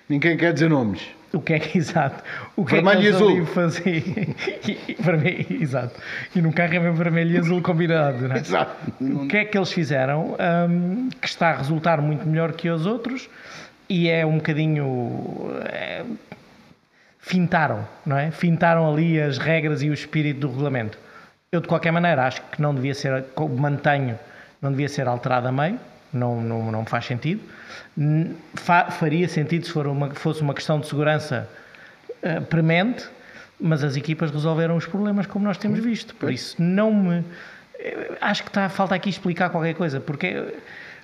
Ninguém 0.10 0.36
quer 0.36 0.52
dizer 0.52 0.70
nomes. 0.70 1.02
O 1.32 1.40
que 1.40 1.54
é 1.54 1.60
que, 1.60 1.78
exato, 1.80 2.24
o 2.56 2.66
que 2.66 2.74
vermelho 2.74 3.00
é 3.00 3.02
que 3.02 3.08
e 3.08 3.14
azul. 3.14 3.46
fazer? 3.46 4.04
vermelho, 5.00 5.62
exato. 5.62 6.00
E 6.36 6.42
no 6.42 6.52
carro 6.52 6.74
é 6.74 6.80
mesmo 6.80 6.96
vermelho 6.96 7.36
e 7.36 7.38
azul 7.38 7.62
combinado, 7.62 8.28
não 8.28 8.36
é? 8.36 8.40
Exato. 8.40 8.76
O 9.00 9.28
que 9.28 9.38
é 9.38 9.46
que 9.46 9.58
eles 9.58 9.72
fizeram 9.72 10.36
um, 10.70 11.10
que 11.22 11.28
está 11.28 11.52
a 11.52 11.58
resultar 11.58 12.02
muito 12.02 12.28
melhor 12.28 12.54
que 12.54 12.68
os 12.68 12.86
outros 12.86 13.30
e 13.88 14.10
é 14.10 14.26
um 14.26 14.38
bocadinho... 14.38 15.52
É, 15.66 16.04
fintaram, 17.20 17.88
não 18.04 18.18
é? 18.18 18.32
Fintaram 18.32 18.92
ali 18.92 19.22
as 19.22 19.38
regras 19.38 19.84
e 19.84 19.90
o 19.90 19.94
espírito 19.94 20.40
do 20.40 20.48
regulamento. 20.48 20.98
Eu, 21.52 21.62
de 21.62 21.68
qualquer 21.68 21.92
maneira, 21.92 22.26
acho 22.26 22.42
que 22.44 22.62
não 22.62 22.76
devia 22.76 22.94
ser, 22.94 23.26
mantenho, 23.58 24.18
não 24.62 24.72
devia 24.72 24.88
ser 24.88 25.08
alterado 25.08 25.48
a 25.48 25.52
meio, 25.52 25.80
não, 26.14 26.42
não, 26.42 26.72
não 26.72 26.86
faz 26.86 27.06
sentido 27.06 27.42
faria 28.92 29.28
sentido 29.28 29.66
se 29.66 29.72
for 29.72 29.88
uma, 29.88 30.10
fosse 30.12 30.42
uma 30.42 30.54
questão 30.54 30.80
de 30.80 30.88
segurança 30.88 31.48
uh, 32.24 32.42
premente, 32.46 33.06
mas 33.60 33.84
as 33.84 33.96
equipas 33.96 34.32
resolveram 34.32 34.78
os 34.78 34.86
problemas 34.86 35.26
como 35.26 35.46
nós 35.46 35.58
temos 35.58 35.80
visto. 35.80 36.16
Por 36.16 36.32
isso, 36.32 36.56
não 36.62 36.94
me. 36.94 37.26
Eh, 37.78 38.12
acho 38.22 38.44
que 38.44 38.50
está, 38.50 38.70
falta 38.70 38.96
aqui 38.96 39.10
explicar 39.10 39.50
qualquer 39.50 39.74
coisa, 39.74 40.00
porque. 40.00 40.54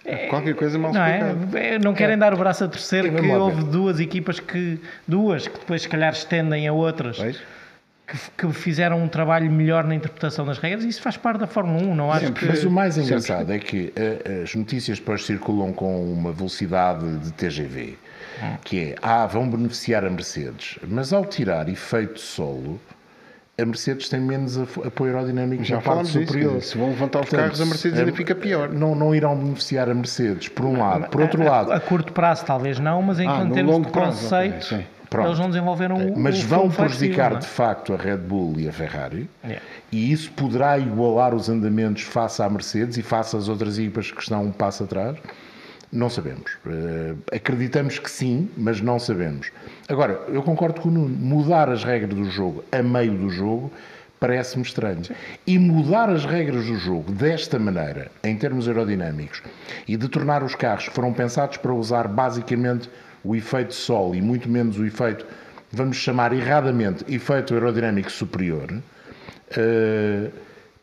É, 0.05 0.27
qualquer 0.27 0.53
coisa 0.53 0.77
mal 0.77 0.93
não 0.93 1.01
é? 1.01 1.79
Não 1.79 1.93
querem 1.93 2.13
é. 2.13 2.17
dar 2.17 2.33
o 2.33 2.37
braço 2.37 2.63
a 2.63 2.67
terceiro 2.67 3.11
que 3.11 3.27
houve 3.27 3.63
duas 3.65 3.99
equipas 3.99 4.39
que. 4.39 4.79
duas 5.05 5.47
que 5.47 5.59
depois 5.59 5.81
se 5.81 5.89
calhar 5.89 6.13
estendem 6.13 6.65
a 6.67 6.71
outras. 6.71 7.17
Pois? 7.17 7.41
Que, 8.07 8.17
que, 8.37 8.53
fizeram 8.53 9.01
um 9.01 9.07
trabalho 9.07 9.51
melhor 9.51 9.83
na 9.83 9.95
interpretação 9.95 10.45
das 10.45 10.57
regras, 10.57 10.83
isso 10.83 11.01
faz 11.01 11.17
parte 11.17 11.39
da 11.39 11.47
Fórmula 11.47 11.83
1, 11.83 11.95
não 11.95 12.11
acho 12.11 12.31
que... 12.33 12.45
Mas 12.45 12.63
o 12.63 12.69
mais 12.69 12.97
engraçado 12.97 13.51
é 13.51 13.59
que 13.59 13.91
uh, 13.97 14.43
as 14.43 14.53
notícias 14.53 14.99
depois 14.99 15.25
circulam 15.25 15.73
com 15.73 16.11
uma 16.11 16.31
velocidade 16.31 17.17
de 17.19 17.31
TGV, 17.33 17.97
hum. 18.43 18.57
que 18.63 18.79
é, 18.91 18.95
ah, 19.01 19.25
vão 19.25 19.49
beneficiar 19.49 20.05
a 20.05 20.09
Mercedes, 20.09 20.77
mas 20.87 21.11
ao 21.11 21.25
tirar 21.25 21.67
efeito 21.67 22.19
solo, 22.19 22.79
a 23.57 23.65
Mercedes 23.65 24.09
tem 24.09 24.19
menos 24.19 24.57
apoio 24.57 25.15
aerodinâmico 25.15 25.63
Já 25.63 25.77
na 25.77 25.81
parte 25.81 26.09
superior. 26.09 26.61
se 26.61 26.77
vão 26.77 26.89
levantar 26.89 27.21
os 27.21 27.29
Portanto, 27.29 27.45
carros, 27.45 27.61
a 27.61 27.65
Mercedes 27.65 27.99
ainda 27.99 28.11
fica 28.11 28.35
pior. 28.35 28.67
Não, 28.69 28.93
não 28.93 29.15
irão 29.15 29.33
beneficiar 29.33 29.89
a 29.89 29.93
Mercedes, 29.93 30.49
por 30.49 30.65
um 30.65 30.77
lado. 30.77 31.07
Por 31.07 31.21
outro 31.21 31.41
lado... 31.41 31.71
A, 31.71 31.77
a, 31.77 31.79
curto 31.79 32.11
prazo 32.11 32.45
talvez 32.45 32.79
não, 32.79 33.01
mas 33.01 33.17
enquanto 33.17 33.51
ah, 33.51 33.55
termos 33.55 33.85
de 33.85 33.91
conceito... 33.93 34.65
Okay, 34.65 34.85
Pronto. 35.09 35.27
Eles 35.27 35.39
não 35.39 35.49
desenvolveram 35.49 35.95
o 35.97 36.19
Mas 36.19 36.41
vão 36.41 36.69
prejudicar 36.69 37.37
de 37.37 37.45
facto 37.45 37.93
a 37.93 37.97
Red 37.97 38.17
Bull 38.17 38.55
e 38.57 38.67
a 38.67 38.71
Ferrari 38.71 39.29
yeah. 39.43 39.61
e 39.91 40.11
isso 40.11 40.31
poderá 40.31 40.77
igualar 40.77 41.33
os 41.33 41.49
andamentos 41.49 42.03
face 42.03 42.41
à 42.41 42.49
Mercedes 42.49 42.97
e 42.97 43.01
face 43.01 43.35
às 43.35 43.47
outras 43.47 43.77
equipas 43.77 44.11
que 44.11 44.21
estão 44.21 44.43
um 44.43 44.51
passo 44.51 44.83
atrás? 44.83 45.17
Não 45.91 46.09
sabemos. 46.09 46.51
Uh, 46.65 47.17
acreditamos 47.31 47.99
que 47.99 48.09
sim, 48.09 48.49
mas 48.57 48.81
não 48.81 48.99
sabemos. 48.99 49.51
Agora, 49.87 50.19
eu 50.27 50.41
concordo 50.43 50.81
com 50.81 50.89
o 50.89 50.91
Nuno. 50.91 51.15
Mudar 51.15 51.69
as 51.69 51.83
regras 51.83 52.13
do 52.13 52.25
jogo 52.29 52.63
a 52.71 52.81
meio 52.81 53.13
do 53.13 53.29
jogo 53.29 53.71
parece-me 54.19 54.63
estranho. 54.63 55.03
E 55.45 55.59
mudar 55.59 56.09
as 56.09 56.25
regras 56.25 56.65
do 56.65 56.75
jogo 56.75 57.11
desta 57.11 57.59
maneira, 57.59 58.09
em 58.23 58.35
termos 58.35 58.67
aerodinâmicos, 58.67 59.41
e 59.87 59.95
de 59.95 60.09
tornar 60.09 60.43
os 60.43 60.55
carros 60.55 60.89
que 60.89 60.95
foram 60.95 61.13
pensados 61.13 61.57
para 61.57 61.73
usar 61.73 62.07
basicamente 62.07 62.89
o 63.25 63.35
efeito 63.35 63.73
sol 63.73 64.13
e 64.13 64.21
muito 64.21 64.47
menos 64.47 64.77
o 64.77 64.85
efeito, 64.85 65.25
vamos 65.71 65.97
chamar 65.97 66.31
erradamente, 66.31 67.03
efeito 67.13 67.53
aerodinâmico 67.53 68.11
superior, 68.11 68.71
uh, 68.71 70.31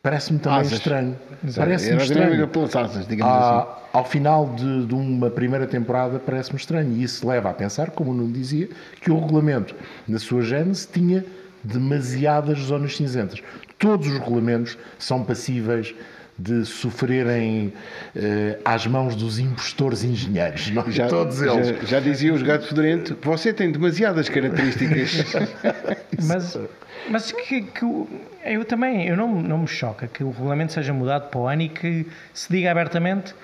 parece-me 0.02 0.40
também 0.40 0.60
asas. 0.60 0.72
estranho. 0.72 1.16
Parece-me 1.54 2.02
estranho. 2.02 2.48
Pelas 2.48 2.74
asas, 2.74 3.06
digamos 3.06 3.32
ah, 3.32 3.60
assim. 3.60 3.82
Ao 3.92 4.04
final 4.04 4.54
de, 4.56 4.86
de 4.86 4.94
uma 4.94 5.30
primeira 5.30 5.66
temporada, 5.66 6.18
parece-me 6.18 6.58
estranho. 6.58 6.92
E 6.92 7.02
isso 7.02 7.26
leva 7.28 7.50
a 7.50 7.54
pensar, 7.54 7.90
como 7.90 8.12
não 8.12 8.30
dizia, 8.30 8.68
que 9.00 9.10
o 9.10 9.20
regulamento, 9.20 9.74
na 10.08 10.18
sua 10.18 10.42
gênese, 10.42 10.88
tinha 10.88 11.24
demasiadas 11.62 12.58
zonas 12.58 12.96
cinzentas. 12.96 13.40
Todos 13.78 14.08
os 14.08 14.18
regulamentos 14.18 14.78
são 14.98 15.22
passíveis 15.22 15.94
de 16.38 16.64
sofrerem 16.64 17.72
eh, 18.16 18.58
às 18.64 18.86
mãos 18.86 19.14
dos 19.14 19.38
impostores 19.38 20.02
engenheiros. 20.02 20.70
Não? 20.70 20.90
Já, 20.90 21.06
Todos 21.08 21.40
eles. 21.40 21.68
Já, 21.68 21.84
já 21.84 22.00
dizia 22.00 22.32
os 22.32 22.42
gatos 22.42 22.68
fedorentos, 22.68 23.16
você 23.22 23.52
tem 23.52 23.70
demasiadas 23.70 24.28
características. 24.28 25.34
mas 26.24 26.58
mas 27.08 27.32
que, 27.32 27.62
que, 27.62 27.84
eu 28.44 28.64
também, 28.64 29.08
eu 29.08 29.16
não, 29.16 29.28
não 29.42 29.58
me 29.58 29.66
choca 29.66 30.06
que 30.06 30.22
o 30.22 30.30
regulamento 30.30 30.72
seja 30.72 30.92
mudado 30.92 31.28
para 31.28 31.40
o 31.40 31.46
ano 31.46 31.62
e 31.62 31.68
que 31.68 32.06
se 32.32 32.50
diga 32.50 32.70
abertamente 32.70 33.34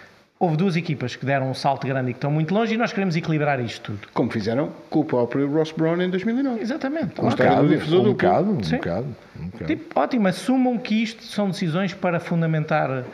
houve 0.40 0.56
duas 0.56 0.76
equipas 0.76 1.16
que 1.16 1.26
deram 1.26 1.50
um 1.50 1.54
salto 1.54 1.86
grande 1.86 2.10
e 2.10 2.12
que 2.12 2.18
estão 2.18 2.30
muito 2.30 2.54
longe 2.54 2.74
e 2.74 2.76
nós 2.76 2.92
queremos 2.92 3.16
equilibrar 3.16 3.60
isto 3.60 3.92
tudo. 3.92 4.08
Como 4.14 4.30
fizeram 4.30 4.70
com 4.88 5.00
o 5.00 5.04
próprio 5.04 5.50
Ross 5.52 5.72
Brown 5.72 6.00
em 6.00 6.10
2009. 6.10 6.60
Exatamente. 6.60 7.20
Um, 7.20 7.28
bocado, 7.28 7.62
um, 7.62 7.68
bocado, 7.68 7.96
um, 7.96 8.04
bocado, 8.04 8.50
um 8.50 8.56
bocado, 8.56 9.16
um 9.40 9.46
bocado. 9.46 9.66
Tipo, 9.66 10.00
ótimo, 10.00 10.28
assumam 10.28 10.78
que 10.78 11.02
isto 11.02 11.24
são 11.24 11.50
decisões 11.50 11.92
para 11.92 12.20
fundamentar 12.20 13.04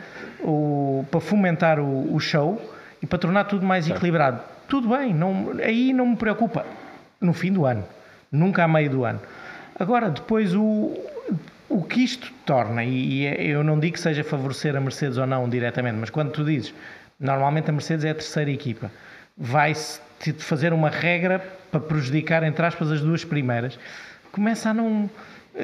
o, 0.41 1.03
para 1.09 1.19
fomentar 1.19 1.79
o, 1.79 2.13
o 2.13 2.19
show 2.19 2.61
e 3.01 3.07
para 3.07 3.17
tornar 3.17 3.45
tudo 3.45 3.65
mais 3.65 3.85
certo. 3.85 3.97
equilibrado. 3.97 4.39
Tudo 4.67 4.89
bem, 4.89 5.13
não, 5.13 5.53
aí 5.63 5.93
não 5.93 6.07
me 6.07 6.15
preocupa. 6.15 6.65
No 7.19 7.33
fim 7.33 7.51
do 7.51 7.65
ano, 7.65 7.83
nunca 8.31 8.63
a 8.63 8.67
meio 8.67 8.89
do 8.89 9.03
ano. 9.03 9.19
Agora, 9.79 10.09
depois 10.09 10.53
o, 10.53 10.93
o 11.69 11.83
que 11.83 12.03
isto 12.03 12.31
torna, 12.45 12.83
e, 12.83 13.21
e 13.21 13.25
é, 13.25 13.43
eu 13.45 13.63
não 13.63 13.79
digo 13.79 13.93
que 13.93 13.99
seja 13.99 14.23
favorecer 14.23 14.75
a 14.75 14.79
Mercedes 14.79 15.17
ou 15.17 15.25
não 15.25 15.49
diretamente, 15.49 15.97
mas 15.99 16.09
quando 16.09 16.31
tu 16.31 16.43
dizes 16.43 16.73
Normalmente 17.19 17.69
a 17.69 17.73
Mercedes 17.73 18.05
é 18.05 18.11
a 18.11 18.15
terceira 18.15 18.51
equipa. 18.51 18.91
Vai-se 19.37 19.99
fazer 20.39 20.73
uma 20.73 20.89
regra 20.89 21.39
para 21.71 21.79
prejudicar, 21.79 22.43
entre 22.43 22.65
aspas, 22.65 22.91
as 22.91 23.01
duas 23.01 23.23
primeiras, 23.23 23.77
começa 24.31 24.69
a 24.69 24.73
não. 24.73 25.09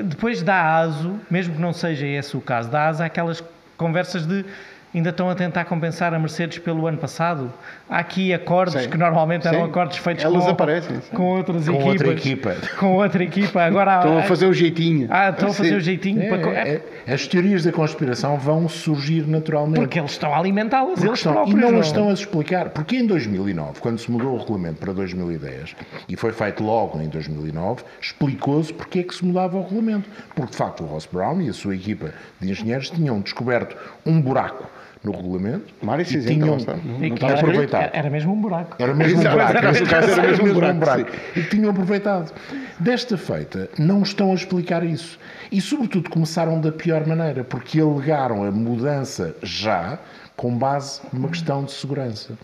Depois 0.03 0.41
dá 0.41 0.77
aso, 0.77 1.19
mesmo 1.29 1.55
que 1.55 1.61
não 1.61 1.73
seja 1.73 2.05
esse 2.07 2.35
o 2.37 2.41
caso, 2.41 2.69
dá 2.69 2.87
aso 2.87 3.03
àquelas 3.03 3.43
conversas 3.77 4.25
de 4.25 4.45
ainda 4.93 5.09
estão 5.09 5.29
a 5.29 5.35
tentar 5.35 5.65
compensar 5.65 6.13
a 6.13 6.19
Mercedes 6.19 6.57
pelo 6.59 6.85
ano 6.85 6.97
passado. 6.97 7.51
Há 7.89 7.99
aqui 7.99 8.33
acordos 8.33 8.81
Sim. 8.81 8.89
que 8.89 8.97
normalmente 8.97 9.47
eram 9.47 9.59
Sim. 9.59 9.69
acordos 9.69 9.97
feitos 9.97 10.23
Elas 10.23 10.43
com, 10.43 10.49
aparecem, 10.49 11.01
com 11.13 11.23
outras 11.23 11.67
com 11.67 11.73
equipas. 11.73 11.87
Outra 11.87 12.11
equipa. 12.11 12.55
Com 12.77 12.95
outra 12.95 13.23
equipa. 13.23 13.63
Agora, 13.63 13.97
estão 13.97 14.17
a 14.17 14.23
fazer 14.23 14.45
o 14.47 14.53
jeitinho. 14.53 15.07
Ah, 15.09 15.29
estão 15.29 15.49
a 15.49 15.53
fazer 15.53 15.75
o 15.75 15.79
jeitinho. 15.79 16.21
É, 16.21 16.27
para... 16.29 16.51
é, 16.51 16.81
é, 17.05 17.13
as 17.13 17.27
teorias 17.27 17.63
da 17.63 17.71
conspiração 17.71 18.37
vão 18.37 18.67
surgir 18.67 19.27
naturalmente. 19.27 19.79
Porque 19.79 19.99
eles 19.99 20.11
estão 20.11 20.33
a 20.33 20.37
alimentá-las, 20.37 21.03
eles 21.03 21.19
estão, 21.19 21.47
E 21.47 21.53
não 21.53 21.79
as 21.79 21.87
estão 21.87 22.09
a 22.09 22.13
explicar. 22.13 22.69
Porque 22.69 22.97
em 22.97 23.05
2009, 23.05 23.79
quando 23.79 23.99
se 23.99 24.11
mudou 24.11 24.33
o 24.33 24.37
regulamento 24.37 24.79
para 24.79 24.93
2010, 24.93 25.75
e 26.07 26.15
foi 26.15 26.31
feito 26.31 26.63
logo 26.63 26.99
em 27.01 27.07
2009, 27.07 27.83
explicou-se 28.01 28.73
porque 28.73 28.99
é 28.99 29.03
que 29.03 29.15
se 29.15 29.25
mudava 29.25 29.57
o 29.57 29.63
regulamento. 29.63 30.09
Porque, 30.35 30.51
de 30.51 30.57
facto, 30.57 30.83
o 30.83 30.87
Ross 30.87 31.07
Brown 31.11 31.41
e 31.41 31.49
a 31.49 31.53
sua 31.53 31.75
equipa 31.75 32.13
de 32.39 32.49
engenheiros 32.49 32.89
tinham 32.89 33.19
descoberto 33.21 33.75
um 34.05 34.21
buraco 34.21 34.67
no 35.03 35.11
regulamento 35.11 35.73
Mário 35.81 36.03
e 36.03 36.25
tinham 36.25 36.57
não, 36.57 37.29
aproveitado. 37.29 37.89
Era 37.93 38.09
mesmo 38.09 38.33
um 38.33 38.41
buraco. 38.41 38.75
Era 38.77 38.93
mesmo 38.93 39.19
um 39.19 39.23
buraco. 39.23 39.51
Era, 39.51 39.59
era, 39.59 40.21
mesmo 40.21 40.45
um 40.45 40.53
buraco. 40.53 40.79
buraco. 40.79 41.11
E 41.35 41.43
tinham 41.43 41.71
aproveitado. 41.71 42.33
Desta 42.79 43.17
feita, 43.17 43.69
não 43.79 44.03
estão 44.03 44.31
a 44.31 44.35
explicar 44.35 44.83
isso. 44.83 45.19
E, 45.51 45.59
sobretudo, 45.59 46.09
começaram 46.09 46.59
da 46.61 46.71
pior 46.71 47.05
maneira, 47.07 47.43
porque 47.43 47.79
alegaram 47.79 48.43
a 48.43 48.51
mudança 48.51 49.35
já 49.41 49.97
com 50.35 50.55
base 50.55 51.01
numa 51.11 51.29
questão 51.29 51.63
de 51.63 51.71
segurança. 51.71 52.37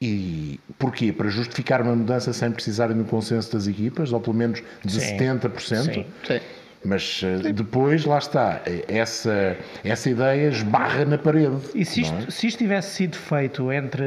E 0.00 0.60
porquê? 0.78 1.12
Para 1.12 1.28
justificar 1.28 1.80
uma 1.80 1.94
mudança 1.94 2.32
sem 2.32 2.50
precisarem 2.50 2.96
do 2.96 3.04
consenso 3.04 3.52
das 3.52 3.66
equipas, 3.66 4.12
ou 4.12 4.20
pelo 4.20 4.36
menos 4.36 4.62
de 4.84 5.00
sim, 5.00 5.16
70%? 5.16 5.58
Sim, 5.60 6.06
sim. 6.26 6.40
Mas 6.86 7.20
eh, 7.24 7.52
depois, 7.52 8.04
lá 8.04 8.18
está, 8.18 8.60
essa, 8.86 9.56
essa 9.82 10.08
ideia 10.08 10.48
esbarra 10.48 11.04
na 11.04 11.18
parede. 11.18 11.56
E 11.74 11.84
se 11.84 12.02
isto, 12.02 12.16
é? 12.16 12.30
se 12.30 12.46
isto 12.46 12.58
tivesse 12.58 12.94
sido 12.94 13.16
feito 13.16 13.72
entre. 13.72 14.04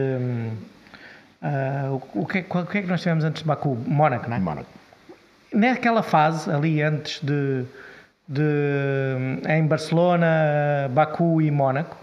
Uh, 1.41 2.01
o, 2.13 2.25
que, 2.25 2.39
o 2.49 2.65
que 2.65 2.77
é 2.77 2.81
que 2.81 2.87
nós 2.87 3.01
tivemos 3.01 3.23
antes 3.23 3.41
de 3.41 3.47
Baku? 3.47 3.75
Mónaco, 3.85 4.29
não 4.29 4.37
é? 4.37 4.39
Mónaco. 4.39 4.69
Naquela 5.53 6.01
fase, 6.01 6.49
ali 6.49 6.81
antes 6.81 7.19
de, 7.21 7.65
de. 8.27 9.49
em 9.49 9.65
Barcelona, 9.67 10.89
Baku 10.91 11.41
e 11.41 11.51
Mónaco, 11.51 11.97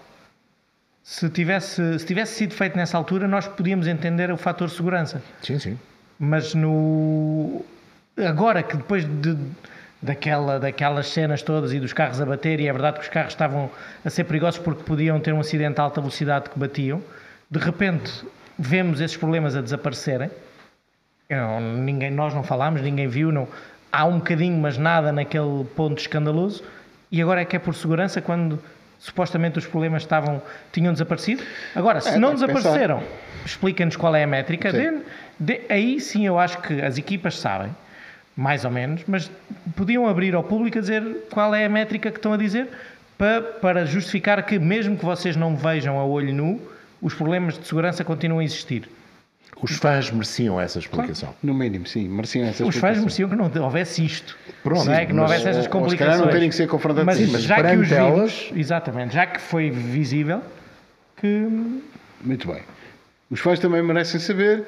se 1.02 1.30
tivesse, 1.30 1.98
se 1.98 2.04
tivesse 2.04 2.34
sido 2.34 2.52
feito 2.52 2.76
nessa 2.76 2.98
altura, 2.98 3.26
nós 3.26 3.48
podíamos 3.48 3.86
entender 3.86 4.30
o 4.30 4.36
fator 4.36 4.68
segurança. 4.68 5.22
Sim, 5.40 5.58
sim. 5.58 5.78
Mas 6.18 6.54
no. 6.54 7.64
Agora 8.18 8.62
que 8.62 8.76
depois 8.76 9.04
de 9.04 9.36
daquela, 10.01 10.59
daquelas 10.59 11.09
cenas 11.09 11.42
todas 11.42 11.72
e 11.72 11.80
dos 11.80 11.92
carros 11.92 12.20
a 12.20 12.26
bater, 12.26 12.61
e 12.61 12.68
é 12.68 12.72
verdade 12.72 12.99
que 12.99 13.05
os 13.05 13.09
carros 13.09 13.32
estavam 13.32 13.70
a 14.05 14.11
ser 14.11 14.24
perigosos 14.24 14.61
porque 14.61 14.82
podiam 14.82 15.18
ter 15.20 15.32
um 15.32 15.40
acidente 15.40 15.80
a 15.80 15.84
alta 15.84 16.01
velocidade 16.01 16.51
que 16.51 16.59
batiam. 16.59 17.03
De 17.51 17.59
repente, 17.59 18.24
vemos 18.59 19.01
esses 19.01 19.16
problemas 19.16 19.57
a 19.57 19.61
desaparecerem. 19.61 20.30
ninguém, 21.78 22.11
nós 22.11 22.34
não 22.34 22.42
falámos, 22.42 22.82
ninguém 22.82 23.09
viu, 23.09 23.32
não, 23.32 23.49
há 23.92 24.05
um 24.05 24.18
bocadinho, 24.18 24.59
mas 24.61 24.76
nada 24.76 25.12
naquele 25.12 25.64
ponto 25.74 25.99
escandaloso. 25.99 26.62
E 27.11 27.22
agora 27.22 27.40
é 27.40 27.44
que 27.44 27.57
é 27.57 27.59
por 27.59 27.74
segurança 27.74 28.20
quando 28.20 28.62
supostamente 28.99 29.59
os 29.59 29.66
problemas 29.66 30.03
estavam, 30.03 30.42
tinham 30.72 30.92
desaparecido. 30.92 31.42
Agora, 31.74 32.01
se 32.01 32.11
é, 32.11 32.18
não 32.18 32.34
desapareceram, 32.34 33.03
explica-nos 33.44 33.97
qual 33.97 34.14
é 34.16 34.24
a 34.24 34.26
métrica. 34.26 34.72
De, 34.72 35.03
de, 35.38 35.61
aí 35.68 36.01
sim 36.01 36.26
eu 36.26 36.38
acho 36.38 36.61
que 36.62 36.80
as 36.82 36.99
equipas 36.99 37.38
sabem 37.38 37.70
mais 38.37 38.64
ou 38.64 38.70
menos, 38.70 39.03
mas 39.07 39.30
podiam 39.74 40.07
abrir 40.07 40.34
ao 40.34 40.45
público 40.45 40.78
a 40.78 40.80
dizer 40.80 41.26
qual 41.30 41.55
é 41.55 41.64
a 41.64 41.68
métrica 41.68 42.11
que 42.11 42.18
estão 42.18 42.34
a 42.34 42.37
dizer 42.37 42.68
para, 43.16 43.41
para 43.41 43.87
justificar 43.87 44.45
que, 44.45 44.59
mesmo 44.59 44.97
que 44.97 45.05
vocês 45.05 45.34
não 45.37 45.57
vejam 45.57 45.99
a 45.99 46.05
olho 46.05 46.34
nu, 46.34 46.61
os 47.01 47.14
problemas 47.14 47.59
de 47.59 47.66
segurança 47.66 48.05
continuam 48.05 48.41
a 48.41 48.45
existir. 48.45 48.89
Os 49.62 49.76
fãs 49.76 50.11
mereciam 50.11 50.61
essa 50.61 50.78
explicação. 50.78 51.30
Claro. 51.30 51.39
No 51.43 51.55
mínimo, 51.55 51.87
sim, 51.87 52.07
mereciam 52.09 52.47
essa 52.47 52.62
Os 52.62 52.74
explicação. 52.74 52.89
fãs 52.89 52.99
mereciam 52.99 53.28
que 53.30 53.37
não 53.37 53.64
houvesse 53.64 54.05
isto. 54.05 54.37
Pronto, 54.62 54.84
não 54.84 54.93
é? 54.93 55.07
que 55.07 55.14
não 55.14 55.22
houvesse 55.22 55.49
essas 55.49 55.66
complicações. 55.66 56.20
Ou 56.20 56.26
não 56.26 56.32
terem 56.32 56.51
que 56.51 56.55
ser 56.55 56.68
confrontados. 56.68 57.07
Mas, 57.07 57.32
mas 57.32 57.43
já 57.43 57.62
que 57.62 57.76
os 57.76 57.89
vimos, 57.89 58.51
exatamente, 58.55 59.14
já 59.14 59.26
que 59.26 59.41
foi 59.41 59.70
visível, 59.70 60.43
que... 61.16 61.49
Muito 62.22 62.47
bem. 62.47 62.62
Os 63.30 63.41
fãs 63.41 63.59
também 63.59 63.82
merecem 63.82 64.20
saber 64.20 64.66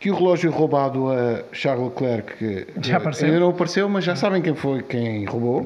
que 0.00 0.10
o 0.10 0.14
relógio 0.14 0.50
roubado 0.50 1.10
a 1.12 1.42
Charles 1.52 1.84
Leclerc 1.84 2.36
que 2.36 2.66
já 2.88 2.96
apareceu. 2.96 3.28
ainda 3.28 3.38
não 3.38 3.50
apareceu, 3.50 3.88
mas 3.88 4.02
já 4.02 4.16
sabem 4.16 4.40
quem 4.40 4.54
foi 4.54 4.82
quem 4.82 5.26
roubou. 5.26 5.62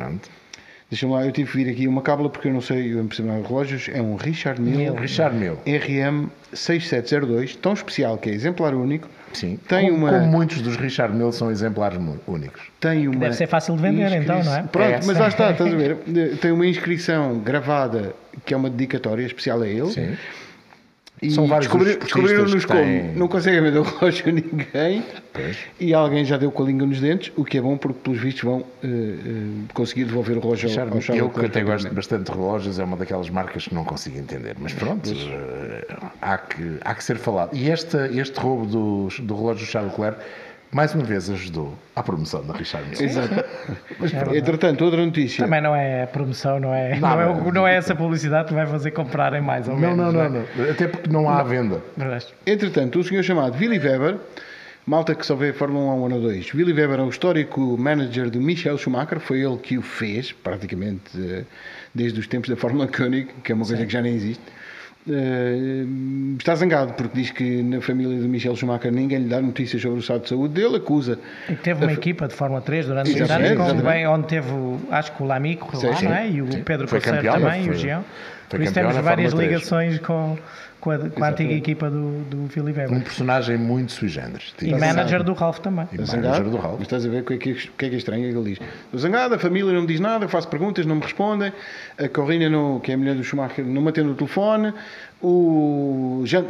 Deixa-me 0.90 1.12
lá, 1.12 1.24
eu 1.24 1.32
tive 1.32 1.50
que 1.50 1.56
vir 1.56 1.70
aqui 1.70 1.88
uma 1.88 2.02
cábula 2.02 2.28
porque 2.28 2.48
eu 2.48 2.52
não 2.52 2.60
sei, 2.60 2.92
eu 2.92 2.98
não 2.98 3.08
de 3.08 3.48
relógios. 3.48 3.88
É 3.92 4.02
um 4.02 4.16
Richard 4.16 4.60
Mille, 4.60 4.90
Richard 4.90 5.34
Mille. 5.36 5.56
RM 5.66 6.28
6702, 6.52 7.56
tão 7.56 7.72
especial 7.72 8.18
que 8.18 8.28
é 8.28 8.32
exemplar 8.32 8.74
único. 8.74 9.08
Sim, 9.32 9.58
tem 9.66 9.90
como, 9.90 10.06
uma... 10.06 10.18
como 10.18 10.26
muitos 10.30 10.60
dos 10.60 10.76
Richard 10.76 11.16
Mille 11.16 11.32
são 11.32 11.50
exemplares 11.50 11.98
únicos. 12.26 12.62
Tem 12.78 13.08
uma 13.08 13.18
Deve 13.18 13.34
ser 13.34 13.48
fácil 13.48 13.74
de 13.74 13.82
vender 13.82 14.06
inscri... 14.06 14.22
então, 14.22 14.44
não 14.44 14.54
é? 14.54 14.62
Pronto, 14.62 14.88
é. 14.88 15.00
mas 15.04 15.18
lá 15.18 15.28
está, 15.28 15.50
estás 15.52 15.72
a 15.72 15.76
ver? 15.76 15.96
Tem 16.40 16.52
uma 16.52 16.66
inscrição 16.66 17.38
gravada 17.38 18.14
que 18.44 18.54
é 18.54 18.56
uma 18.56 18.70
dedicatória 18.70 19.24
especial 19.24 19.62
a 19.62 19.66
ele. 19.66 19.90
Sim 19.90 20.16
e 21.24 21.30
São 21.30 21.46
vários 21.46 21.66
descobrir, 21.66 21.98
descobriram-nos 21.98 22.64
como 22.64 22.80
têm... 22.80 23.12
não 23.14 23.28
conseguem 23.28 23.62
vender 23.62 23.78
o 23.78 23.82
relógio 23.82 24.28
a 24.28 24.32
ninguém 24.32 25.04
pois. 25.32 25.56
e 25.80 25.94
alguém 25.94 26.24
já 26.24 26.36
deu 26.36 26.50
com 26.50 26.62
a 26.62 26.66
língua 26.66 26.86
nos 26.86 27.00
dentes, 27.00 27.32
o 27.36 27.44
que 27.44 27.58
é 27.58 27.60
bom 27.60 27.76
porque, 27.76 27.98
pelos 28.02 28.20
vistos, 28.20 28.42
vão 28.42 28.58
uh, 28.58 28.64
uh, 28.84 29.64
conseguir 29.72 30.04
devolver 30.04 30.36
o 30.36 30.40
relógio 30.40 30.68
Charme, 30.68 30.92
ao 30.92 31.00
Charles 31.00 31.22
Eu, 31.22 31.30
que 31.30 31.46
até 31.46 31.62
gosto 31.62 31.92
bastante 31.94 32.30
de 32.30 32.36
relógios, 32.36 32.78
é 32.78 32.84
uma 32.84 32.96
daquelas 32.96 33.30
marcas 33.30 33.66
que 33.66 33.74
não 33.74 33.84
consigo 33.84 34.18
entender, 34.18 34.56
mas 34.58 34.72
pronto, 34.72 35.10
uh, 35.10 36.10
há, 36.20 36.38
que, 36.38 36.78
há 36.82 36.94
que 36.94 37.04
ser 37.04 37.16
falado. 37.16 37.56
E 37.56 37.70
este, 37.70 37.96
este 38.18 38.38
roubo 38.38 38.66
do, 38.66 39.08
do 39.22 39.34
relógio 39.34 39.64
do 39.66 39.70
Charles 39.70 39.92
Leclerc 39.92 40.18
mais 40.74 40.92
uma 40.92 41.04
vez 41.04 41.30
ajudou 41.30 41.72
à 41.94 42.02
promoção 42.02 42.44
da 42.44 42.52
Richard 42.52 42.90
Mille. 42.90 43.04
Exato. 43.04 43.44
Mas, 43.96 44.12
é 44.12 44.36
entretanto, 44.36 44.84
outra 44.84 45.06
notícia. 45.06 45.44
Também 45.44 45.60
não 45.60 45.74
é 45.74 46.04
promoção, 46.06 46.58
não 46.58 46.74
é, 46.74 46.98
não, 46.98 47.08
não, 47.08 47.48
é, 47.48 47.52
não 47.52 47.68
é 47.68 47.76
essa 47.76 47.94
publicidade 47.94 48.48
que 48.48 48.54
vai 48.54 48.66
fazer 48.66 48.90
comprarem 48.90 49.40
mais 49.40 49.68
ou 49.68 49.76
menos. 49.76 49.96
Não, 49.96 50.10
não, 50.10 50.28
não, 50.28 50.44
não. 50.56 50.70
Até 50.70 50.88
porque 50.88 51.08
não 51.08 51.30
há 51.30 51.44
venda. 51.44 51.80
Entretanto, 52.44 52.98
o 52.98 53.04
senhor 53.04 53.22
chamado 53.22 53.56
Willy 53.56 53.78
Weber, 53.78 54.16
malta 54.84 55.14
que 55.14 55.24
só 55.24 55.36
vê 55.36 55.52
Fórmula 55.52 55.94
1 55.94 56.00
um 56.00 56.06
ano 56.06 56.16
ou 56.16 56.22
dois, 56.22 56.52
Willy 56.52 56.72
Weber 56.72 56.98
é 56.98 57.02
o 57.02 57.08
histórico 57.08 57.78
manager 57.78 58.28
de 58.28 58.40
Michel 58.40 58.76
Schumacher, 58.76 59.20
foi 59.20 59.42
ele 59.42 59.56
que 59.58 59.78
o 59.78 59.82
fez, 59.82 60.32
praticamente 60.32 61.12
eh, 61.16 61.44
desde 61.94 62.18
os 62.18 62.26
tempos 62.26 62.50
da 62.50 62.56
Fórmula 62.56 62.88
Koenig, 62.88 63.28
que 63.44 63.52
é 63.52 63.54
uma 63.54 63.64
coisa 63.64 63.80
Sim. 63.80 63.86
que 63.86 63.92
já 63.92 64.02
nem 64.02 64.12
existe. 64.12 64.42
Uh, 65.06 66.36
está 66.38 66.54
zangado 66.54 66.94
porque 66.94 67.20
diz 67.20 67.30
que 67.30 67.62
na 67.62 67.78
família 67.82 68.18
de 68.18 68.26
Michel 68.26 68.56
Schumacher 68.56 68.90
ninguém 68.90 69.18
lhe 69.18 69.28
dá 69.28 69.38
notícias 69.38 69.82
sobre 69.82 69.98
o 69.98 70.00
estado 70.00 70.22
de 70.22 70.30
saúde 70.30 70.54
dele, 70.54 70.76
acusa. 70.76 71.18
E 71.46 71.54
teve 71.54 71.84
uma 71.84 71.90
a... 71.90 71.94
equipa 71.94 72.26
de 72.26 72.34
Fórmula 72.34 72.62
3 72.62 72.86
durante 72.86 73.10
muitos 73.10 73.30
anos, 73.30 73.82
bem, 73.82 74.06
onde 74.06 74.26
teve, 74.26 74.48
acho 74.90 75.12
que 75.12 75.22
o 75.22 75.26
Lamico 75.26 75.76
lá, 75.76 76.02
não 76.02 76.14
é? 76.14 76.30
E 76.30 76.40
o 76.40 76.46
Pedro 76.64 76.88
Cossero 76.88 77.22
também, 77.22 77.64
foi, 77.64 77.74
e 77.74 77.76
o 77.76 77.78
Jean. 77.78 78.02
Por 78.48 78.62
isso 78.62 78.72
temos 78.72 78.96
várias 78.96 79.32
ligações 79.34 79.98
com, 79.98 80.38
com 80.84 80.90
a, 80.90 80.98
com 80.98 81.24
a 81.24 81.30
antiga 81.30 81.54
equipa 81.54 81.88
do, 81.88 82.20
do 82.24 82.48
Philly 82.50 82.72
Weber. 82.72 82.92
Um 82.92 83.00
personagem 83.00 83.56
muito 83.56 83.92
sui 83.92 84.08
generis. 84.08 84.54
E 84.60 84.74
manager 84.74 85.24
do 85.24 85.32
Ralph 85.32 85.58
também. 85.60 85.88
E 85.90 85.96
manager 85.96 86.44
do 86.44 86.58
Ralph. 86.58 86.74
Mas 86.74 86.82
estás 86.82 87.06
a 87.06 87.08
ver 87.08 87.22
o 87.22 87.24
que 87.24 87.32
é 87.32 87.38
que, 87.38 87.52
o 87.52 87.54
que, 87.54 87.86
é, 87.86 87.88
que 87.88 87.94
é 87.94 87.98
estranho? 87.98 88.28
É 88.28 88.30
que 88.30 88.36
ele 88.36 88.50
diz: 88.50 88.58
Estou 88.84 89.00
zangado, 89.00 89.34
a 89.34 89.38
família 89.38 89.72
não 89.72 89.80
me 89.80 89.86
diz 89.86 89.98
nada, 89.98 90.26
eu 90.26 90.28
faço 90.28 90.46
perguntas, 90.46 90.84
não 90.84 90.96
me 90.96 91.00
respondem, 91.00 91.50
a 91.96 92.08
Corrina, 92.08 92.50
não, 92.50 92.80
que 92.80 92.90
é 92.90 92.94
a 92.94 92.98
mulher 92.98 93.14
do 93.14 93.24
Schumacher, 93.24 93.64
não 93.64 93.80
me 93.80 93.88
atende 93.88 94.10
o 94.10 94.14
telefone, 94.14 94.74
o, 95.22 96.22
já, 96.26 96.40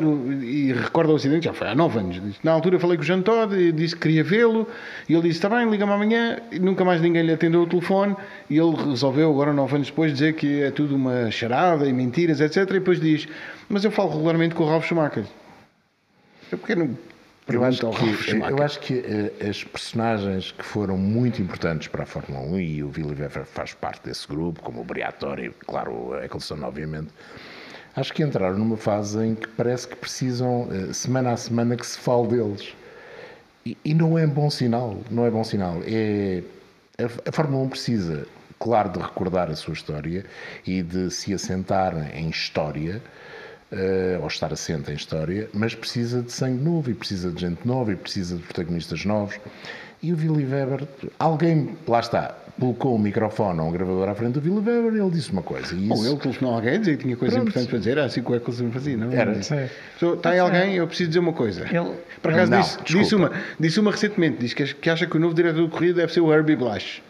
e 0.43 0.73
recorda 0.73 1.13
o 1.13 1.17
acidente, 1.17 1.45
já 1.45 1.53
foi 1.53 1.69
há 1.69 1.75
nove 1.77 2.01
anos. 2.01 2.21
Na 2.43 2.51
altura 2.51 2.81
falei 2.81 2.97
com 2.97 3.05
o 3.05 3.07
Jean 3.07 3.23
Todd, 3.23 3.71
disse 3.71 3.95
que 3.95 4.03
queria 4.03 4.25
vê-lo, 4.25 4.67
e 5.09 5.13
ele 5.13 5.23
disse: 5.23 5.39
Está 5.39 5.49
bem, 5.49 5.71
liga-me 5.71 5.93
amanhã, 5.93 6.39
e 6.51 6.59
nunca 6.59 6.85
mais 6.85 7.01
ninguém 7.01 7.23
lhe 7.23 7.33
atendeu 7.33 7.63
o 7.63 7.67
telefone, 7.69 8.17
e 8.51 8.59
ele 8.59 8.75
resolveu, 8.75 9.31
agora 9.31 9.53
nove 9.53 9.77
anos 9.77 9.87
depois, 9.87 10.13
dizer 10.13 10.35
que 10.35 10.61
é 10.61 10.73
tudo 10.73 10.97
uma 10.97 11.31
charada 11.31 11.87
e 11.87 11.93
mentiras, 11.93 12.41
etc. 12.41 12.57
E 12.57 12.65
depois 12.65 13.01
diz: 13.01 13.29
Mas 13.69 13.85
eu 13.85 13.91
falo 13.91 14.11
regularmente 14.11 14.55
com 14.55 14.65
o 14.65 14.69
Ralf 14.69 14.87
Schumacher. 14.87 15.25
Eu 16.51 16.59
porque 16.59 16.75
não. 16.75 16.97
Eu 17.47 17.63
acho, 17.63 17.91
que, 17.91 18.31
eu 18.33 18.63
acho 18.63 18.81
que 18.81 18.95
uh, 18.95 19.51
as 19.51 19.63
personagens 19.63 20.51
que 20.53 20.65
foram 20.65 20.97
muito 20.97 21.43
importantes 21.43 21.89
para 21.89 22.05
a 22.05 22.07
Fórmula 22.07 22.41
1 22.41 22.59
e 22.59 22.83
o 22.83 22.89
Willy 22.89 23.21
Weber 23.21 23.45
faz 23.45 23.75
parte 23.75 24.03
desse 24.07 24.27
grupo, 24.27 24.63
como 24.63 24.81
o 24.81 24.85
Briatore, 24.85 25.51
claro, 25.67 26.15
a 26.15 26.25
Eccleston, 26.25 26.63
obviamente, 26.63 27.09
acho 27.95 28.15
que 28.15 28.23
entraram 28.23 28.57
numa 28.57 28.79
fase 28.79 29.19
em 29.23 29.35
que 29.35 29.47
parece 29.49 29.87
que 29.87 29.95
precisam, 29.95 30.69
eh, 30.73 30.93
semana 30.95 31.33
a 31.33 31.37
semana, 31.37 31.77
que 31.77 31.87
se 31.87 31.99
fale 31.99 32.29
deles. 32.29 32.75
E, 33.67 33.77
e 33.85 33.93
não 33.93 34.19
é 34.19 34.27
bom 34.27 34.49
sinal, 34.49 34.99
não 35.11 35.27
é 35.27 35.31
bom 35.31 35.45
sinal. 35.45 35.83
É, 35.87 36.43
a, 36.99 37.29
a 37.29 37.33
Fórmula 37.33 37.65
1 37.65 37.69
precisa, 37.69 38.27
claro, 38.59 38.89
de 38.89 38.99
recordar 39.01 39.51
a 39.51 39.55
sua 39.55 39.75
história 39.75 40.25
e 40.67 40.83
de 40.83 41.11
se 41.11 41.35
assentar 41.35 41.95
em 42.17 42.31
história, 42.31 43.03
uh, 43.75 44.23
ou 44.23 44.29
estar 44.29 44.53
assente 44.53 44.91
em 44.91 44.95
história, 44.95 45.49
mas 45.53 45.75
precisa 45.75 46.23
de 46.23 46.33
sangue 46.33 46.63
novo 46.63 46.91
e 46.91 46.95
precisa 46.95 47.31
de 47.31 47.41
gente 47.41 47.67
nova 47.67 47.93
e 47.93 47.97
precisa 47.97 48.37
de 48.37 48.43
protagonistas 48.43 49.05
novos. 49.05 49.39
E 50.03 50.13
o 50.13 50.17
Willy 50.17 50.45
Weber, 50.45 50.87
alguém, 51.19 51.77
lá 51.89 52.01
está, 52.01 52.35
colocou 52.61 52.95
o 52.95 52.99
microfone 52.99 53.59
a 53.59 53.63
um 53.63 53.73
gravador 53.73 54.09
à 54.09 54.15
frente 54.15 54.39
do 54.39 54.41
Willy 54.41 54.69
Weber 54.69 54.95
e 54.95 55.01
ele 55.01 55.11
disse 55.11 55.33
uma 55.33 55.43
coisa. 55.43 55.75
Isso... 55.75 55.93
Ou 55.93 56.07
ele 56.07 56.17
telefonou 56.19 56.53
a 56.53 56.57
alguém 56.57 56.79
dizia 56.79 56.97
que 56.97 57.05
tinha 57.05 57.17
coisas 57.17 57.39
importantes 57.39 57.67
para 57.69 57.79
dizer, 57.79 57.99
assim 57.99 58.23
que 58.23 58.31
o 58.31 58.35
Eccleston 58.35 58.71
fazia, 58.71 58.97
não? 58.97 59.11
Era. 59.11 59.43
So, 59.43 60.15
está 60.15 60.31
aí 60.31 60.39
alguém, 60.39 60.75
eu 60.75 60.87
preciso 60.87 61.09
dizer 61.09 61.21
uma 61.21 61.33
coisa. 61.33 61.63
Ele... 61.63 61.95
Por 62.21 62.33
acaso 62.33 62.51
não, 62.51 62.61
disse, 62.61 62.79
disse, 62.85 63.15
uma, 63.15 63.33
disse 63.59 63.81
uma 63.81 63.91
recentemente, 63.91 64.39
disse 64.39 64.55
que, 64.55 64.75
que 64.75 64.91
acha 64.91 65.07
que 65.07 65.17
o 65.17 65.21
novo 65.21 65.35
diretor 65.35 65.63
do 65.63 65.69
corrido 65.69 65.97
deve 65.97 66.13
ser 66.13 66.21
o 66.21 66.33
Herbie 66.33 66.57
Blash. 66.57 67.03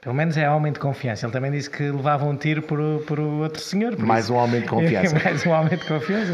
Pelo 0.00 0.14
menos 0.14 0.36
é 0.38 0.48
homem 0.48 0.72
de 0.72 0.78
confiança. 0.78 1.26
Ele 1.26 1.32
também 1.32 1.50
disse 1.50 1.68
que 1.68 1.82
levava 1.82 2.24
um 2.24 2.34
tiro 2.34 2.62
por, 2.62 2.78
por 3.06 3.20
outro 3.20 3.60
senhor. 3.60 3.98
Mais 3.98 4.24
isso. 4.24 4.34
um 4.34 4.36
homem 4.36 4.62
de 4.62 4.66
confiança. 4.68 5.18
Mais 5.18 5.46
um 5.46 5.50
homem 5.50 5.76
de 5.76 5.84
confiança. 5.84 6.32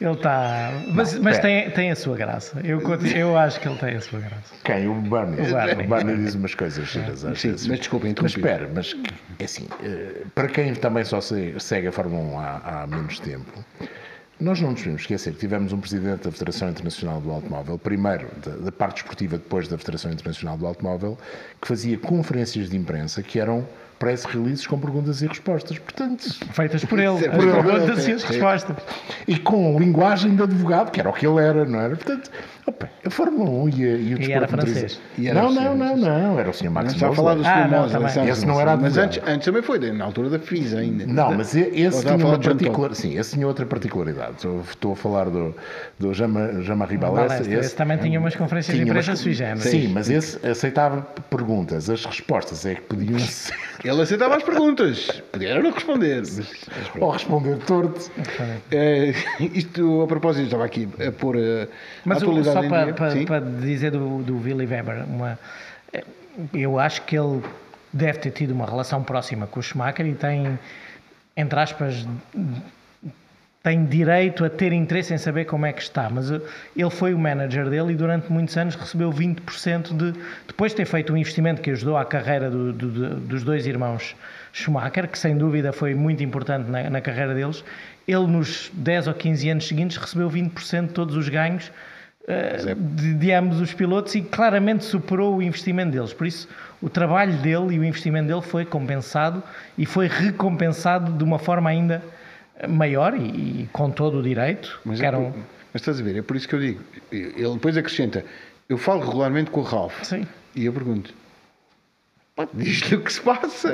Ele 0.00 0.12
está. 0.12 0.70
Mas, 0.94 1.12
não, 1.14 1.22
mas 1.22 1.38
tem, 1.38 1.70
tem 1.70 1.90
a 1.90 1.96
sua 1.96 2.16
graça. 2.16 2.58
Eu, 2.64 2.80
eu 3.14 3.36
acho 3.36 3.60
que 3.60 3.68
ele 3.68 3.78
tem 3.78 3.96
a 3.96 4.00
sua 4.00 4.20
graça. 4.20 4.54
Quem? 4.64 4.88
O 4.88 4.94
Barney. 4.94 5.46
O 5.46 5.52
Barney, 5.52 5.84
o 5.84 5.88
Barney 5.88 6.16
diz 6.16 6.34
umas 6.34 6.54
coisas 6.54 6.88
giras 6.88 7.24
às 7.24 7.38
Sim, 7.38 7.50
vezes. 7.50 7.66
Mas 7.66 7.78
desculpa, 7.80 8.06
Mas 8.22 8.32
espera, 8.32 8.70
mas 8.74 8.96
é 9.38 9.44
assim, 9.44 9.68
eh, 9.82 10.22
para 10.34 10.48
quem 10.48 10.74
também 10.74 11.04
só 11.04 11.20
segue 11.20 11.88
a 11.88 11.92
Fórmula 11.92 12.22
1 12.22 12.38
há, 12.38 12.82
há 12.82 12.86
menos 12.86 13.18
tempo, 13.20 13.64
nós 14.38 14.60
não 14.60 14.70
nos 14.70 14.80
podemos 14.80 15.00
esquecer 15.00 15.32
que 15.32 15.38
tivemos 15.38 15.72
um 15.72 15.80
presidente 15.80 16.24
da 16.24 16.30
Federação 16.30 16.68
Internacional 16.68 17.20
do 17.20 17.30
Automóvel, 17.30 17.78
primeiro 17.78 18.28
da, 18.44 18.56
da, 18.56 18.72
parte 18.72 18.98
esportiva, 18.98 19.38
depois 19.38 19.66
da 19.66 19.78
Federação 19.78 20.12
Internacional 20.12 20.58
do 20.58 20.66
Automóvel, 20.66 21.18
que 21.60 21.66
fazia 21.66 21.96
conferências 21.96 22.68
de 22.68 22.76
imprensa 22.76 23.22
que 23.22 23.40
eram 23.40 23.66
press 23.98 24.24
releases 24.24 24.66
com 24.66 24.78
perguntas 24.78 25.22
e 25.22 25.26
respostas. 25.26 25.78
Portanto, 25.78 26.22
feitas 26.52 26.84
por 26.84 26.98
ele, 26.98 27.28
por 27.30 27.48
as 27.48 27.64
perguntas 27.64 28.08
e 28.08 28.12
as 28.12 28.22
respostas. 28.24 28.76
E 29.26 29.38
com 29.38 29.78
linguagem 29.78 30.36
de 30.36 30.42
advogado, 30.42 30.90
que 30.90 31.00
era 31.00 31.08
o 31.08 31.12
que 31.14 31.26
ele 31.26 31.40
era, 31.40 31.64
não 31.64 31.80
era? 31.80 31.96
Portanto, 31.96 32.30
opa, 32.66 32.90
a 33.04 33.10
Fórmula 33.10 33.48
1 33.48 33.68
e, 33.68 33.72
a, 33.72 33.88
e 33.96 34.14
o 34.14 34.20
e 34.20 34.32
era 34.32 34.48
francês. 34.48 35.00
E 35.16 35.28
era 35.28 35.40
não, 35.40 35.52
não, 35.52 35.76
não, 35.76 35.96
não, 35.96 36.38
era 36.38 36.50
o 36.50 36.52
Sr. 36.52 36.70
Max 36.70 37.00
Não 37.00 37.14
falar 37.14 37.34
do 37.34 37.42
Sr. 37.42 37.48
Ah. 37.48 38.28
Esse 38.28 38.44
não 38.44 38.60
era. 38.60 38.76
Mas 38.76 38.96
antes, 38.96 39.22
antes 39.26 39.44
também 39.44 39.62
foi, 39.62 39.78
na 39.92 40.04
altura 40.04 40.30
da 40.30 40.38
FISA 40.38 40.80
ainda. 40.80 41.06
Não, 41.06 41.34
mas 41.34 41.54
esse 41.54 42.02
tinha 42.02 42.16
uma 42.16 42.38
particular, 42.38 42.94
sim, 42.94 43.18
esse 43.18 43.34
tinha 43.34 43.46
outra 43.46 43.64
particularidade. 43.64 44.36
Estou 44.68 44.92
a 44.92 44.96
falar 44.96 45.30
do, 45.30 45.54
do 45.98 46.12
Jean-Marie 46.12 46.98
Balestre. 46.98 47.52
Esse, 47.52 47.66
esse, 47.66 47.76
também 47.76 47.98
tinha 47.98 48.18
umas 48.18 48.34
conferências 48.34 48.76
de 48.76 48.82
imprensa 48.82 49.14
sui 49.16 49.32
generis. 49.32 49.62
Sim, 49.62 49.88
mas 49.88 50.10
esse 50.10 50.44
aceitava 50.46 51.02
perguntas. 51.30 51.88
As 51.88 52.04
respostas 52.04 52.66
é 52.66 52.74
que 52.74 52.82
podiam 52.82 53.18
ser... 53.18 53.54
Ele 53.84 54.02
aceitava 54.02 54.36
as 54.36 54.42
perguntas. 54.42 55.22
Podia 55.30 55.60
não 55.62 55.70
responder. 55.70 56.20
Mas... 56.20 56.54
Ou 56.98 57.10
responder 57.10 57.58
torto. 57.58 58.10
É, 58.70 59.14
isto, 59.38 60.02
a 60.02 60.06
propósito, 60.06 60.44
estava 60.44 60.64
aqui 60.64 60.88
a 61.06 61.12
pôr 61.12 61.36
a 61.36 61.68
mas 62.04 62.22
atualidade 62.22 62.55
só 62.62 62.68
para, 62.68 62.92
para, 62.92 63.24
para, 63.24 63.40
dizer 63.40 63.90
do, 63.92 64.22
do 64.22 64.38
Willy 64.38 64.66
Weber, 64.66 65.04
uma, 65.08 65.38
eu 66.52 66.78
acho 66.78 67.02
que 67.02 67.16
ele 67.16 67.42
deve 67.92 68.18
ter 68.18 68.30
tido 68.30 68.52
uma 68.52 68.66
relação 68.66 69.02
próxima 69.02 69.46
com 69.46 69.60
o 69.60 69.62
Schumacher 69.62 70.06
e 70.06 70.14
tem, 70.14 70.58
entre 71.36 71.58
aspas, 71.58 72.06
tem 73.62 73.84
direito 73.84 74.44
a 74.44 74.48
ter 74.50 74.72
interesse 74.72 75.12
em 75.12 75.18
saber 75.18 75.44
como 75.44 75.66
é 75.66 75.72
que 75.72 75.82
está, 75.82 76.08
mas 76.08 76.30
ele 76.30 76.90
foi 76.90 77.12
o 77.12 77.18
manager 77.18 77.68
dele 77.68 77.94
e 77.94 77.96
durante 77.96 78.30
muitos 78.30 78.56
anos 78.56 78.76
recebeu 78.76 79.10
20% 79.10 79.96
de. 79.96 80.20
Depois 80.46 80.70
de 80.70 80.76
ter 80.76 80.84
feito 80.84 81.12
um 81.12 81.16
investimento 81.16 81.60
que 81.60 81.70
ajudou 81.70 81.96
à 81.96 82.04
carreira 82.04 82.48
do, 82.48 82.72
do, 82.72 83.16
dos 83.16 83.42
dois 83.42 83.66
irmãos 83.66 84.14
Schumacher, 84.52 85.08
que 85.08 85.18
sem 85.18 85.36
dúvida 85.36 85.72
foi 85.72 85.94
muito 85.94 86.22
importante 86.22 86.70
na, 86.70 86.88
na, 86.88 87.00
carreira 87.00 87.34
deles, 87.34 87.64
ele 88.06 88.26
nos 88.28 88.70
10 88.72 89.08
ou 89.08 89.14
15 89.14 89.50
anos 89.50 89.66
seguintes 89.66 89.96
recebeu 89.96 90.30
20% 90.30 90.86
de 90.86 90.92
todos 90.92 91.16
os 91.16 91.28
ganhos 91.28 91.72
uh, 92.28 92.74
de, 92.74 93.14
de 93.14 93.32
ambos 93.32 93.60
os 93.60 93.72
pilotos 93.72 94.14
e 94.14 94.22
claramente 94.22 94.84
superou 94.84 95.36
o 95.36 95.42
investimento 95.42 95.92
deles. 95.92 96.12
Por 96.12 96.26
isso, 96.26 96.48
o 96.82 96.88
trabalho 96.88 97.32
dele 97.38 97.74
e 97.74 97.78
o 97.78 97.84
investimento 97.84 98.28
dele 98.28 98.42
foi 98.42 98.64
compensado 98.64 99.42
e 99.78 99.86
foi 99.86 100.08
recompensado 100.08 101.12
de 101.12 101.24
uma 101.24 101.38
forma 101.38 101.70
ainda 101.70 102.02
maior 102.68 103.14
e, 103.14 103.62
e 103.62 103.68
com 103.72 103.90
todo 103.90 104.18
o 104.18 104.22
direito. 104.22 104.80
Mas, 104.84 105.00
é 105.00 105.10
por, 105.10 105.32
mas 105.72 105.82
estás 105.82 106.00
a 106.00 106.02
ver, 106.02 106.16
é 106.16 106.22
por 106.22 106.36
isso 106.36 106.48
que 106.48 106.54
eu 106.54 106.60
digo. 106.60 106.80
Ele 107.10 107.52
depois 107.54 107.76
acrescenta: 107.76 108.24
eu 108.68 108.78
falo 108.78 109.00
regularmente 109.00 109.50
com 109.50 109.60
o 109.60 109.64
Ralph. 109.64 110.02
Sim. 110.02 110.26
E 110.54 110.64
eu 110.64 110.72
pergunto: 110.72 111.12
Diz-lhe 112.52 112.96
o 112.96 113.00
que 113.00 113.10
se 113.10 113.20
passa. 113.22 113.72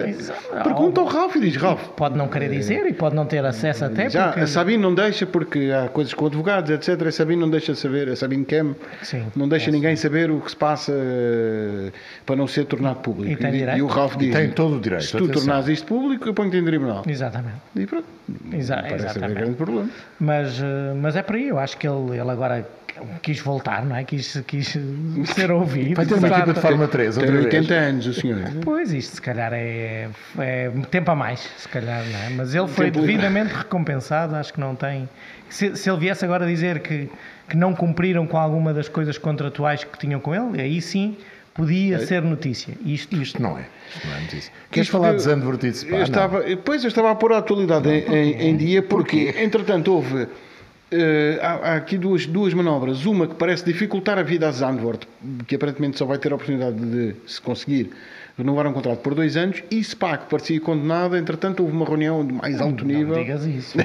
Pergunta 0.62 1.00
ao 1.00 1.06
Ralf 1.08 1.34
e 1.34 1.40
diz: 1.40 1.56
Ralf. 1.56 1.88
Pode 1.96 2.16
não 2.16 2.28
querer 2.28 2.48
dizer 2.48 2.86
e 2.86 2.92
pode 2.92 3.16
não 3.16 3.26
ter 3.26 3.44
acesso 3.44 3.84
até. 3.84 4.08
Já, 4.08 4.28
porque... 4.28 4.40
a 4.40 4.46
Sabine 4.46 4.80
não 4.80 4.94
deixa 4.94 5.26
porque 5.26 5.72
há 5.72 5.88
coisas 5.88 6.14
com 6.14 6.26
advogados, 6.26 6.70
etc. 6.70 7.08
A 7.08 7.10
Sabine 7.10 7.40
não 7.40 7.50
deixa 7.50 7.74
saber, 7.74 8.08
a 8.08 8.14
Sabine 8.14 8.44
Kem 8.44 8.76
não 9.34 9.48
deixa 9.48 9.68
é 9.68 9.72
ninguém 9.72 9.96
saber 9.96 10.30
o 10.30 10.40
que 10.40 10.50
se 10.50 10.56
passa 10.56 10.92
eh, 10.92 11.90
para 12.24 12.36
não 12.36 12.46
ser 12.46 12.66
tornado 12.66 13.00
público. 13.00 13.42
E, 13.42 13.46
e, 13.46 13.78
e 13.78 13.82
o 13.82 13.88
Ralf 13.88 14.16
diz: 14.16 14.32
tem 14.32 14.50
todo 14.50 14.76
o 14.76 14.80
direito. 14.80 15.06
Se 15.06 15.16
tu 15.16 15.26
tornares 15.26 15.66
isto 15.66 15.86
público, 15.88 16.28
eu 16.28 16.32
ponho-te 16.34 16.56
em 16.58 16.64
tribunal. 16.64 17.02
Exatamente. 17.08 17.56
E 17.74 17.84
pronto. 17.84 18.06
Exa 18.52 18.76
parece 18.76 19.06
exatamente. 19.06 19.34
grande 19.34 19.54
problema. 19.56 19.90
Mas, 20.20 20.60
eh, 20.60 20.94
mas 20.94 21.16
é 21.16 21.22
por 21.22 21.34
aí, 21.34 21.48
eu 21.48 21.58
acho 21.58 21.76
que 21.76 21.88
ele, 21.88 22.12
ele 22.12 22.30
agora 22.30 22.64
quis 23.22 23.40
voltar, 23.40 23.84
não 23.84 23.97
é? 23.97 24.05
Quis, 24.05 24.43
quis 24.47 24.76
ser 25.26 25.51
ouvido. 25.51 25.95
Vai 25.95 26.07
ter 26.07 26.14
uma 26.14 26.28
equipa 26.28 26.53
de 26.53 26.61
Fórmula 26.61 26.88
3, 26.88 27.16
Tem 27.16 27.30
80 27.30 27.74
anos 27.74 28.07
o 28.07 28.14
senhor. 28.14 28.40
Pois, 28.62 28.93
isto 28.93 29.16
se 29.16 29.22
calhar 29.22 29.53
é, 29.53 30.09
é 30.38 30.70
tempo 30.90 31.11
a 31.11 31.14
mais, 31.14 31.40
se 31.59 31.68
calhar, 31.68 32.05
não 32.05 32.18
é? 32.18 32.30
Mas 32.30 32.55
ele 32.55 32.68
foi 32.68 32.90
tempo 32.90 33.01
devidamente 33.01 33.55
recompensado, 33.55 34.34
acho 34.36 34.53
que 34.53 34.61
não 34.61 34.74
tem... 34.74 35.09
Se, 35.49 35.76
se 35.76 35.90
ele 35.90 35.99
viesse 35.99 36.24
agora 36.24 36.47
dizer 36.47 36.80
que, 36.80 37.11
que 37.49 37.57
não 37.57 37.74
cumpriram 37.74 38.26
com 38.26 38.38
alguma 38.38 38.72
das 38.72 38.88
coisas 38.88 39.18
contratuais 39.18 39.84
que 39.84 39.99
tinham 39.99 40.20
com 40.20 40.34
ele, 40.34 40.61
aí 40.61 40.80
sim 40.80 41.16
podia 41.55 41.97
é. 41.97 42.07
ser 42.07 42.22
notícia. 42.22 42.74
Isto, 42.84 43.16
isto 43.16 43.43
não 43.43 43.59
é. 43.59 43.66
Isto 43.95 44.07
não 44.07 44.16
é 44.16 44.20
notícia. 44.20 44.53
Queres 44.70 44.88
falar 44.88 45.12
de 45.14 45.22
Zandvoort 45.22 45.62
eu 45.64 46.03
estava, 46.03 46.43
Pois, 46.64 46.82
eu 46.82 46.88
estava 46.88 47.11
a 47.11 47.14
pôr 47.14 47.32
a 47.32 47.38
atualidade 47.38 47.88
em, 47.88 48.05
em, 48.11 48.49
em 48.49 48.57
dia, 48.57 48.82
porque, 48.82 49.34
entretanto, 49.38 49.93
houve 49.93 50.28
Uh, 50.93 51.40
há, 51.40 51.53
há, 51.53 51.76
aqui 51.76 51.97
duas, 51.97 52.26
duas 52.26 52.53
manobras. 52.53 53.07
Uma 53.07 53.26
que 53.26 53.34
parece 53.34 53.64
dificultar 53.64 54.18
a 54.18 54.22
vida 54.22 54.47
a 54.47 54.53
Zandvoort, 54.53 55.09
que 55.47 55.55
aparentemente 55.55 55.97
só 55.99 56.05
vai 56.05 56.18
ter 56.18 56.32
a 56.32 56.34
oportunidade 56.34 56.76
de, 56.76 57.16
se 57.26 57.40
conseguir, 57.40 57.90
renovar 58.36 58.66
um 58.66 58.74
contrato 58.74 58.99
por 58.99 59.14
dois 59.14 59.36
anos. 59.36 59.62
E 59.70 59.82
Spa, 59.82 60.18
que 60.18 60.28
parecia 60.28 60.61
condenada, 60.61 61.18
entretanto 61.18 61.62
houve 61.62 61.74
uma 61.74 61.86
reunião 61.86 62.26
de 62.26 62.34
mais 62.34 62.61
alto 62.61 62.84
não, 62.84 62.95
nível. 62.95 63.16
Não 63.16 63.22
digas 63.22 63.47
isso. 63.47 63.78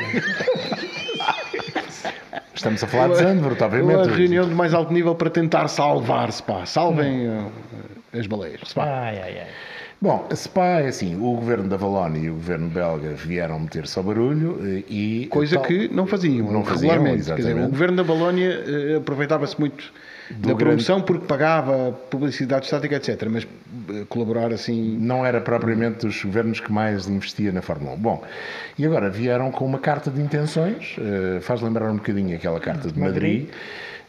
Estamos 2.53 2.84
a 2.84 2.88
falar 2.88 3.10
de 3.10 3.16
Zandvoort, 3.18 3.62
obviamente. 3.62 3.95
Uma 3.95 4.16
reunião 4.16 4.49
de 4.49 4.55
mais 4.55 4.74
alto 4.74 4.91
nível 4.91 5.16
para 5.16 5.30
tentar 5.30 5.68
salvar 5.68 6.32
Spa. 6.32 6.66
Salvem 6.66 7.30
uh, 7.30 7.51
as 8.12 8.28
baleias. 8.28 8.62
Spa. 8.66 8.84
Ai, 8.84 9.22
ai, 9.22 9.39
ai. 9.39 9.47
Bom, 10.00 10.28
a 10.30 10.36
SPA 10.36 10.82
é 10.82 10.88
assim, 10.88 11.16
o 11.16 11.34
governo 11.34 11.68
da 11.68 11.76
Valónia 11.76 12.20
e 12.20 12.30
o 12.30 12.34
governo 12.34 12.70
belga 12.70 13.14
vieram 13.14 13.60
meter-se 13.60 13.98
ao 13.98 14.06
barulho 14.06 14.60
eh, 14.62 14.84
e... 14.88 15.28
Coisa 15.32 15.56
tal, 15.56 15.66
que 15.66 15.88
não 15.88 16.06
faziam, 16.06 16.52
não 16.52 16.62
regularmente. 16.62 17.24
Faziam, 17.24 17.36
dizer, 17.36 17.56
o 17.56 17.70
governo 17.70 17.98
da 17.98 18.04
Valónia 18.04 18.64
uh, 18.64 18.98
aproveitava-se 18.98 19.60
muito 19.60 19.91
da 20.30 20.54
promoção 20.54 21.02
porque 21.02 21.26
pagava 21.26 21.91
publicidade 22.12 22.66
estática, 22.66 22.95
etc. 22.95 23.28
Mas 23.28 23.43
uh, 23.43 24.06
colaborar 24.08 24.54
assim... 24.54 24.98
Não 25.00 25.26
era 25.26 25.41
propriamente 25.41 26.06
dos 26.06 26.24
governos 26.24 26.60
que 26.60 26.72
mais 26.72 27.08
investia 27.08 27.52
na 27.52 27.64
Fórmula 27.64 27.95
1. 27.95 27.98
Bom, 27.98 28.24
e 28.78 28.86
agora 28.86 29.10
vieram 29.10 29.50
com 29.50 29.66
uma 29.66 29.80
carta 29.80 30.12
de 30.12 30.22
intenções, 30.22 30.95
uh, 31.00 31.41
faz 31.41 31.60
lembrar 31.60 31.89
um 31.89 31.95
bocadinho 31.95 32.36
aquela 32.36 32.60
carta 32.60 32.91
de 32.91 33.00
Madrid, 33.00 33.45
Madrid 33.45 33.56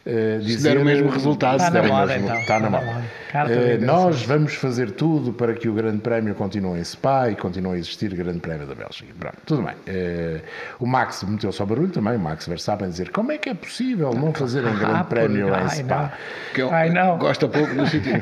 Uh, 0.05 0.39
dizer, 0.39 0.57
se 0.57 0.63
der 0.63 0.77
o 0.77 0.85
mesmo 0.85 1.09
resultado, 1.09 1.61
está 1.61 1.81
na 1.81 1.87
moda, 1.87 2.17
então. 2.17 2.37
Está 2.37 2.59
na 2.59 2.69
moda. 2.69 3.03
Uh, 3.31 3.85
nós 3.85 4.23
vamos 4.23 4.55
fazer 4.55 4.91
tudo 4.91 5.33
para 5.33 5.53
que 5.53 5.67
o 5.67 5.73
Grande 5.73 5.99
Prémio 5.99 6.33
continue 6.33 6.79
em 6.79 6.83
Spa 6.83 7.29
e 7.29 7.35
continue 7.35 7.75
a 7.75 7.77
existir 7.77 8.11
o 8.13 8.15
Grande 8.15 8.39
Prémio 8.39 8.65
da 8.65 8.73
Bélgica. 8.73 9.13
Pronto, 9.19 9.37
tudo 9.45 9.63
bem. 9.63 9.75
Uh, 9.75 10.41
o 10.79 10.87
Max 10.87 11.23
meteu-se 11.23 11.61
ao 11.61 11.67
barulho 11.67 11.89
também, 11.89 12.15
o 12.15 12.19
Max 12.19 12.47
Verstappen, 12.47 12.89
dizer 12.89 13.11
como 13.11 13.33
é 13.33 13.37
que 13.37 13.49
é 13.49 13.53
possível 13.53 14.13
não 14.13 14.33
fazer 14.33 14.65
um 14.65 14.75
Grande 14.77 14.99
ah, 14.99 15.03
Prémio 15.03 15.49
em 15.53 15.69
Spa. 15.69 16.13
Que 16.53 16.61
ele 16.61 17.17
gosta 17.19 17.47
pouco 17.47 17.75
do 17.75 17.85
sítio. 17.87 18.09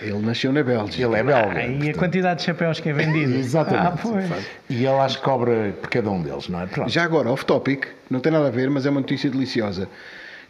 Ele 0.00 0.18
nasceu 0.18 0.52
na 0.52 0.62
Bélgica. 0.62 1.02
Ele 1.02 1.16
é 1.16 1.22
belga. 1.22 1.58
Ah, 1.58 1.66
e 1.66 1.90
a 1.90 1.94
quantidade 1.94 2.40
de 2.40 2.46
chapéus 2.46 2.80
que 2.80 2.88
é 2.88 2.92
vendido. 2.92 3.34
Exatamente. 3.36 4.06
Ah, 4.06 4.38
e 4.70 4.86
ele 4.86 4.88
acho 4.88 5.18
que 5.18 5.24
cobra 5.24 5.74
por 5.80 5.90
cada 5.90 6.10
um 6.10 6.22
deles, 6.22 6.48
não 6.48 6.60
é? 6.60 6.66
Pronto. 6.66 6.90
Já 6.90 7.04
agora, 7.04 7.30
off-topic, 7.30 7.86
não 8.10 8.20
tem 8.20 8.32
nada 8.32 8.48
a 8.48 8.50
ver, 8.50 8.70
mas 8.70 8.86
é 8.86 8.90
uma 8.90 9.00
notícia 9.00 9.28
deliciosa 9.28 9.88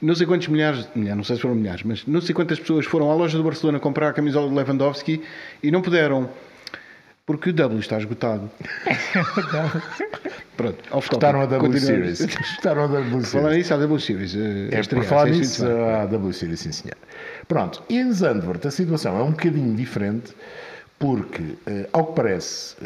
não 0.03 0.15
sei 0.17 0.27
quantos 0.27 0.49
milhares, 0.49 0.89
não 0.95 1.23
sei 1.23 1.37
se 1.37 1.43
foram 1.43 1.55
milhares, 1.55 1.85
mas 1.85 2.05
não 2.07 2.21
sei 2.21 2.35
quantas 2.35 2.59
pessoas 2.59 2.85
foram 2.85 3.11
à 3.11 3.15
loja 3.15 3.39
do 3.39 3.45
Barcelona 3.45 3.79
comprar 3.79 4.09
a 4.09 4.13
camisola 4.13 4.49
de 4.49 4.55
Lewandowski 4.55 5.23
e 5.63 5.71
não 5.71 5.81
puderam 5.81 6.29
porque 7.25 7.51
o 7.51 7.53
W 7.53 7.79
está 7.79 7.99
esgotado. 7.99 8.51
Pronto, 10.57 10.79
off 10.91 11.09
topic. 11.09 11.29
Escutaram 11.29 11.41
a 11.41 11.47
W 11.47 11.79
Series. 11.79 12.21
Escutaram 12.21 12.83
a 12.83 12.87
W 12.89 13.11
Series. 13.11 13.31
Falar 13.31 13.55
nisso, 13.55 13.75
a 13.75 13.77
W 13.77 14.01
Series. 14.01 14.35
Uh, 14.35 14.39
é, 14.73 14.83
por 14.83 15.05
falar 15.05 15.27
nisso, 15.27 15.65
a 15.65 16.07
W 16.07 16.33
Series, 16.33 16.61
sim 16.61 16.73
senhor. 16.73 16.97
Pronto, 17.47 17.83
e 17.89 17.99
em 17.99 18.13
Zandvoort 18.13 18.67
a 18.67 18.71
situação 18.73 19.17
é 19.17 19.23
um 19.23 19.31
bocadinho 19.31 19.75
diferente 19.77 20.35
porque, 21.03 21.59
ao 21.93 22.07
que 22.07 22.13
parece, 22.15 22.77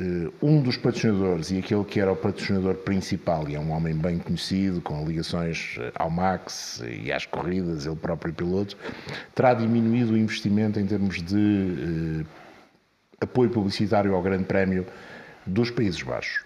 um 0.40 0.62
dos 0.62 0.78
patrocinadores 0.78 1.50
e 1.50 1.58
aquele 1.58 1.84
que 1.84 2.00
era 2.00 2.10
o 2.10 2.16
patrocinador 2.16 2.76
principal, 2.76 3.46
e 3.46 3.54
é 3.54 3.60
um 3.60 3.70
homem 3.70 3.94
bem 3.94 4.18
conhecido, 4.18 4.80
com 4.80 5.04
ligações 5.06 5.78
ao 5.94 6.08
Max 6.08 6.82
e 6.88 7.12
às 7.12 7.26
corridas, 7.26 7.84
ele 7.84 7.94
próprio 7.94 8.32
piloto, 8.32 8.74
terá 9.34 9.52
diminuído 9.52 10.14
o 10.14 10.16
investimento 10.16 10.80
em 10.80 10.86
termos 10.86 11.22
de 11.22 12.24
apoio 13.20 13.50
publicitário 13.50 14.14
ao 14.14 14.22
Grande 14.22 14.44
Prémio 14.44 14.86
dos 15.46 15.70
Países 15.70 16.00
Baixos. 16.00 16.42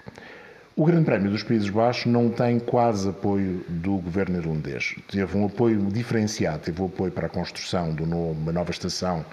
O 0.75 0.85
Grande 0.85 1.05
Prémio 1.05 1.31
dos 1.31 1.45
Países 1.45 1.71
Baixos 1.71 2.07
não 2.07 2.31
tem 2.31 2.59
quase 2.59 3.11
apoio 3.11 3.64
do 3.68 3.93
governo 3.99 4.39
irlandês. 4.39 4.97
Teve 5.09 5.39
um 5.39 5.47
apoio 5.47 5.79
diferenciado, 5.83 6.64
teve 6.64 6.83
o 6.83 6.87
apoio 6.87 7.12
para 7.12 7.29
a 7.29 7.31
construção 7.31 7.95
de 7.95 8.03
uma 8.03 8.51
nova 8.51 8.73
estação 8.73 9.25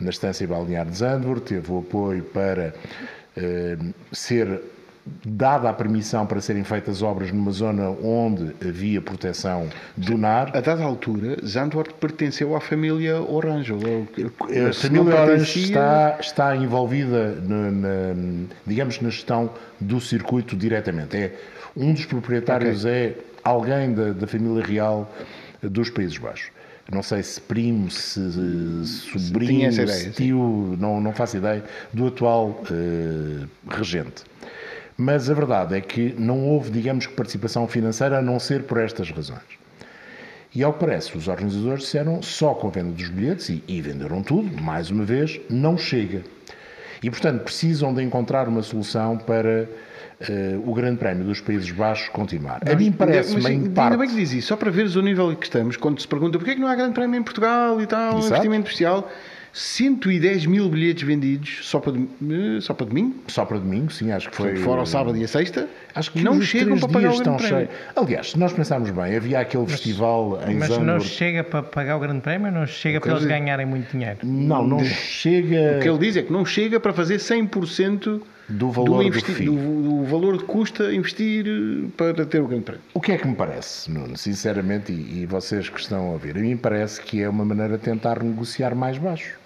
na 0.00 0.10
estância 0.10 0.46
balnear 0.46 0.86
de 0.86 0.96
Zandvoort, 0.96 1.42
teve 1.42 1.72
o 1.72 1.78
apoio 1.78 2.22
para 2.24 2.74
eh, 3.36 3.78
ser 4.12 4.60
dada 5.24 5.68
a 5.68 5.72
permissão 5.72 6.26
para 6.26 6.40
serem 6.40 6.62
feitas 6.62 7.02
obras 7.02 7.32
numa 7.32 7.50
zona 7.50 7.90
onde 7.90 8.54
havia 8.66 9.00
proteção 9.00 9.68
dunar. 9.96 10.56
A 10.56 10.60
dada 10.60 10.84
altura, 10.84 11.36
Zandvoort 11.44 11.94
pertenceu 11.94 12.54
à 12.54 12.60
família 12.60 13.20
Orange. 13.20 13.72
A 13.72 14.72
família 14.72 15.20
Orange 15.20 15.64
está, 15.64 16.18
está 16.20 16.56
envolvida, 16.56 17.34
na, 17.42 17.70
na, 17.70 18.14
digamos, 18.66 19.00
na 19.00 19.10
gestão 19.10 19.50
do 19.80 20.00
circuito 20.00 20.56
diretamente. 20.56 21.16
É, 21.16 21.34
um 21.76 21.92
dos 21.92 22.06
proprietários 22.06 22.84
okay. 22.84 22.92
é 22.92 23.14
alguém 23.42 23.92
da, 23.92 24.12
da 24.12 24.26
família 24.26 24.64
real 24.64 25.12
dos 25.62 25.90
Países 25.90 26.16
Baixos. 26.18 26.50
Não 26.90 27.02
sei 27.02 27.22
se 27.22 27.40
primo, 27.40 27.90
se 27.90 28.20
sobrinho, 28.84 29.70
ideia, 29.70 29.86
se 29.86 30.10
tio, 30.10 30.76
não, 30.78 31.00
não 31.00 31.12
faço 31.12 31.36
ideia, 31.36 31.64
do 31.92 32.08
atual 32.08 32.60
uh, 32.70 33.48
regente. 33.68 34.24
Mas 34.96 35.30
a 35.30 35.34
verdade 35.34 35.76
é 35.76 35.80
que 35.80 36.14
não 36.18 36.46
houve, 36.48 36.70
digamos 36.70 37.06
que, 37.06 37.14
participação 37.14 37.66
financeira 37.66 38.18
a 38.18 38.22
não 38.22 38.38
ser 38.38 38.64
por 38.64 38.78
estas 38.78 39.10
razões. 39.10 39.40
E 40.54 40.62
ao 40.62 40.72
que 40.72 40.80
parece, 40.80 41.16
os 41.16 41.28
organizadores 41.28 41.84
disseram 41.84 42.20
só 42.20 42.52
com 42.52 42.68
a 42.68 42.70
venda 42.70 42.92
dos 42.92 43.08
bilhetes, 43.08 43.48
e, 43.48 43.64
e 43.66 43.80
venderam 43.80 44.22
tudo, 44.22 44.62
mais 44.62 44.90
uma 44.90 45.04
vez, 45.04 45.40
não 45.48 45.78
chega. 45.78 46.22
E, 47.02 47.10
portanto, 47.10 47.42
precisam 47.42 47.94
de 47.94 48.02
encontrar 48.02 48.48
uma 48.48 48.62
solução 48.62 49.16
para 49.16 49.66
uh, 50.28 50.70
o 50.70 50.74
Grande 50.74 50.98
Prémio 50.98 51.24
dos 51.24 51.40
Países 51.40 51.70
Baixos 51.70 52.08
continuar. 52.08 52.60
a 52.68 52.74
mim 52.74 52.92
parece-me 52.92 53.50
em 53.50 53.70
parte... 53.70 53.92
Ainda 53.92 53.98
bem 53.98 54.08
que 54.08 54.16
diz 54.16 54.32
isso, 54.32 54.48
só 54.48 54.56
para 54.56 54.70
veres 54.70 54.96
o 54.96 55.02
nível 55.02 55.32
em 55.32 55.36
que 55.36 55.46
estamos, 55.46 55.76
quando 55.76 56.00
se 56.00 56.08
pergunta 56.08 56.38
porquê 56.38 56.52
é 56.52 56.54
que 56.54 56.60
não 56.60 56.68
há 56.68 56.74
Grande 56.74 56.94
Prémio 56.94 57.18
em 57.18 57.22
Portugal 57.22 57.80
e 57.80 57.86
tal, 57.86 58.16
um 58.16 58.18
investimento 58.18 58.66
especial 58.66 59.08
110 59.52 60.46
mil 60.46 60.68
bilhetes 60.68 61.02
vendidos 61.02 61.58
só 61.62 61.78
para, 61.78 61.92
só 62.60 62.72
para 62.72 62.86
domingo? 62.86 63.16
Só 63.28 63.44
para 63.44 63.58
domingo, 63.58 63.92
sim, 63.92 64.10
acho 64.10 64.30
que 64.30 64.36
foi. 64.36 64.56
Fora 64.56 64.82
o 64.82 64.86
sábado 64.86 65.16
e 65.16 65.24
a 65.24 65.28
sexta? 65.28 65.68
Acho 65.94 66.12
que 66.12 66.22
não 66.22 66.40
chegam 66.40 66.78
para 66.78 66.88
pagar 66.88 67.12
o 67.12 67.18
grande 67.18 67.48
prémio. 67.48 67.68
Aliás, 67.94 68.30
se 68.30 68.38
nós 68.38 68.52
pensarmos 68.52 68.90
bem, 68.90 69.14
havia 69.14 69.40
aquele 69.40 69.64
mas, 69.64 69.72
festival 69.72 70.40
em 70.48 70.54
Mas 70.54 70.78
não 70.78 70.98
chega 71.00 71.44
para 71.44 71.62
pagar 71.62 71.96
o 71.96 72.00
grande 72.00 72.22
prémio 72.22 72.50
não 72.50 72.66
chega 72.66 72.98
para 72.98 73.12
eles 73.12 73.24
ganharem 73.26 73.66
muito 73.66 73.90
dinheiro? 73.90 74.18
Não, 74.22 74.66
não 74.66 74.82
chega. 74.84 75.76
O 75.76 75.80
que 75.82 75.88
ele 75.88 75.98
diz 75.98 76.16
é 76.16 76.22
que 76.22 76.32
não 76.32 76.46
chega 76.46 76.80
para 76.80 76.94
fazer 76.94 77.16
100% 77.16 78.22
do 78.52 78.70
valor 78.70 78.98
do, 78.98 79.02
investi... 79.02 79.44
do, 79.44 79.52
do, 79.52 80.04
valor 80.04 80.38
de 80.38 80.44
custa 80.44 80.92
investir 80.92 81.46
eh, 81.46 81.88
para 81.96 82.24
ter 82.24 82.40
o 82.40 82.46
grande 82.46 82.64
prémio. 82.64 82.82
O 82.94 83.00
que 83.00 83.12
é 83.12 83.18
que 83.18 83.26
me 83.26 83.34
parece, 83.34 83.90
Nuno, 83.90 84.16
sinceramente, 84.16 84.92
e, 84.92 85.22
e 85.22 85.26
vocês 85.26 85.68
que 85.68 85.80
estão 85.80 86.08
a 86.08 86.10
ouvir, 86.12 86.36
a 86.36 86.40
mim 86.40 86.56
parece 86.56 87.00
que 87.00 87.22
é 87.22 87.28
uma 87.28 87.44
maneira 87.44 87.78
de 87.78 87.84
tentar 87.84 88.22
negociar 88.22 88.74
mais 88.74 88.98
baixo. 88.98 89.42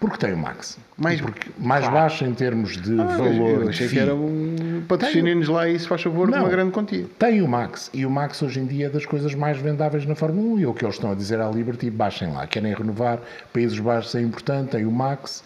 Porque 0.00 0.16
tem 0.16 0.32
o 0.32 0.38
Max. 0.38 0.78
Mais, 0.96 1.20
porque, 1.20 1.50
mais 1.58 1.84
claro. 1.84 2.00
baixo 2.00 2.24
em 2.24 2.32
termos 2.32 2.80
de 2.80 2.98
ah, 2.98 3.04
valor. 3.04 3.64
Eu 3.64 3.68
achei 3.68 3.86
que 3.86 3.98
era 3.98 4.14
um 4.14 4.82
patrocínio-nos 4.88 5.46
lá 5.48 5.68
e 5.68 5.78
se 5.78 5.86
faz 5.86 6.00
favor 6.00 6.26
não, 6.26 6.38
uma 6.38 6.48
grande 6.48 6.72
quantia. 6.72 7.04
Tem 7.18 7.42
o 7.42 7.46
Max. 7.46 7.90
E 7.92 8.06
o 8.06 8.10
Max 8.10 8.42
hoje 8.42 8.60
em 8.60 8.66
dia 8.66 8.86
é 8.86 8.88
das 8.88 9.04
coisas 9.04 9.34
mais 9.34 9.58
vendáveis 9.58 10.06
na 10.06 10.14
Fórmula 10.14 10.54
1. 10.54 10.60
E 10.60 10.66
o 10.66 10.72
que 10.72 10.86
eles 10.86 10.94
estão 10.94 11.12
a 11.12 11.14
dizer 11.14 11.38
à 11.38 11.50
Liberty, 11.50 11.90
baixem 11.90 12.32
lá. 12.32 12.46
Querem 12.46 12.72
renovar, 12.72 13.20
Países 13.52 13.78
Baixos 13.78 14.14
é 14.14 14.22
importante, 14.22 14.70
tem 14.70 14.86
o 14.86 14.90
Max. 14.90 15.44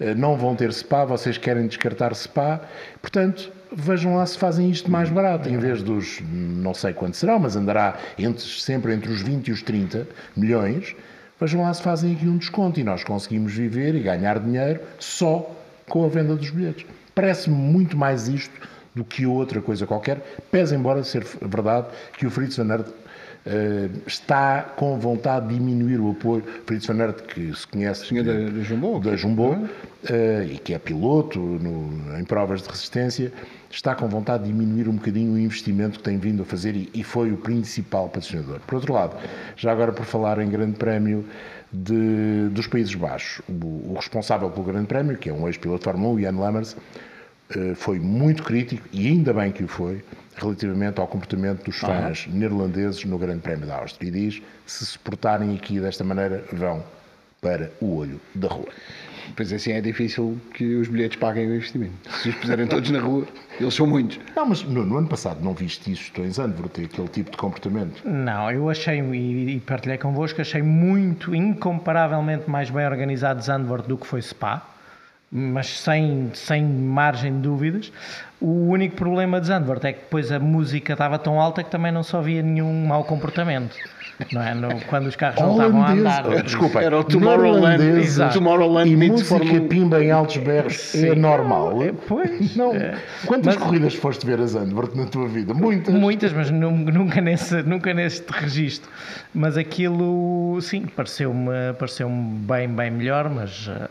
Eh, 0.00 0.14
não 0.14 0.36
vão 0.36 0.54
ter 0.54 0.72
SPA, 0.72 1.04
vocês 1.04 1.38
querem 1.38 1.66
descartar 1.66 2.14
SPA. 2.14 2.60
Portanto, 3.00 3.52
vejam 3.72 4.16
lá 4.16 4.26
se 4.26 4.38
fazem 4.38 4.70
isto 4.70 4.90
mais 4.90 5.08
barato. 5.08 5.48
Em 5.48 5.58
vez 5.58 5.82
dos, 5.82 6.20
não 6.30 6.74
sei 6.74 6.92
quanto 6.92 7.16
será, 7.16 7.38
mas 7.38 7.56
andará 7.56 7.98
entre, 8.18 8.42
sempre 8.42 8.92
entre 8.92 9.10
os 9.10 9.22
20 9.22 9.48
e 9.48 9.52
os 9.52 9.62
30 9.62 10.06
milhões 10.36 10.94
vejam 11.42 11.62
lá 11.62 11.74
se 11.74 11.82
fazem 11.82 12.12
aqui 12.12 12.28
um 12.28 12.36
desconto 12.36 12.78
e 12.78 12.84
nós 12.84 13.02
conseguimos 13.02 13.52
viver 13.52 13.96
e 13.96 14.00
ganhar 14.00 14.38
dinheiro 14.38 14.80
só 15.00 15.50
com 15.88 16.04
a 16.04 16.08
venda 16.08 16.36
dos 16.36 16.50
bilhetes. 16.50 16.86
Parece-me 17.16 17.56
muito 17.56 17.96
mais 17.96 18.28
isto 18.28 18.54
do 18.94 19.04
que 19.04 19.26
outra 19.26 19.60
coisa 19.60 19.84
qualquer, 19.84 20.18
pese 20.52 20.76
embora 20.76 21.02
ser 21.02 21.24
verdade 21.40 21.88
que 22.16 22.26
o 22.26 22.30
Fritz 22.30 22.56
van 22.56 22.70
Aert 22.70 22.86
está 24.06 24.62
com 24.62 24.98
vontade 24.98 25.48
de 25.48 25.54
diminuir 25.54 25.98
o 25.98 26.10
apoio. 26.10 26.44
Fritz 26.66 26.86
van 26.86 27.00
Aert, 27.00 27.22
que 27.22 27.54
se 27.54 27.66
conhece 27.66 28.06
Senhor 28.06 28.24
da, 28.24 28.32
da 28.32 28.62
Jumbo, 28.62 29.00
da 29.00 29.16
Jumbo 29.16 29.52
uh, 29.52 30.42
e 30.48 30.58
que 30.58 30.74
é 30.74 30.78
piloto 30.78 31.40
no, 31.40 32.18
em 32.18 32.24
provas 32.24 32.62
de 32.62 32.68
resistência, 32.68 33.32
está 33.70 33.94
com 33.94 34.08
vontade 34.08 34.44
de 34.44 34.52
diminuir 34.52 34.88
um 34.88 34.94
bocadinho 34.94 35.32
o 35.32 35.38
investimento 35.38 35.98
que 35.98 36.04
tem 36.04 36.18
vindo 36.18 36.42
a 36.42 36.44
fazer 36.44 36.76
e, 36.76 36.90
e 36.94 37.02
foi 37.02 37.32
o 37.32 37.36
principal 37.36 38.08
patrocinador. 38.08 38.60
Por 38.60 38.76
outro 38.76 38.92
lado, 38.92 39.16
já 39.56 39.72
agora 39.72 39.92
por 39.92 40.04
falar 40.04 40.38
em 40.38 40.48
Grande 40.48 40.78
Prémio 40.78 41.24
de, 41.72 42.48
dos 42.50 42.66
Países 42.66 42.94
Baixos, 42.94 43.42
o, 43.48 43.92
o, 43.92 43.94
responsável 43.96 44.50
pelo 44.50 44.64
Grande 44.64 44.86
Prémio, 44.86 45.16
que 45.16 45.30
é 45.30 45.32
um 45.32 45.48
ex-piloto 45.48 45.80
de 45.80 45.84
Fórmula 45.84 46.14
1, 46.14 46.20
Ian 46.20 46.38
Lammers, 46.38 46.76
foi 47.74 47.98
muito 47.98 48.42
crítico, 48.42 48.86
e 48.92 49.06
ainda 49.08 49.32
bem 49.32 49.52
que 49.52 49.64
o 49.64 49.68
foi, 49.68 50.02
relativamente 50.36 51.00
ao 51.00 51.06
comportamento 51.06 51.64
dos 51.64 51.76
fãs 51.78 52.26
ah. 52.26 52.32
neerlandeses 52.32 53.04
no 53.04 53.18
Grande 53.18 53.40
Prémio 53.40 53.66
da 53.66 53.76
Áustria. 53.76 54.08
E 54.08 54.10
diz: 54.10 54.42
se 54.66 54.86
se 54.86 54.98
portarem 54.98 55.54
aqui 55.54 55.80
desta 55.80 56.04
maneira, 56.04 56.44
vão 56.52 56.82
para 57.40 57.72
o 57.80 57.96
olho 57.96 58.20
da 58.34 58.48
rua. 58.48 58.68
Pois 59.36 59.52
assim 59.52 59.72
é 59.72 59.80
difícil 59.80 60.38
que 60.54 60.76
os 60.76 60.88
bilhetes 60.88 61.16
paguem 61.16 61.48
o 61.48 61.54
investimento. 61.54 61.94
Se 62.22 62.28
os 62.28 62.34
puserem 62.36 62.66
todos 62.66 62.90
na 62.90 63.00
rua, 63.00 63.26
eles 63.58 63.74
são 63.74 63.86
muitos. 63.86 64.20
Não, 64.34 64.46
mas 64.46 64.62
no, 64.62 64.84
no 64.84 64.98
ano 64.98 65.08
passado 65.08 65.42
não 65.42 65.54
viste 65.54 65.92
isso, 65.92 66.02
estou 66.02 66.24
em 66.24 66.30
Zandvoort, 66.30 66.84
aquele 66.84 67.08
tipo 67.08 67.30
de 67.30 67.36
comportamento? 67.36 68.06
Não, 68.06 68.50
eu 68.50 68.68
achei, 68.68 69.00
e, 69.00 69.56
e 69.56 69.60
partilhei 69.60 69.98
convosco, 69.98 70.40
achei 70.40 70.62
muito, 70.62 71.34
incomparavelmente 71.34 72.50
mais 72.50 72.68
bem 72.70 72.84
organizado 72.84 73.42
Zandvoort 73.42 73.88
do 73.88 73.96
que 73.96 74.06
foi 74.06 74.22
Spa 74.22 74.71
mas 75.32 75.80
sem, 75.80 76.30
sem 76.34 76.62
margem 76.62 77.32
de 77.32 77.40
dúvidas. 77.40 77.90
O 78.38 78.68
único 78.68 78.96
problema 78.96 79.40
de 79.40 79.46
Zandvoort 79.46 79.86
é 79.86 79.92
que 79.94 80.00
depois 80.00 80.30
a 80.30 80.38
música 80.38 80.92
estava 80.92 81.18
tão 81.18 81.40
alta 81.40 81.62
que 81.62 81.70
também 81.70 81.90
não 81.90 82.02
só 82.02 82.18
havia 82.18 82.42
nenhum 82.42 82.86
mau 82.86 83.02
comportamento. 83.04 83.74
Não 84.30 84.42
é? 84.42 84.54
No, 84.54 84.68
quando 84.82 85.06
os 85.06 85.16
carros 85.16 85.40
não 85.40 85.52
estavam 85.52 85.82
a 85.82 85.90
andar. 85.90 86.42
Desculpa, 86.42 86.80
era 86.80 86.98
o 86.98 87.04
Tomorrowland. 87.04 87.82
Exato. 87.82 88.34
Tomorrowland 88.34 88.90
e 88.90 88.96
música 88.96 89.38
Forma... 89.38 89.60
pimba 89.62 90.04
em 90.04 90.10
altos 90.10 90.36
berros 90.36 90.76
Sim. 90.76 91.08
é 91.08 91.14
normal. 91.14 91.82
É, 91.82 91.92
pois. 92.06 92.54
Não. 92.54 92.74
É. 92.74 92.98
Quantas 93.26 93.56
mas, 93.56 93.64
corridas 93.64 93.94
foste 93.94 94.26
ver 94.26 94.38
a 94.38 94.46
Zandvoort 94.46 94.96
na 94.96 95.06
tua 95.06 95.26
vida? 95.28 95.54
Muitas. 95.54 95.94
Muitas, 95.94 96.32
mas 96.32 96.50
nunca 96.50 97.20
nesse, 97.20 97.62
nunca 97.62 97.94
neste 97.94 98.30
registro. 98.30 98.90
Mas 99.34 99.56
aquilo, 99.56 100.60
sim, 100.60 100.82
pareceu-me 100.86 101.72
pareceu 101.78 102.08
bem, 102.10 102.68
bem 102.68 102.90
melhor, 102.90 103.30
mas 103.30 103.66
uh, 103.68 103.88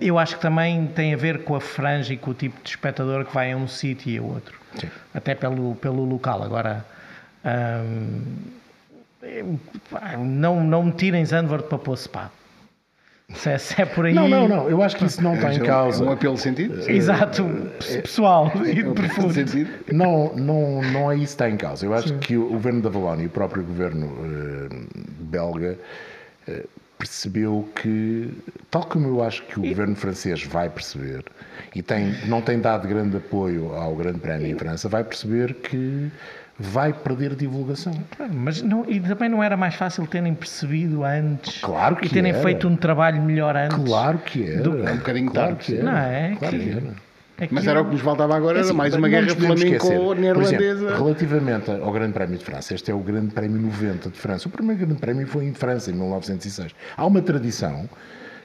eu 0.00 0.18
acho 0.18 0.36
que 0.36 0.42
também 0.42 0.86
tem 0.88 1.14
a 1.14 1.16
ver 1.16 1.44
com 1.44 1.54
a 1.54 1.60
franja 1.60 2.12
e 2.12 2.16
com 2.16 2.30
o 2.30 2.34
tipo 2.34 2.62
de 2.62 2.70
espectador 2.70 3.24
que 3.24 3.34
vai 3.34 3.52
a 3.52 3.56
um 3.56 3.66
sítio 3.66 4.10
e 4.10 4.18
a 4.18 4.22
outro. 4.22 4.58
Sim. 4.78 4.88
Até 5.12 5.34
pelo, 5.34 5.74
pelo 5.76 6.04
local. 6.04 6.42
Agora, 6.42 6.84
hum, 7.44 8.22
não, 10.18 10.62
não 10.62 10.84
me 10.84 10.92
tirem 10.92 11.24
Zandvoort 11.24 11.68
para 11.68 11.78
pôr 11.78 11.96
spa. 11.96 12.30
Se 13.34 13.50
é, 13.50 13.58
se 13.58 13.82
é 13.82 13.84
por 13.84 14.06
aí. 14.06 14.14
Não, 14.14 14.26
não, 14.26 14.48
não. 14.48 14.70
Eu 14.70 14.82
acho 14.82 14.96
que 14.96 15.04
isso 15.04 15.22
não 15.22 15.34
está 15.34 15.52
em 15.52 15.60
causa. 15.60 16.02
É 16.02 16.08
um 16.08 16.12
apelo 16.12 16.38
sentido? 16.38 16.88
Exato, 16.90 17.44
pessoal 18.02 18.50
e 18.64 18.80
é 18.80 18.84
profundo. 18.84 19.34
Não, 19.92 20.34
não, 20.34 20.82
não 20.82 21.12
é 21.12 21.16
isso 21.16 21.24
que 21.24 21.42
está 21.42 21.50
em 21.50 21.56
causa. 21.56 21.84
Eu 21.84 21.92
acho 21.92 22.08
Sim. 22.08 22.18
que 22.20 22.36
o 22.38 22.48
governo 22.48 22.80
da 22.80 22.88
Valónia 22.88 23.24
e 23.24 23.26
o 23.26 23.30
próprio 23.30 23.62
governo 23.62 24.06
uh, 24.06 24.86
belga 25.20 25.78
uh, 26.48 26.68
percebeu 26.98 27.68
que, 27.80 28.32
tal 28.70 28.84
como 28.84 29.06
eu 29.06 29.22
acho 29.22 29.42
que 29.44 29.60
o 29.60 29.64
e... 29.64 29.68
governo 29.68 29.94
francês 29.94 30.42
vai 30.44 30.68
perceber, 30.68 31.24
e 31.74 31.82
tem, 31.82 32.14
não 32.26 32.42
tem 32.42 32.58
dado 32.58 32.88
grande 32.88 33.16
apoio 33.16 33.72
ao 33.74 33.94
Grande 33.94 34.18
Prémio 34.18 34.48
em 34.48 34.58
França, 34.58 34.88
vai 34.88 35.04
perceber 35.04 35.54
que 35.54 36.10
vai 36.58 36.92
perder 36.92 37.36
divulgação. 37.36 37.92
Mas 38.32 38.60
não, 38.62 38.84
e 38.88 38.98
também 38.98 39.28
não 39.28 39.42
era 39.42 39.56
mais 39.56 39.76
fácil 39.76 40.06
terem 40.06 40.34
percebido 40.34 41.04
antes 41.04 41.60
claro 41.60 41.96
que 41.96 42.06
e 42.06 42.08
terem 42.08 42.32
era. 42.32 42.42
feito 42.42 42.66
um 42.66 42.76
trabalho 42.76 43.22
melhor 43.22 43.56
antes. 43.56 43.78
Claro 43.78 44.18
que 44.18 44.50
era. 44.50 44.62
Do... 44.62 44.86
É 44.86 44.92
um 44.92 44.96
bocadinho 44.96 45.30
claro 45.30 45.54
tarde. 45.54 45.64
Que 45.64 45.74
era. 45.76 45.84
Não 45.84 45.96
é? 45.96 46.36
Claro 46.36 46.58
que, 46.58 46.64
que 46.64 46.70
era. 46.70 47.07
Aquilo... 47.40 47.54
Mas 47.54 47.66
era 47.68 47.80
o 47.80 47.84
que 47.84 47.92
nos 47.92 48.00
faltava 48.00 48.36
agora, 48.36 48.58
é 48.58 48.60
assim, 48.62 48.70
era 48.70 48.76
mais 48.78 48.94
uma 48.94 49.08
guerra 49.08 49.34
flamenco-neerlandesa. 49.34 50.96
Relativamente 50.96 51.70
ao 51.70 51.92
Grande 51.92 52.12
Prémio 52.12 52.36
de 52.36 52.44
França, 52.44 52.74
este 52.74 52.90
é 52.90 52.94
o 52.94 52.98
Grande 52.98 53.32
Prémio 53.32 53.62
90 53.62 54.10
de 54.10 54.18
França. 54.18 54.48
O 54.48 54.50
primeiro 54.50 54.84
Grande 54.84 55.00
Prémio 55.00 55.26
foi 55.26 55.44
em 55.44 55.54
França, 55.54 55.90
em 55.90 55.94
1906. 55.94 56.74
Há 56.96 57.06
uma 57.06 57.22
tradição 57.22 57.88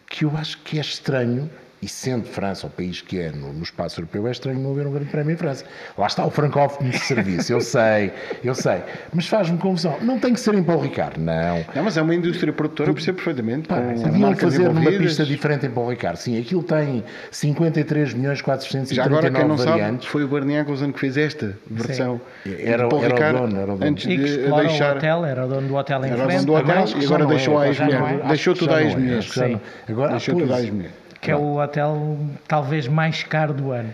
que 0.07 0.25
eu 0.25 0.31
acho 0.37 0.59
que 0.59 0.77
é 0.77 0.81
estranho 0.81 1.49
E 1.83 1.87
sendo 1.89 2.23
França 2.23 2.65
o 2.65 2.69
país 2.69 3.01
que 3.01 3.19
é 3.19 3.29
no, 3.29 3.51
no 3.51 3.61
espaço 3.61 3.99
europeu, 3.99 4.25
é 4.25 4.31
estranho 4.31 4.57
não 4.57 4.71
haver 4.71 4.87
um 4.87 4.93
grande 4.93 5.09
prémio 5.09 5.33
em 5.33 5.35
França. 5.35 5.65
Lá 5.97 6.07
está 6.07 6.25
o 6.25 6.29
francófono 6.29 6.89
de 6.89 6.97
serviço, 6.97 7.51
eu 7.51 7.59
sei, 7.59 8.09
eu 8.41 8.55
sei. 8.55 8.81
Mas 9.11 9.27
faz-me 9.27 9.57
confusão. 9.57 9.97
Não 10.01 10.17
tem 10.17 10.33
que 10.33 10.39
ser 10.39 10.53
em 10.53 10.63
Paulo 10.63 10.83
Ricard, 10.83 11.19
não. 11.19 11.65
Não, 11.75 11.83
mas 11.83 11.97
é 11.97 12.01
uma 12.01 12.15
indústria 12.15 12.53
produtora, 12.53 12.89
eu 12.89 12.93
percebo 12.93 13.17
perfeitamente. 13.17 13.67
Pá, 13.67 13.81
podiam 13.81 14.33
fazer 14.33 14.69
numa 14.69 14.91
pista 14.91 15.25
diferente 15.25 15.65
em 15.65 15.71
Paulo 15.71 15.89
Ricard. 15.89 16.17
Sim, 16.21 16.39
aquilo 16.39 16.63
tem 16.63 17.03
53 17.31 18.13
milhões 18.13 18.41
439 18.41 18.95
Já 18.95 19.03
agora, 19.03 19.29
quem 19.29 19.45
não 19.45 19.57
variantes. 19.57 20.05
sabe, 20.05 20.07
foi 20.07 20.23
o 20.23 20.27
Barney 20.29 20.55
Eccleston 20.55 20.93
que 20.93 20.99
fez 21.01 21.17
esta 21.17 21.57
versão. 21.69 22.21
Era, 22.45 22.87
Paulo 22.87 23.03
era 23.03 23.13
Ricard, 23.13 23.35
o 23.35 23.41
dono, 23.41 23.59
era 23.59 23.73
o 23.73 23.77
dono. 23.77 23.91
Antes 23.91 24.07
de 24.07 24.17
deixar... 24.17 24.93
o 24.93 24.97
hotel, 24.99 25.25
era 25.25 25.45
o 25.45 25.49
dono 25.49 25.67
do 25.67 25.75
hotel 25.75 26.05
em 26.05 26.11
era 26.11 26.23
frente. 26.23 26.45
Dono 26.45 26.45
do 26.45 26.53
hotel, 26.53 26.77
agora, 26.77 27.01
e 27.01 27.05
agora 27.05 27.25
deixou 27.25 27.61
é, 27.61 27.65
a 27.65 27.67
ex-mulher. 27.67 28.27
Deixou 28.29 28.55
tudo 28.55 28.73
à 28.73 28.83
ex-mulher. 28.83 29.59
Agora 29.89 30.11
deixou 30.11 30.39
tudo 30.39 30.53
à 30.53 30.61
ex-mulher 30.61 31.02
que 31.23 31.31
é 31.31 31.35
o 31.35 31.57
hotel 31.57 32.17
talvez 32.47 32.87
mais 32.87 33.23
caro 33.23 33.53
do 33.53 33.71
ano. 33.71 33.93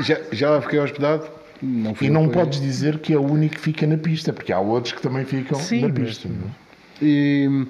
já, 0.00 0.18
já 0.32 0.60
fiquei 0.60 0.80
hospedado? 0.80 1.28
Não 1.62 1.94
e 2.00 2.10
não 2.10 2.28
podes 2.28 2.60
dizer 2.60 2.98
que 2.98 3.14
é 3.14 3.16
o 3.16 3.22
único 3.22 3.54
que 3.54 3.60
fica 3.60 3.86
na 3.86 3.96
pista, 3.96 4.32
porque 4.32 4.52
há 4.52 4.60
outros 4.60 4.92
que 4.92 5.00
também 5.00 5.24
ficam 5.24 5.58
Sim, 5.58 5.82
na 5.82 5.90
pista. 5.94 6.28
Mas... 6.28 6.64
E, 7.00 7.66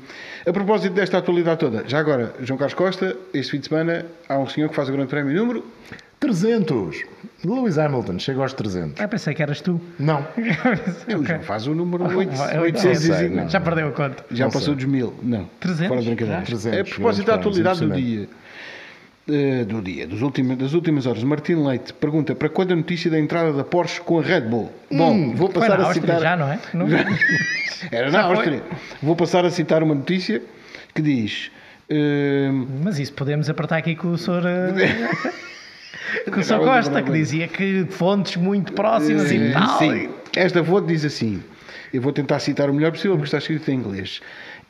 a 0.46 0.52
propósito 0.52 0.94
desta 0.94 1.18
atualidade 1.18 1.60
toda, 1.60 1.84
já 1.86 1.98
agora, 1.98 2.34
João 2.40 2.58
Carlos 2.58 2.74
Costa, 2.74 3.16
este 3.32 3.52
fim 3.52 3.60
de 3.60 3.68
semana 3.68 4.06
há 4.28 4.38
um 4.38 4.46
senhor 4.46 4.68
que 4.68 4.74
faz 4.74 4.88
o 4.88 4.92
Grande 4.92 5.08
Prémio 5.08 5.34
número 5.34 5.64
300. 6.20 7.02
Lewis 7.44 7.78
Hamilton, 7.78 8.18
chega 8.18 8.40
aos 8.40 8.54
300. 8.54 9.00
Ah, 9.00 9.08
pensei 9.08 9.34
que 9.34 9.42
eras 9.42 9.60
tu. 9.60 9.80
Não. 9.98 10.26
o 11.20 11.24
João 11.24 11.42
faz 11.42 11.66
o 11.66 11.74
número 11.74 12.04
800. 12.16 13.30
Não, 13.30 13.48
já 13.48 13.60
perdeu 13.60 13.88
a 13.88 13.92
conta. 13.92 14.24
Já 14.30 14.44
não 14.44 14.52
passou 14.52 14.74
sei. 14.74 14.76
dos 14.76 14.84
mil. 14.86 15.14
Não. 15.22 15.48
300? 15.60 15.88
Fora 15.88 16.00
de 16.00 16.06
brincadeira. 16.06 16.42
300. 16.42 16.80
A 16.80 16.94
propósito 16.94 17.26
da 17.26 17.34
atualidade 17.34 17.80
do 17.80 17.90
dia. 17.94 18.28
Uh, 19.26 19.64
do 19.64 19.80
dia, 19.80 20.06
últimos, 20.20 20.58
das 20.58 20.74
últimas 20.74 21.06
horas. 21.06 21.24
Martim 21.24 21.54
Leite 21.54 21.94
pergunta 21.94 22.34
para 22.34 22.50
quando 22.50 22.72
a 22.72 22.76
notícia 22.76 23.10
da 23.10 23.18
entrada 23.18 23.54
da 23.54 23.64
Porsche 23.64 23.98
com 24.02 24.18
a 24.18 24.22
Red 24.22 24.42
Bull? 24.42 24.70
Bom, 24.92 25.12
hum, 25.12 25.34
vou 25.34 25.48
passar 25.48 25.80
a 25.80 25.94
citar. 25.94 26.20
Já, 26.20 26.36
não 26.36 26.46
é? 26.46 26.58
Não... 26.74 26.86
Era 27.90 28.10
na 28.10 28.22
Áustria. 28.24 28.62
Vou 29.02 29.16
passar 29.16 29.46
a 29.46 29.50
citar 29.50 29.82
uma 29.82 29.94
notícia 29.94 30.42
que 30.94 31.00
diz. 31.00 31.50
Uh... 31.88 32.68
Mas 32.84 32.98
isso 32.98 33.14
podemos 33.14 33.48
apertar 33.48 33.78
aqui 33.78 33.96
com 33.96 34.08
o 34.08 34.18
senhor. 34.18 34.42
Uh... 34.44 35.34
com 36.30 36.40
o 36.40 36.44
senhor 36.44 36.60
Costa, 36.62 37.02
que 37.02 37.10
dizia 37.10 37.48
que 37.48 37.86
fontes 37.88 38.36
muito 38.36 38.74
próximas 38.74 39.32
e 39.32 39.52
tal. 39.52 39.78
Sim, 39.78 40.10
esta 40.36 40.62
fonte 40.62 40.88
diz 40.88 41.02
assim. 41.02 41.42
Eu 41.94 42.02
vou 42.02 42.12
tentar 42.12 42.40
citar 42.40 42.68
o 42.68 42.74
melhor 42.74 42.90
possível 42.90 43.16
porque 43.16 43.28
está 43.28 43.38
escrito 43.38 43.70
em 43.70 43.74
inglês. 43.76 44.20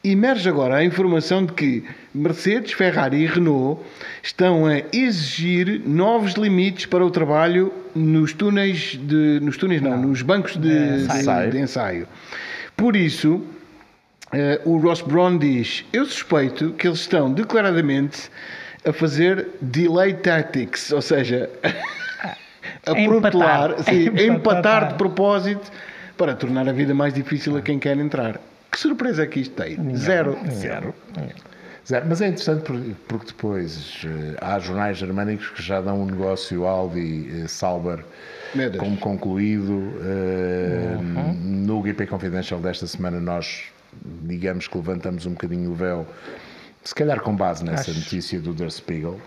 Emerge 0.05 0.51
agora 0.51 0.77
a 0.77 0.85
informação 0.85 1.47
de 1.47 1.55
que 1.55 1.83
Mercedes, 2.15 2.73
Ferrari 2.73 3.23
e 3.23 3.27
Renault 3.27 3.81
estão 4.23 4.67
a 4.67 4.81
exigir 4.93 5.81
novos 5.87 6.35
limites 6.35 6.85
para 6.85 7.03
o 7.03 7.11
trabalho 7.11 7.73
nos 7.95 8.35
túneis 8.35 8.99
de, 9.03 9.41
nos 9.41 9.57
túneis 9.57 9.81
não, 9.81 9.97
nos 9.97 10.21
bancos 10.21 10.59
de, 10.59 10.69
ensaio. 11.07 11.51
De, 11.51 11.57
de 11.57 11.63
ensaio. 11.63 12.09
Por 12.77 12.95
isso, 12.95 13.37
uh, 13.37 14.71
o 14.71 14.77
Ross 14.77 15.01
Brown 15.01 15.39
diz: 15.39 15.87
Eu 15.91 16.05
suspeito 16.05 16.73
que 16.73 16.87
eles 16.87 17.01
estão 17.01 17.33
declaradamente 17.33 18.31
a 18.87 18.93
fazer 18.93 19.49
delay 19.63 20.13
tactics, 20.13 20.93
ou 20.93 21.01
seja, 21.01 21.49
a 22.85 22.95
protelar, 22.95 23.83
sim, 23.85 24.11
a 24.21 24.23
empatar 24.23 24.89
de 24.89 24.95
propósito 24.97 25.73
para 26.15 26.35
tornar 26.35 26.69
a 26.69 26.73
vida 26.73 26.93
mais 26.93 27.15
difícil 27.15 27.57
a 27.57 27.63
quem 27.63 27.79
quer 27.79 27.97
entrar. 27.97 28.39
Que 28.75 28.81
surpresa 28.81 29.23
é 29.23 29.27
que 29.29 29.39
isto 29.39 29.55
tem? 29.55 29.97
Zero. 29.97 30.37
Zero. 30.51 30.93
Zero. 31.87 32.07
Mas 32.09 32.21
é 32.21 32.27
interessante 32.27 32.65
porque 33.07 33.27
depois 33.27 34.03
uh, 34.03 34.37
há 34.41 34.59
jornais 34.59 34.99
germânicos 34.99 35.49
que 35.51 35.63
já 35.63 35.81
dão 35.81 36.03
um 36.03 36.07
negócio 36.07 36.67
Aldi 36.67 37.45
uh, 37.45 37.49
Sauber 37.49 38.01
como 38.77 38.97
concluído. 38.97 39.75
Uh, 39.75 40.99
uhum. 40.99 41.35
No 41.35 41.85
GP 41.85 42.09
Confidential 42.09 42.59
desta 42.59 42.85
semana 42.89 43.21
nós 43.21 43.63
digamos 44.23 44.67
que 44.67 44.77
levantamos 44.77 45.25
um 45.25 45.35
bocadinho 45.35 45.71
o 45.71 45.75
véu 45.75 46.05
se 46.83 46.95
calhar 46.97 47.21
com 47.21 47.35
base 47.37 47.65
nessa 47.65 47.93
Acho... 47.93 48.01
notícia 48.01 48.41
do 48.41 48.53
Der 48.53 48.73
Spiegel. 48.73 49.21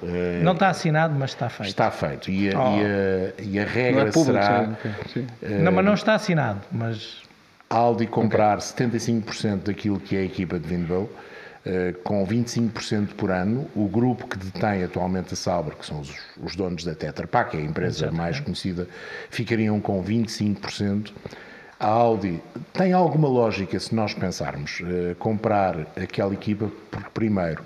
Não 0.44 0.52
está 0.52 0.70
assinado, 0.70 1.16
mas 1.18 1.32
está 1.32 1.48
feito. 1.50 1.70
Está 1.70 1.90
feito. 1.90 2.30
E 2.30 2.54
a, 2.54 2.60
oh. 2.60 2.78
e 2.78 2.86
a, 2.86 3.44
e 3.44 3.60
a 3.60 3.66
regra 3.66 4.10
é 4.10 4.12
público, 4.12 4.44
será. 4.44 4.78
Sim. 5.12 5.26
Não, 5.64 5.72
mas 5.72 5.86
não 5.86 5.94
está 5.94 6.16
assinado. 6.16 6.62
Mas 6.70 7.27
Aldi 7.70 8.08
comprar 8.08 8.58
okay. 8.58 8.88
75% 8.88 9.64
daquilo 9.64 10.00
que 10.00 10.16
é 10.16 10.20
a 10.20 10.24
equipa 10.24 10.58
de 10.58 10.68
Windwell, 10.68 11.04
uh, 11.04 11.94
com 12.04 12.26
25% 12.26 13.16
por 13.16 13.32
ano. 13.32 13.70
O 13.76 13.88
grupo 13.88 14.28
que 14.28 14.38
detém 14.38 14.84
atualmente 14.84 15.34
a 15.34 15.38
Sauber, 15.38 15.76
que 15.76 15.86
são 15.86 16.00
os, 16.00 16.16
os 16.42 16.56
donos 16.56 16.84
da 16.84 16.96
Tetra 16.96 17.28
Pak, 17.28 17.52
que 17.52 17.58
é 17.58 17.60
a 17.60 17.64
empresa 17.64 18.06
Exatamente. 18.06 18.18
mais 18.18 18.40
conhecida, 18.40 18.88
ficariam 19.30 19.80
com 19.82 20.02
25%. 20.04 21.12
A 21.80 21.88
Audi 21.88 22.42
tem 22.74 22.94
alguma 22.94 23.28
lógica 23.28 23.80
se 23.80 23.94
nós 23.94 24.14
pensarmos 24.14 24.80
uh, 24.80 25.16
comprar 25.20 25.80
aquela 25.96 26.34
equipa, 26.34 26.72
porque 26.90 27.10
primeiro 27.14 27.64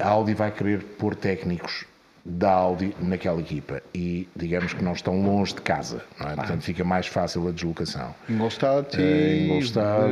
a 0.00 0.08
Audi 0.08 0.34
vai 0.34 0.50
querer 0.50 0.82
pôr 0.82 1.14
técnicos 1.14 1.84
da 2.28 2.50
Audi 2.50 2.94
naquela 3.00 3.40
equipa 3.40 3.80
e 3.94 4.28
digamos 4.34 4.74
que 4.74 4.82
não 4.82 4.92
estão 4.92 5.22
longe 5.22 5.54
de 5.54 5.60
casa, 5.60 6.02
não 6.18 6.28
é? 6.28 6.32
Ah. 6.32 6.36
portanto 6.36 6.62
fica 6.62 6.82
mais 6.82 7.06
fácil 7.06 7.46
a 7.46 7.52
deslocação. 7.52 8.12
Ingolstadt 8.28 9.00
e 9.00 9.44
Ingolstadt, 9.44 10.10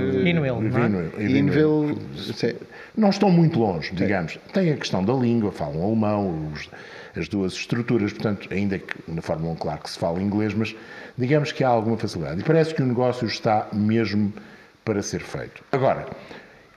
Inwil, 1.19 1.99
não 2.97 3.11
estão 3.11 3.31
muito 3.31 3.59
longe, 3.59 3.93
digamos. 3.93 4.39
Tem 4.53 4.71
a 4.71 4.77
questão 4.77 5.05
da 5.05 5.13
língua, 5.13 5.51
falam 5.51 5.83
alemão, 5.83 6.53
os, 6.53 6.71
as 7.17 7.29
duas 7.29 7.53
estruturas, 7.55 8.13
portanto, 8.13 8.49
ainda 8.53 8.79
que 8.79 8.95
na 9.09 9.21
Fórmula 9.21 9.53
1, 9.55 9.57
claro 9.57 9.81
que 9.81 9.91
se 9.91 9.99
fala 9.99 10.23
inglês, 10.23 10.55
mas 10.55 10.75
digamos 11.19 11.51
que 11.51 11.65
há 11.65 11.69
alguma 11.69 11.97
facilidade. 11.97 12.41
E 12.41 12.45
parece 12.45 12.73
que 12.73 12.83
o 12.83 12.87
negócio 12.87 13.27
está 13.27 13.67
mesmo 13.73 14.33
para 14.85 15.03
ser 15.03 15.21
feito. 15.21 15.65
Agora, 15.73 16.07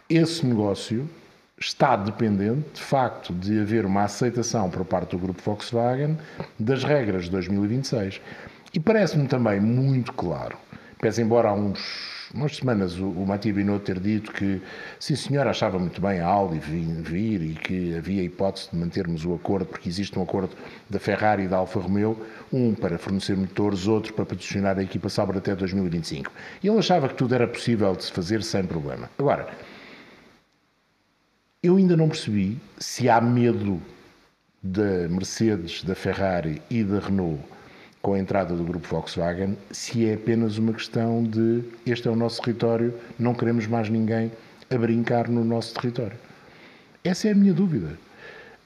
esse 0.10 0.44
negócio 0.44 1.08
está 1.60 1.96
dependente, 1.96 2.70
de 2.74 2.82
facto, 2.82 3.34
de 3.34 3.60
haver 3.60 3.86
uma 3.86 4.04
aceitação 4.04 4.70
por 4.70 4.86
parte 4.86 5.12
do 5.12 5.20
grupo 5.20 5.42
Volkswagen 5.42 6.18
das 6.60 6.84
regras 6.84 7.26
de 7.26 7.32
2026. 7.32 8.22
E 8.74 8.80
parece-me 8.80 9.28
também 9.28 9.60
muito 9.60 10.14
claro, 10.14 10.58
pese 11.00 11.22
embora 11.22 11.50
há 11.50 11.54
uns 11.54 12.16
umas 12.34 12.56
semanas 12.56 13.00
o, 13.00 13.06
o 13.06 13.26
Binotto 13.54 13.86
ter 13.86 14.00
dito 14.00 14.32
que, 14.32 14.62
sim 15.00 15.16
senhor, 15.16 15.48
achava 15.48 15.80
muito 15.80 16.02
bem 16.02 16.20
a 16.20 16.28
Audi 16.28 16.60
vir, 16.60 17.02
vir, 17.02 17.42
e 17.42 17.54
que 17.54 17.96
havia 17.96 18.22
hipótese 18.24 18.70
de 18.72 18.78
mantermos 18.78 19.26
o 19.26 19.34
acordo, 19.34 19.66
porque 19.66 19.88
existe 19.88 20.18
um 20.20 20.24
acordo 20.24 20.56
da 20.90 21.00
Ferrari 21.00 21.44
e 21.44 21.48
da 21.48 21.58
Alfa 21.58 21.80
Romeo, 21.80 22.18
um 22.52 22.74
para 22.74 22.98
fornecer 22.98 23.36
motores, 23.36 23.88
outro 23.88 24.14
para 24.14 24.26
patrocinar 24.26 24.78
a 24.78 24.84
equipa 24.84 25.10
Sauber 25.10 25.38
até 25.38 25.56
2025. 25.56 26.32
E 26.62 26.68
ele 26.68 26.78
achava 26.78 27.08
que 27.08 27.16
tudo 27.16 27.34
era 27.34 27.48
possível 27.48 27.96
de 27.96 28.04
se 28.04 28.12
fazer 28.12 28.44
sem 28.44 28.64
problema. 28.64 29.10
Agora, 29.18 29.48
eu 31.64 31.78
ainda 31.78 31.98
não 31.98 32.08
percebi 32.08 32.58
se 32.78 33.10
há 33.10 33.20
medo 33.20 33.82
da 34.62 35.08
Mercedes, 35.10 35.84
da 35.84 35.96
Ferrari 35.96 36.62
e 36.70 36.84
da 36.84 37.00
Renault 37.00 37.42
com 38.02 38.14
a 38.14 38.20
entrada 38.20 38.56
do 38.56 38.64
grupo 38.64 38.88
Volkswagen, 38.88 39.58
se 39.72 40.08
é 40.08 40.14
apenas 40.14 40.58
uma 40.58 40.72
questão 40.72 41.24
de 41.24 41.64
este 41.86 42.08
é 42.08 42.12
o 42.12 42.16
nosso 42.16 42.42
território, 42.42 42.94
não 43.20 43.34
queremos 43.34 43.68
mais 43.68 43.90
ninguém 43.90 44.32
a 44.70 44.78
brincar 44.78 45.28
no 45.28 45.44
nosso 45.44 45.74
território. 45.74 46.18
Essa 47.04 47.28
é 47.28 47.32
a 47.32 47.36
minha 47.36 47.54
dúvida. 47.54 47.98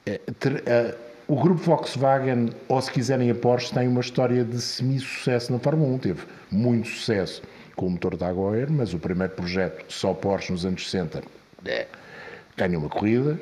É, 0.06 0.20
é, 0.66 0.94
o 1.26 1.34
grupo 1.34 1.60
Volkswagen, 1.60 2.50
ou 2.68 2.80
se 2.80 2.92
quiserem 2.92 3.30
a 3.30 3.34
Porsche, 3.34 3.72
tem 3.72 3.88
uma 3.88 4.00
história 4.00 4.44
de 4.44 4.60
semi-sucesso 4.60 5.52
na 5.52 5.58
Fórmula 5.58 5.94
1. 5.94 5.98
Teve 5.98 6.22
muito 6.50 6.88
sucesso 6.88 7.42
com 7.74 7.86
o 7.86 7.90
motor 7.90 8.16
da 8.16 8.28
Aguaer, 8.28 8.70
mas 8.70 8.92
o 8.92 8.98
primeiro 8.98 9.32
projeto, 9.32 9.84
só 9.88 10.12
Porsche 10.12 10.52
nos 10.52 10.64
anos 10.64 10.88
60, 10.88 11.22
ganha 12.56 12.78
uma 12.78 12.88
corrida, 12.88 13.38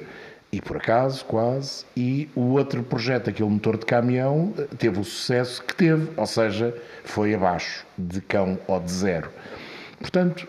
e 0.53 0.61
por 0.61 0.79
acaso, 0.79 1.25
quase, 1.27 1.85
e 1.97 2.29
o 2.35 2.41
outro 2.41 2.83
projeto, 2.83 3.31
aquele 3.31 3.49
motor 3.49 3.79
de 3.79 3.87
caminhão, 3.87 4.53
teve 4.79 4.99
o 4.99 5.05
sucesso 5.05 5.63
que 5.63 5.75
teve, 5.75 6.09
ou 6.17 6.27
seja, 6.27 6.75
foi 7.05 7.35
abaixo 7.35 7.87
de 7.97 8.21
cão 8.21 8.59
ou 8.67 8.81
de 8.81 8.91
zero. 8.91 9.31
Portanto, 10.01 10.49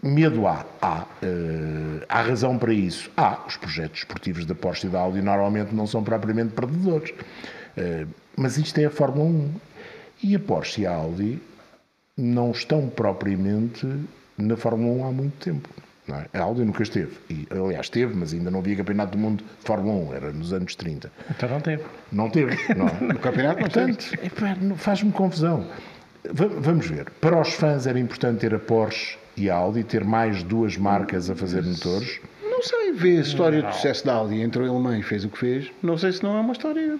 medo 0.00 0.46
há, 0.46 0.64
há, 0.80 1.02
uh, 1.02 2.04
há 2.08 2.22
razão 2.22 2.56
para 2.58 2.72
isso. 2.72 3.10
Há, 3.16 3.40
os 3.46 3.56
projetos 3.56 4.00
esportivos 4.00 4.44
da 4.44 4.54
Porsche 4.54 4.86
e 4.86 4.90
da 4.90 5.00
Audi 5.00 5.20
normalmente 5.20 5.74
não 5.74 5.86
são 5.86 6.04
propriamente 6.04 6.52
perdedores, 6.54 7.10
uh, 7.10 8.08
mas 8.36 8.56
isto 8.56 8.78
é 8.78 8.84
a 8.84 8.90
Fórmula 8.90 9.28
1. 9.28 9.54
E 10.22 10.36
a 10.36 10.38
Porsche 10.38 10.82
e 10.82 10.86
a 10.86 10.94
Audi 10.94 11.40
não 12.16 12.52
estão 12.52 12.88
propriamente 12.88 13.86
na 14.38 14.56
Fórmula 14.56 15.06
1 15.06 15.08
há 15.08 15.12
muito 15.12 15.44
tempo. 15.44 15.68
É? 16.16 16.38
A 16.38 16.42
Audi 16.42 16.64
nunca 16.64 16.82
esteve. 16.82 17.12
E, 17.28 17.46
aliás, 17.50 17.86
esteve, 17.86 18.14
mas 18.14 18.32
ainda 18.32 18.50
não 18.50 18.60
havia 18.60 18.76
campeonato 18.76 19.12
do 19.12 19.18
mundo 19.18 19.44
de 19.44 19.66
Fórmula 19.66 20.10
1, 20.10 20.14
era 20.14 20.32
nos 20.32 20.52
anos 20.52 20.74
30. 20.74 21.10
Então 21.30 21.48
não 21.48 21.60
teve. 21.60 21.84
Não 22.12 22.30
teve, 22.30 22.74
não 22.74 22.88
é? 22.88 23.00
no 23.12 23.18
campeonato 23.18 23.60
não 23.60 23.68
Portanto, 23.68 24.76
faz-me 24.76 25.12
confusão. 25.12 25.66
Vamos 26.32 26.86
ver. 26.86 27.10
Para 27.20 27.40
os 27.40 27.54
fãs 27.54 27.86
era 27.86 27.98
importante 27.98 28.40
ter 28.40 28.54
a 28.54 28.58
Porsche 28.58 29.18
e 29.36 29.48
a 29.48 29.54
Audi, 29.54 29.84
ter 29.84 30.04
mais 30.04 30.42
duas 30.42 30.76
marcas 30.76 31.30
a 31.30 31.34
fazer 31.34 31.62
motores. 31.62 32.20
Não 32.42 32.62
sei, 32.62 32.92
vê 32.92 33.16
a 33.16 33.20
história 33.20 33.62
não. 33.62 33.70
de 33.70 33.76
sucesso 33.76 34.04
da 34.04 34.14
Audi, 34.14 34.40
entrou 34.42 34.66
ele 34.66 34.78
mãe 34.78 35.00
e 35.00 35.02
fez 35.02 35.24
o 35.24 35.30
que 35.30 35.38
fez. 35.38 35.70
Não 35.82 35.96
sei 35.96 36.12
se 36.12 36.22
não 36.22 36.36
é 36.36 36.40
uma 36.40 36.52
história. 36.52 36.98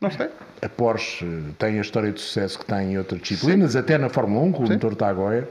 Não 0.00 0.10
sei. 0.10 0.28
A 0.60 0.68
Porsche 0.68 1.26
tem 1.58 1.78
a 1.78 1.80
história 1.80 2.12
de 2.12 2.20
sucesso 2.20 2.58
que 2.58 2.66
tem 2.66 2.92
em 2.92 2.98
outras 2.98 3.22
disciplinas, 3.22 3.72
Sim. 3.72 3.78
até 3.78 3.96
na 3.96 4.10
Fórmula 4.10 4.44
1, 4.44 4.52
com 4.52 4.66
Sim. 4.66 4.72
o 4.72 4.74
motor 4.74 4.92
está 4.92 5.08
agora. 5.08 5.48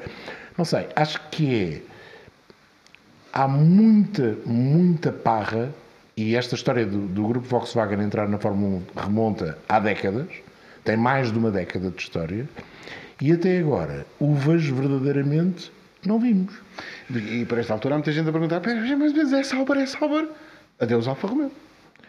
Não 0.55 0.65
sei, 0.65 0.87
acho 0.95 1.19
que 1.31 1.55
é. 1.55 1.92
Há 3.35 3.47
muita, 3.47 4.37
muita 4.45 5.11
parra, 5.11 5.73
e 6.15 6.35
esta 6.35 6.53
história 6.53 6.85
do, 6.85 7.07
do 7.07 7.27
grupo 7.27 7.47
Volkswagen 7.47 7.99
entrar 8.03 8.29
na 8.29 8.37
Fórmula 8.37 8.83
1 8.95 9.01
remonta 9.01 9.57
há 9.67 9.79
décadas, 9.79 10.27
tem 10.83 10.95
mais 10.95 11.31
de 11.31 11.39
uma 11.39 11.49
década 11.49 11.89
de 11.89 11.99
história, 11.99 12.47
e 13.19 13.31
até 13.31 13.57
agora, 13.57 14.05
uvas 14.19 14.63
verdadeiramente 14.63 15.71
não 16.05 16.19
vimos. 16.19 16.53
E 17.09 17.43
para 17.45 17.61
esta 17.61 17.73
altura 17.73 17.95
há 17.95 17.97
muita 17.97 18.11
gente 18.11 18.29
a 18.29 18.31
perguntar: 18.31 18.61
mas 18.99 19.33
é 19.33 19.43
Sauber, 19.43 19.77
é 19.77 19.85
Sauber. 19.87 20.27
Adeus 20.79 21.07
Alfa 21.07 21.27
Romeo. 21.27 21.51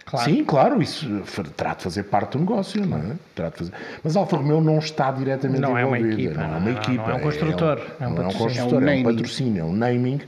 Claro. 0.04 0.30
Sim, 0.30 0.44
claro, 0.44 0.82
isso 0.82 1.22
terá 1.56 1.72
de 1.72 1.84
fazer 1.84 2.02
parte 2.02 2.32
do 2.32 2.40
negócio, 2.40 2.84
não 2.86 2.98
é? 2.98 3.16
Terá 3.34 3.48
de 3.48 3.56
fazer... 3.56 3.72
Mas 4.02 4.14
Alfa 4.14 4.36
Romeo 4.36 4.60
não 4.60 4.78
está 4.78 5.10
diretamente 5.10 5.62
não 5.62 5.78
envolvida. 5.78 6.06
É 6.06 6.06
uma 6.06 6.12
equipa, 6.12 6.46
não, 6.46 6.54
é 6.54 6.58
uma 6.58 6.70
equipa. 6.70 7.06
Não, 7.06 7.10
é 7.10 7.14
um 7.14 7.20
construtor. 7.20 7.80
É 7.98 8.06
um, 8.06 8.06
é 8.06 8.08
um, 8.08 8.14
não 8.14 8.22
é 8.24 8.26
um 8.26 8.32
construtor, 8.32 8.82
é 8.82 8.86
um, 8.86 8.88
é 8.90 8.96
um 8.96 9.02
patrocínio, 9.02 9.62
é 9.62 9.64
um 9.64 9.72
naming 9.72 10.20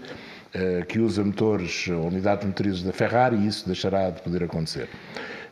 que 0.89 0.99
usa 0.99 1.23
motores, 1.25 1.87
unidades 1.89 2.47
motrizes 2.47 2.83
da 2.83 2.93
Ferrari 2.93 3.37
e 3.37 3.47
isso 3.47 3.67
deixará 3.67 4.11
de 4.11 4.23
poder 4.23 4.45
acontecer. 4.45 4.89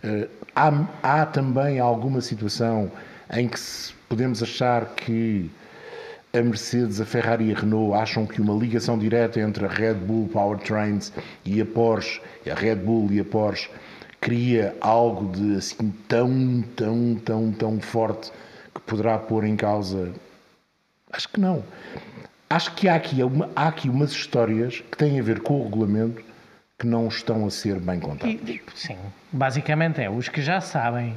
Uh, 0.02 0.28
há, 0.55 0.86
há 1.02 1.26
também 1.26 1.78
alguma 1.78 2.20
situação 2.20 2.90
em 3.32 3.48
que 3.48 3.59
podemos 4.09 4.42
achar 4.42 4.94
que 4.94 5.50
a 6.32 6.42
Mercedes, 6.42 7.00
a 7.00 7.07
Ferrari 7.07 7.50
e 7.50 7.55
a 7.55 7.59
Renault 7.59 7.94
acham 7.94 8.26
que 8.26 8.40
uma 8.40 8.52
ligação 8.55 8.98
direta 8.98 9.38
entre 9.40 9.64
a 9.64 9.68
Red 9.68 9.94
Bull 9.94 10.28
Powertrains 10.28 11.12
e 11.44 11.61
a 11.61 11.64
Porsche, 11.64 12.20
a 12.50 12.55
Red 12.55 12.76
Bull 12.76 13.11
e 13.12 13.20
a 13.20 13.24
Porsche, 13.24 13.70
cria 14.20 14.74
algo 14.80 15.30
de 15.36 15.57
assim 15.57 15.92
tão, 16.09 16.62
tão, 16.74 17.14
tão, 17.14 17.52
tão 17.52 17.80
forte 17.80 18.32
que 18.74 18.80
poderá 18.80 19.16
pôr 19.16 19.44
em 19.44 19.55
causa. 19.55 20.12
Acho 21.12 21.28
que 21.28 21.38
não. 21.38 21.62
Acho 22.55 22.72
que 22.76 22.88
há 22.88 22.94
aqui, 22.94 23.20
uma, 23.20 23.50
há 23.57 23.66
aqui 23.66 23.88
umas 23.88 24.12
histórias 24.12 24.78
que 24.78 24.96
têm 24.96 25.18
a 25.18 25.22
ver 25.24 25.40
com 25.40 25.55
o 25.55 25.64
regulamento 25.64 26.22
que 26.78 26.86
não 26.86 27.09
estão 27.09 27.44
a 27.44 27.50
ser 27.50 27.80
bem 27.80 27.98
contadas. 27.98 28.36
sim, 28.76 28.96
basicamente 29.32 30.00
é 30.00 30.09
os 30.09 30.28
que 30.28 30.40
já 30.40 30.61
sabem 30.61 31.16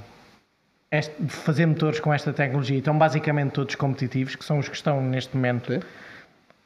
este, 0.92 1.14
fazer 1.28 1.68
motores 1.68 2.00
com 2.00 2.12
esta 2.12 2.34
tecnologia 2.34 2.80
estão 2.80 2.98
basicamente 2.98 3.52
todos 3.52 3.76
competitivos, 3.76 4.36
que 4.36 4.44
são 4.44 4.58
os 4.58 4.68
que 4.68 4.76
estão 4.76 5.00
neste 5.00 5.36
momento. 5.36 5.74
Sim. 5.74 5.80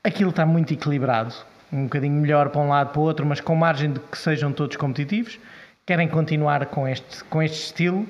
Aquilo 0.05 0.29
está 0.29 0.45
muito 0.45 0.73
equilibrado, 0.73 1.35
um 1.69 1.83
bocadinho 1.83 2.21
melhor 2.21 2.47
para 2.47 2.61
um 2.61 2.69
lado 2.69 2.93
para 2.93 3.01
o 3.01 3.03
outro, 3.03 3.25
mas 3.25 3.41
com 3.41 3.53
margem 3.53 3.91
de 3.91 3.99
que 3.99 4.17
sejam 4.17 4.53
todos 4.53 4.77
competitivos. 4.77 5.37
Querem 5.85 6.07
continuar 6.07 6.67
com 6.67 6.87
este, 6.87 7.25
com 7.25 7.43
este 7.43 7.61
estilo 7.61 8.07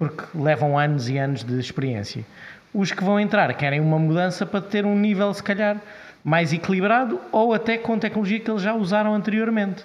porque 0.00 0.24
levam 0.34 0.78
anos 0.78 1.10
e 1.10 1.18
anos 1.18 1.44
de 1.44 1.60
experiência. 1.60 2.24
Os 2.72 2.92
que 2.92 3.02
vão 3.02 3.18
entrar 3.18 3.52
querem 3.54 3.80
uma 3.80 3.98
mudança 3.98 4.46
para 4.46 4.60
ter 4.60 4.84
um 4.86 4.96
nível, 4.96 5.32
se 5.34 5.42
calhar, 5.42 5.76
mais 6.22 6.52
equilibrado 6.52 7.20
ou 7.32 7.52
até 7.52 7.76
com 7.76 7.98
tecnologia 7.98 8.38
que 8.38 8.50
eles 8.50 8.62
já 8.62 8.74
usaram 8.74 9.14
anteriormente. 9.14 9.84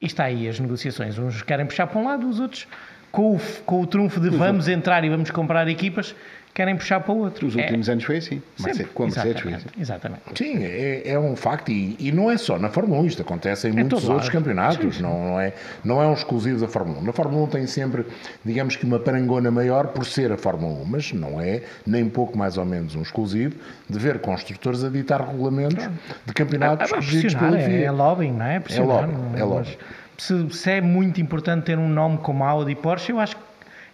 E 0.00 0.06
está 0.06 0.24
aí 0.24 0.48
as 0.48 0.60
negociações. 0.60 1.18
Uns 1.18 1.42
querem 1.42 1.66
puxar 1.66 1.86
para 1.86 2.00
um 2.00 2.04
lado, 2.04 2.28
os 2.28 2.40
outros 2.40 2.66
com 3.10 3.34
o, 3.34 3.40
com 3.66 3.80
o 3.80 3.86
trunfo 3.86 4.20
de 4.20 4.30
vamos 4.30 4.68
entrar 4.68 5.04
e 5.04 5.08
vamos 5.08 5.30
comprar 5.30 5.66
equipas, 5.68 6.14
querem 6.60 6.76
puxar 6.76 7.00
para 7.00 7.14
o 7.14 7.18
outro. 7.20 7.46
Os 7.46 7.56
últimos 7.56 7.88
é, 7.88 7.92
anos 7.92 8.04
foi 8.04 8.18
assim. 8.18 8.42
Sempre, 8.54 8.84
com 8.84 9.04
a 9.04 9.06
Mercedes 9.06 9.40
foi 9.40 9.54
assim. 9.54 9.68
Exatamente. 9.80 10.22
Sim, 10.34 10.62
é, 10.62 11.02
é 11.06 11.18
um 11.18 11.34
facto. 11.34 11.70
E, 11.70 11.96
e, 11.98 12.12
não 12.12 12.30
é 12.30 12.36
só 12.36 12.58
na 12.58 12.68
Fórmula 12.68 13.00
1, 13.00 13.06
isto 13.06 13.22
acontece 13.22 13.66
em 13.66 13.70
é 13.70 13.72
muitos 13.72 14.04
outros 14.04 14.26
lado. 14.26 14.30
campeonatos. 14.30 14.96
Sim, 14.96 15.02
Não, 15.02 15.24
não, 15.24 15.40
é, 15.40 15.54
não 15.82 16.02
é 16.02 16.06
um 16.06 16.12
exclusivo 16.12 16.60
da 16.60 16.68
Fórmula 16.68 17.00
1. 17.00 17.04
Na 17.04 17.12
Fórmula 17.14 17.44
1 17.44 17.46
tem 17.46 17.66
sempre, 17.66 18.04
digamos 18.44 18.76
que, 18.76 18.84
uma 18.84 18.98
parangona 18.98 19.50
maior 19.50 19.86
por 19.86 20.04
ser 20.04 20.32
a 20.32 20.36
Fórmula 20.36 20.82
1, 20.82 20.84
mas 20.84 21.12
não 21.14 21.40
é 21.40 21.62
nem 21.86 22.06
pouco 22.10 22.36
mais 22.36 22.58
ou 22.58 22.66
menos 22.66 22.94
um 22.94 23.00
exclusivo 23.00 23.54
de 23.88 23.98
ver 23.98 24.18
construtores 24.18 24.84
a 24.84 24.90
ditar 24.90 25.26
regulamentos 25.26 25.88
de 26.26 26.32
campeonatos 26.34 26.92
é, 26.92 26.96
é, 26.96 27.38
pela 27.38 27.58
FIA. 27.58 27.86
É 27.86 27.90
lobbying, 27.90 28.32
não 28.32 28.44
é? 28.44 28.62
É 28.68 28.80
lobbying. 28.80 29.38
É 29.38 29.44
lobbying 29.44 29.76
se, 30.18 30.50
se, 30.50 30.70
é 30.72 30.80
muito 30.82 31.18
importante 31.18 31.64
ter 31.64 31.78
um 31.78 31.88
nome 31.88 32.18
como 32.18 32.44
Audi 32.44 32.72
e 32.72 32.74
Porsche, 32.74 33.12
eu 33.12 33.18
acho 33.18 33.36
que 33.36 33.42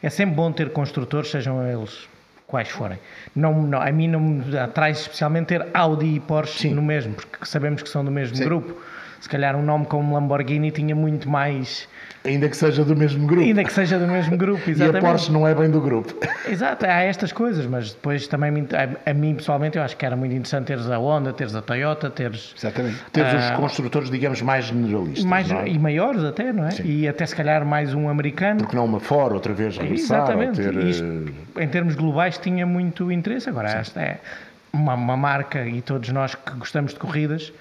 é 0.02 0.10
sempre 0.10 0.34
bom 0.34 0.50
ter 0.50 0.72
construtores, 0.72 1.30
sejam 1.30 1.64
eles 1.64 2.08
quais 2.47 2.68
forem. 2.68 2.99
Não, 3.34 3.62
não, 3.62 3.80
a 3.80 3.90
mim 3.90 4.09
não 4.09 4.20
me 4.20 4.59
atrai 4.59 4.92
especialmente 4.92 5.47
ter 5.47 5.66
Audi 5.74 6.16
e 6.16 6.20
Porsche 6.20 6.68
Sim. 6.68 6.74
no 6.74 6.82
mesmo, 6.82 7.14
porque 7.14 7.44
sabemos 7.44 7.82
que 7.82 7.88
são 7.88 8.05
do 8.05 8.11
mesmo 8.11 8.36
Sim. 8.36 8.44
grupo. 8.44 8.80
Se 9.27 9.31
calhar 9.31 9.57
um 9.57 9.62
nome 9.62 9.87
como 9.87 10.14
Lamborghini 10.14 10.70
tinha 10.70 10.95
muito 10.95 11.29
mais 11.29 11.89
Ainda 12.24 12.49
que 12.49 12.57
seja 12.57 12.85
do 12.85 12.95
mesmo 12.95 13.27
grupo. 13.27 13.43
Ainda 13.43 13.64
que 13.64 13.72
seja 13.72 13.99
do 13.99 14.07
mesmo 14.07 14.37
grupo, 14.37 14.70
exatamente. 14.70 14.95
e 15.03 15.07
a 15.09 15.11
Porsche 15.11 15.33
não 15.33 15.49
é 15.49 15.53
bem 15.53 15.68
do 15.68 15.81
grupo. 15.81 16.14
Exato, 16.49 16.87
há 16.87 17.03
estas 17.03 17.33
coisas, 17.33 17.66
mas 17.66 17.93
depois 17.93 18.29
também, 18.29 18.68
a, 18.72 19.11
a 19.11 19.12
mim 19.12 19.35
pessoalmente, 19.35 19.79
eu 19.79 19.83
acho 19.83 19.97
que 19.97 20.07
era 20.07 20.14
muito 20.14 20.31
interessante 20.31 20.66
teres 20.66 20.89
a 20.89 20.97
Honda, 20.97 21.33
teres 21.33 21.57
a 21.57 21.61
Toyota, 21.61 22.09
teres... 22.09 22.55
Exatamente. 22.57 23.03
Teres 23.11 23.33
uh, 23.33 23.37
os 23.37 23.45
ah, 23.47 23.57
construtores, 23.57 24.11
digamos, 24.12 24.41
mais 24.43 24.66
generalistas, 24.66 25.24
mais, 25.24 25.51
é? 25.51 25.66
E 25.66 25.77
maiores 25.77 26.22
até, 26.22 26.53
não 26.53 26.68
é? 26.68 26.70
Sim. 26.70 26.85
E 26.85 27.09
até 27.09 27.27
se 27.27 27.35
calhar 27.35 27.66
mais 27.66 27.95
um 27.95 28.09
americano. 28.09 28.61
Porque 28.61 28.77
não 28.77 28.85
uma 28.85 29.01
Ford, 29.01 29.33
outra 29.33 29.53
vez 29.53 29.77
regressar. 29.77 30.18
Exatamente. 30.18 30.62
Ter... 30.62 30.77
Isto, 30.85 31.05
em 31.59 31.66
termos 31.66 31.97
globais, 31.97 32.39
tinha 32.39 32.64
muito 32.64 33.11
interesse. 33.11 33.49
Agora, 33.49 33.70
Sim. 33.70 33.79
esta 33.79 34.01
é 34.01 34.20
uma, 34.72 34.95
uma 34.95 35.16
marca, 35.16 35.66
e 35.66 35.83
todos 35.83 36.11
nós 36.11 36.37
que 36.37 36.53
gostamos 36.53 36.93
de 36.93 37.01
corridas, 37.01 37.53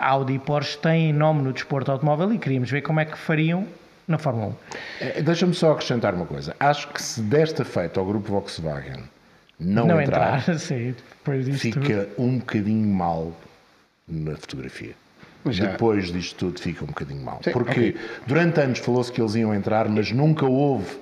Audi 0.00 0.34
e 0.34 0.38
Porsche 0.38 0.78
têm 0.78 1.12
nome 1.12 1.42
no 1.42 1.52
desporto 1.52 1.92
automóvel 1.92 2.32
e 2.32 2.38
queríamos 2.38 2.70
ver 2.70 2.82
como 2.82 3.00
é 3.00 3.04
que 3.04 3.16
fariam 3.16 3.66
na 4.06 4.18
Fórmula 4.18 4.48
1. 4.48 4.54
É, 5.00 5.22
Deixa-me 5.22 5.54
só 5.54 5.72
acrescentar 5.72 6.14
uma 6.14 6.26
coisa. 6.26 6.54
Acho 6.60 6.88
que 6.88 7.02
se 7.02 7.20
desta 7.20 7.64
feita 7.64 8.00
ao 8.00 8.06
grupo 8.06 8.30
Volkswagen 8.30 9.04
não, 9.58 9.86
não 9.86 10.00
entrar, 10.00 10.40
entrar 10.40 10.58
sim, 10.58 10.94
fica 11.54 12.08
um 12.18 12.38
bocadinho 12.38 12.88
mal 12.88 13.32
na 14.06 14.36
fotografia. 14.36 14.94
Já... 15.46 15.66
Depois 15.66 16.12
disto 16.12 16.36
tudo 16.36 16.60
fica 16.60 16.84
um 16.84 16.88
bocadinho 16.88 17.22
mal. 17.22 17.40
Sim, 17.42 17.52
Porque 17.52 17.70
okay. 17.70 17.96
durante 18.26 18.60
anos 18.60 18.78
falou-se 18.80 19.10
que 19.12 19.20
eles 19.20 19.34
iam 19.34 19.54
entrar, 19.54 19.88
mas 19.88 20.10
nunca 20.10 20.44
houve 20.44 20.96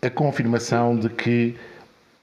a 0.00 0.08
confirmação 0.08 0.96
de 0.96 1.08
que 1.08 1.56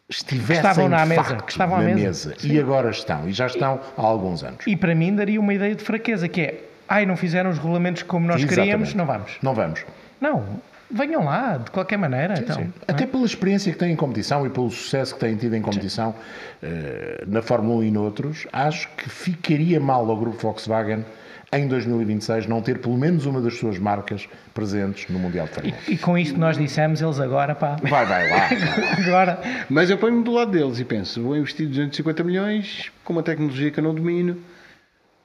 estivessem 0.09 0.57
estavam 0.57 0.89
na 0.89 1.05
mesa, 1.05 1.37
estavam 1.47 1.77
na 1.77 1.83
mesa. 1.83 2.29
mesa. 2.29 2.35
E 2.43 2.59
agora 2.59 2.89
estão, 2.89 3.29
e 3.29 3.31
já 3.31 3.45
estão 3.45 3.79
há 3.95 4.01
alguns 4.01 4.43
anos. 4.43 4.65
E 4.65 4.75
para 4.75 4.95
mim 4.95 5.15
daria 5.15 5.39
uma 5.39 5.53
ideia 5.53 5.75
de 5.75 5.83
fraqueza, 5.83 6.27
que 6.27 6.41
é, 6.41 6.63
ai, 6.87 7.05
não 7.05 7.15
fizeram 7.15 7.51
os 7.51 7.57
regulamentos 7.57 8.01
como 8.03 8.25
nós 8.25 8.37
Exatamente. 8.37 8.59
queríamos, 8.59 8.93
não 8.95 9.05
vamos. 9.05 9.37
Não 9.41 9.53
vamos. 9.53 9.85
Não, 10.19 10.43
venham 10.91 11.23
lá, 11.23 11.57
de 11.57 11.71
qualquer 11.71 11.97
maneira. 11.97 12.35
Sim, 12.35 12.43
então, 12.43 12.55
sim. 12.55 12.73
É? 12.87 12.91
Até 12.91 13.05
pela 13.05 13.25
experiência 13.25 13.71
que 13.71 13.77
têm 13.77 13.91
em 13.91 13.95
competição 13.95 14.45
e 14.45 14.49
pelo 14.49 14.69
sucesso 14.69 15.13
que 15.13 15.19
têm 15.19 15.35
tido 15.35 15.55
em 15.55 15.61
competição 15.61 16.11
uh, 16.11 17.25
na 17.27 17.41
Fórmula 17.41 17.79
1 17.79 17.83
e 17.83 17.91
noutros, 17.91 18.47
acho 18.51 18.89
que 18.97 19.09
ficaria 19.09 19.79
mal 19.79 20.09
ao 20.09 20.17
grupo 20.17 20.37
Volkswagen 20.37 21.05
em 21.51 21.67
2026 21.67 22.45
não 22.45 22.61
ter 22.61 22.79
pelo 22.79 22.97
menos 22.97 23.25
uma 23.25 23.41
das 23.41 23.55
suas 23.57 23.79
marcas 23.79 24.27
presentes 24.53 25.09
no 25.09 25.17
Mundial 25.17 25.47
de 25.47 25.53
Fórmula 25.53 25.75
1. 25.87 25.91
E, 25.91 25.93
e, 25.95 25.97
com 25.97 26.17
isto 26.17 26.35
que 26.35 26.39
nós 26.39 26.57
dissemos, 26.57 27.01
eles 27.01 27.19
agora, 27.19 27.55
pá... 27.55 27.77
Vai, 27.81 28.05
vai 28.05 28.29
lá. 28.29 28.49
agora... 29.05 29.41
Mas 29.67 29.89
eu 29.89 29.97
ponho-me 29.97 30.23
do 30.23 30.31
lado 30.31 30.51
deles 30.51 30.79
e 30.79 30.85
penso, 30.85 31.23
vou 31.23 31.35
investir 31.35 31.67
250 31.67 32.23
milhões 32.23 32.91
com 33.03 33.13
uma 33.13 33.23
tecnologia 33.23 33.71
que 33.71 33.79
eu 33.79 33.83
não 33.83 33.95
domino, 33.95 34.37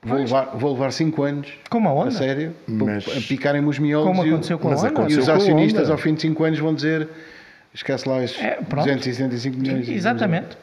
Vou 0.05 0.19
levar, 0.19 0.45
vou 0.55 0.73
levar 0.73 0.93
5 0.93 1.23
anos. 1.23 1.53
Como 1.71 1.89
a 1.89 1.93
onda? 1.93 2.09
A 2.09 2.13
sério. 2.13 2.55
Mas... 2.67 3.09
A 3.09 3.21
picarem-me 3.21 3.69
os 3.69 3.79
miolos. 3.79 4.09
Como 4.09 4.23
aconteceu 4.23 4.59
com 4.59 4.69
a 4.69 4.77
onda. 4.77 5.11
E 5.11 5.17
os 5.17 5.29
acionistas, 5.29 5.91
ao 5.91 5.97
fim 5.97 6.15
de 6.15 6.23
5 6.23 6.45
anos, 6.45 6.59
vão 6.59 6.75
dizer: 6.75 7.09
esquece 7.73 8.09
lá 8.09 8.19
os 8.19 8.39
é, 8.39 8.59
265 8.61 9.57
milhões. 9.57 9.89
Exatamente. 9.89 10.59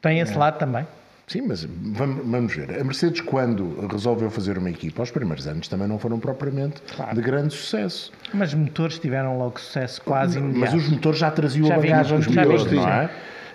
Tem 0.00 0.18
esse 0.20 0.34
é. 0.34 0.38
lado 0.38 0.58
também. 0.58 0.86
Sim, 1.28 1.42
mas 1.42 1.64
vamos, 1.64 2.26
vamos, 2.26 2.54
ver. 2.54 2.78
A 2.78 2.84
Mercedes, 2.84 3.20
quando 3.22 3.86
resolveu 3.90 4.30
fazer 4.30 4.58
uma 4.58 4.68
equipa, 4.68 5.02
os 5.02 5.10
primeiros 5.10 5.46
anos 5.46 5.68
também 5.68 5.86
não 5.88 5.98
foram 5.98 6.18
propriamente 6.18 6.82
claro. 6.94 7.14
de 7.14 7.22
grande 7.22 7.54
sucesso. 7.54 8.12
Mas 8.34 8.52
motores 8.52 8.98
tiveram 8.98 9.38
logo 9.38 9.58
sucesso 9.58 10.02
quase 10.02 10.38
imediato. 10.38 10.74
Mas 10.74 10.84
os 10.84 10.90
motores 10.90 11.18
já 11.18 11.30
traziam 11.30 11.68
já 11.68 11.76
a 11.76 11.78
bagagem 11.78 12.18
dos 12.18 12.26
motores, 12.26 12.72
não 12.72 12.88
é? 12.88 13.10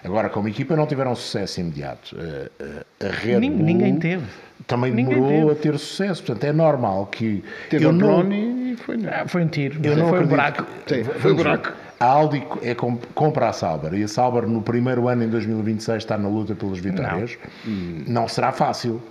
Agora, 0.08 0.30
como 0.30 0.48
equipa, 0.48 0.76
não 0.76 0.88
tiveram 0.88 1.14
sucesso 1.16 1.60
imediato. 1.60 2.16
A, 3.02 3.08
Red 3.10 3.42
Bull 3.42 3.50
Ninguém 3.50 3.98
teve. 3.98 4.26
Também 4.66 4.94
demorou 4.94 5.52
a 5.52 5.56
ter 5.56 5.78
sucesso. 5.78 6.24
Portanto, 6.24 6.44
é 6.46 6.54
normal 6.54 7.08
que. 7.08 7.44
Teve 7.70 7.86
eu 7.86 7.92
não... 7.92 8.32
e 8.32 8.76
foi, 8.78 8.98
ah, 9.06 9.28
foi 9.28 9.44
um 9.44 9.48
tiro. 9.48 9.80
Eu 9.84 9.98
não 9.98 10.10
foi 10.10 10.24
um 10.24 10.28
buraco. 10.28 10.66
Sim, 10.88 11.04
foi 11.04 11.34
um 11.34 11.36
buraco. 11.36 11.74
A 12.00 12.06
Audi 12.06 12.44
é 12.62 12.76
compra 12.76 13.50
a 13.50 13.54
Sauber 13.54 13.94
e 13.94 14.04
a 14.04 14.08
Sauber 14.08 14.48
no 14.48 14.62
primeiro 14.62 15.08
ano, 15.08 15.24
em 15.24 15.30
2026, 15.30 15.98
está 15.98 16.18
na 16.18 16.30
luta 16.30 16.56
pelas 16.56 16.80
vitórias. 16.80 17.38
Não, 17.66 18.22
não 18.22 18.28
será 18.28 18.52
fácil. 18.52 19.02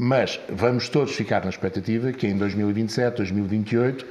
Mas 0.00 0.38
vamos 0.48 0.88
todos 0.88 1.12
ficar 1.16 1.42
na 1.42 1.50
expectativa 1.50 2.12
que 2.12 2.26
em 2.28 2.36
2027, 2.36 3.16
2028 3.16 4.06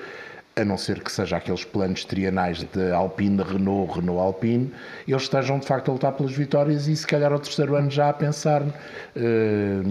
a 0.57 0.65
não 0.65 0.77
ser 0.77 1.01
que 1.01 1.11
seja 1.11 1.37
aqueles 1.37 1.63
planos 1.63 2.03
trianais 2.03 2.63
de 2.63 2.91
Alpine, 2.91 3.43
Renault, 3.43 3.99
Renault 3.99 4.19
Alpine, 4.19 4.71
eles 5.07 5.21
estejam 5.21 5.59
de 5.59 5.67
facto 5.67 5.89
a 5.89 5.93
lutar 5.93 6.11
pelas 6.13 6.33
vitórias 6.33 6.87
e 6.87 6.95
se 6.95 7.05
calhar 7.05 7.31
ao 7.31 7.39
terceiro 7.39 7.75
ano 7.75 7.91
já 7.91 8.09
a 8.09 8.13
pensar 8.13 8.63
uh, 8.63 8.71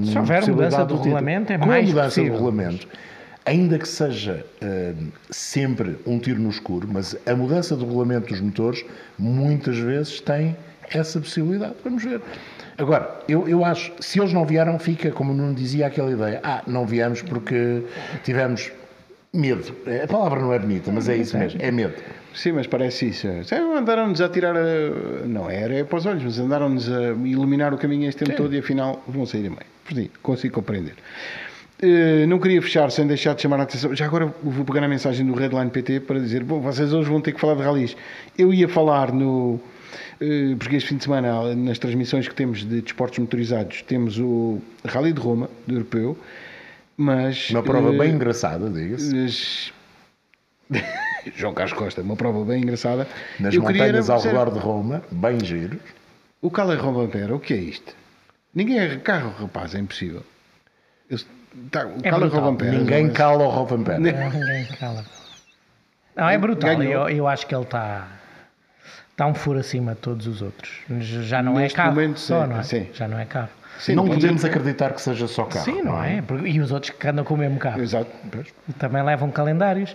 Se 0.05 0.19
houver 0.19 0.47
mudança 0.49 0.85
do, 0.85 0.97
do 0.97 1.03
regulamento 1.03 1.53
é 1.53 1.59
Com 1.59 1.67
mais 1.67 1.85
a 1.85 1.89
mudança 1.89 2.09
possível. 2.09 2.31
do 2.31 2.35
regulamento, 2.35 2.89
ainda 3.45 3.79
que 3.79 3.89
seja 3.89 4.45
uh, 4.61 5.07
sempre 5.31 5.99
um 6.05 6.19
tiro 6.19 6.41
no 6.41 6.51
escuro, 6.51 6.89
mas 6.91 7.17
a 7.25 7.35
mudança 7.37 7.77
do 7.77 7.85
regulamento 7.85 8.29
dos 8.29 8.41
motores 8.41 8.85
muitas 9.17 9.79
vezes 9.79 10.21
tem 10.21 10.57
essa 10.91 11.21
possibilidade. 11.21 11.75
Vamos 11.85 12.03
ver. 12.03 12.21
Agora, 12.79 13.21
eu, 13.27 13.49
eu 13.49 13.65
acho, 13.65 13.93
se 14.01 14.21
eles 14.21 14.33
não 14.33 14.45
vieram, 14.45 14.79
fica, 14.79 15.11
como 15.11 15.33
não 15.33 15.55
dizia, 15.55 15.87
aquela 15.87 16.11
ideia. 16.11 16.41
Ah, 16.43 16.63
não 16.67 16.85
viemos 16.85 17.23
porque 17.23 17.83
tivemos 18.23 18.71
medo. 19.37 19.75
A 20.03 20.07
palavra 20.07 20.41
não 20.41 20.53
é 20.53 20.59
bonita, 20.59 20.91
mas 20.93 21.09
é 21.09 21.17
isso 21.17 21.37
mesmo, 21.37 21.61
é 21.63 21.71
medo. 21.71 21.95
Sim, 22.35 22.53
mas 22.53 22.67
parece 22.67 23.09
isso. 23.09 23.27
Andaram-nos 23.77 24.21
a 24.21 24.29
tirar, 24.29 24.55
a... 24.57 25.27
não 25.27 25.49
era 25.49 25.85
para 25.85 25.99
os 25.99 26.07
olhos, 26.07 26.23
mas 26.23 26.39
andaram-nos 26.39 26.91
a 26.91 27.13
iluminar 27.25 27.73
o 27.73 27.79
caminho 27.79 28.09
este 28.09 28.19
tempo 28.25 28.33
Sim. 28.33 28.37
todo 28.37 28.55
e 28.55 28.59
afinal 28.59 29.03
vão 29.09 29.25
sair 29.25 29.47
a 29.47 29.51
meio. 29.51 30.11
Por 30.13 30.21
consigo 30.21 30.55
compreender. 30.55 30.95
Uh, 31.83 32.27
não 32.27 32.39
queria 32.39 32.61
fechar 32.63 32.91
sem 32.91 33.07
deixar 33.07 33.35
de 33.35 33.43
chamar 33.43 33.61
a 33.61 33.63
atenção. 33.65 33.95
Já 33.95 34.07
agora 34.07 34.35
vou 34.43 34.65
pegar 34.65 34.83
a 34.83 34.89
mensagem 34.89 35.27
do 35.27 35.35
Redline 35.35 35.71
PT 35.71 36.01
para 36.01 36.19
dizer: 36.19 36.43
bom, 36.43 36.61
vocês 36.61 36.93
hoje 36.93 37.09
vão 37.09 37.21
ter 37.21 37.33
que 37.33 37.41
falar 37.41 37.55
de 37.55 37.63
ralis. 37.63 37.97
Eu 38.37 38.53
ia 38.53 38.69
falar 38.69 39.13
no 39.13 39.61
eh, 40.21 40.55
porque 40.59 40.77
este 40.77 40.89
fim 40.89 40.97
de 40.97 41.05
semana, 41.05 41.55
nas 41.55 41.79
transmissões 41.79 42.27
que 42.27 42.35
temos 42.35 42.65
de 42.65 42.81
desportos 42.81 43.19
motorizados, 43.19 43.83
temos 43.83 44.19
o 44.19 44.59
Rally 44.85 45.13
de 45.13 45.21
Roma, 45.21 45.51
do 45.67 45.75
europeu, 45.75 46.17
mas... 46.97 47.51
Uma 47.51 47.63
prova 47.63 47.91
uh, 47.91 47.99
bem 47.99 48.13
engraçada, 48.13 48.71
diga-se. 48.71 49.73
João 51.37 51.55
Carlos 51.55 51.73
Costa, 51.73 52.03
uma 52.03 52.17
prova 52.17 52.45
bem 52.45 52.63
engraçada. 52.63 53.07
Nas 53.39 53.55
Eu 53.55 53.63
montanhas 53.63 54.09
ao 54.09 54.21
redor 54.21 54.51
de 54.51 54.59
Roma, 54.59 55.03
bem 55.11 55.39
giros. 55.45 55.81
O 56.41 56.51
Cala 56.51 56.77
Robampera, 56.77 57.35
o 57.35 57.41
que 57.41 57.55
é 57.55 57.57
isto? 57.57 57.95
Ninguém 58.55 58.79
é 58.79 58.97
carro, 58.97 59.35
rapaz, 59.39 59.75
é 59.75 59.79
impossível. 59.79 60.23
Eu, 61.11 61.19
tá, 61.71 61.87
o 61.87 61.99
é 62.03 62.11
Cala. 62.11 62.53
Ninguém 62.71 63.05
mas... 63.07 63.13
cala 63.17 63.45
o 63.45 63.49
Robampera. 63.49 63.99
Ninguém 63.99 64.67
cala. 64.79 65.05
Não, 66.15 66.29
é 66.29 66.39
brutal. 66.39 66.83
Eu, 66.83 67.09
eu 67.09 67.27
acho 67.27 67.47
que 67.47 67.55
ele 67.55 67.65
está 67.65 68.09
está 69.17 69.27
um 69.27 69.35
furo 69.35 69.59
acima 69.59 69.95
de 69.95 70.01
todos 70.01 70.27
os 70.27 70.43
outros. 70.43 70.71
Já 71.01 71.43
não 71.43 71.59
é 71.59 71.63
Neste 71.63 71.75
é 71.75 71.77
carro 71.83 71.95
momento, 71.95 72.21
só, 72.21 72.43
sim, 72.43 72.51
não 72.51 72.59
é? 72.59 72.63
Sim. 72.63 72.89
Já 72.93 73.09
não 73.09 73.19
é 73.19 73.25
carro. 73.25 73.49
Sim, 73.79 73.95
não 73.95 74.07
podemos 74.07 74.45
acreditar 74.45 74.93
que 74.93 75.01
seja 75.01 75.27
só 75.27 75.45
carro. 75.45 75.65
Sim, 75.65 75.83
não, 75.83 75.93
não 75.93 76.05
é? 76.05 76.19
é? 76.19 76.49
E 76.49 76.61
os 76.61 76.73
outros 76.73 76.91
que 76.91 77.09
andam 77.09 77.25
com 77.25 77.35
o 77.35 77.37
mesmo 77.37 77.59
carro. 77.59 77.81
Exato. 77.81 78.11
Também 78.79 79.03
levam 79.03 79.31
calendários. 79.31 79.95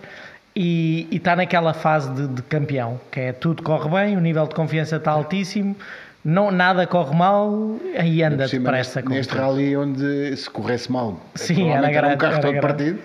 E, 0.54 1.08
e 1.10 1.16
está 1.16 1.34
naquela 1.34 1.72
fase 1.72 2.12
de, 2.12 2.28
de, 2.28 2.42
campeão, 2.42 3.00
que 3.10 3.20
é 3.20 3.32
tudo 3.32 3.62
corre 3.62 3.88
bem, 3.88 4.16
o 4.18 4.20
nível 4.20 4.46
de 4.46 4.54
confiança 4.54 4.96
está 4.96 5.10
altíssimo, 5.10 5.74
não, 6.22 6.50
nada 6.50 6.86
corre 6.86 7.16
mal 7.16 7.78
e 8.04 8.22
anda 8.22 8.46
depressa. 8.46 9.00
Neste 9.00 9.34
rally 9.34 9.74
onde 9.74 10.36
se 10.36 10.50
corresse 10.50 10.92
mal, 10.92 11.18
Sim, 11.34 11.70
era, 11.70 11.90
era 11.90 12.08
um 12.08 12.16
carro 12.18 12.34
era 12.34 12.42
todo 12.42 12.60
partido. 12.60 12.98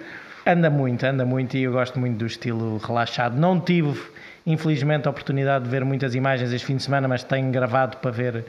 Anda 0.45 0.69
muito, 0.69 1.05
anda 1.05 1.25
muito 1.25 1.55
e 1.55 1.63
eu 1.63 1.71
gosto 1.71 1.97
muito 1.97 2.17
do 2.17 2.25
estilo 2.25 2.77
relaxado. 2.79 3.37
Não 3.37 3.61
tive 3.61 3.97
infelizmente, 4.47 5.07
a 5.07 5.11
oportunidade 5.11 5.65
de 5.65 5.69
ver 5.69 5.83
muitas 5.83 6.15
imagens 6.15 6.53
este 6.53 6.65
fim 6.65 6.77
de 6.77 6.83
semana, 6.83 7.07
mas 7.07 7.21
tenho 7.21 7.51
gravado 7.51 7.97
para 7.97 8.11
ver 8.11 8.45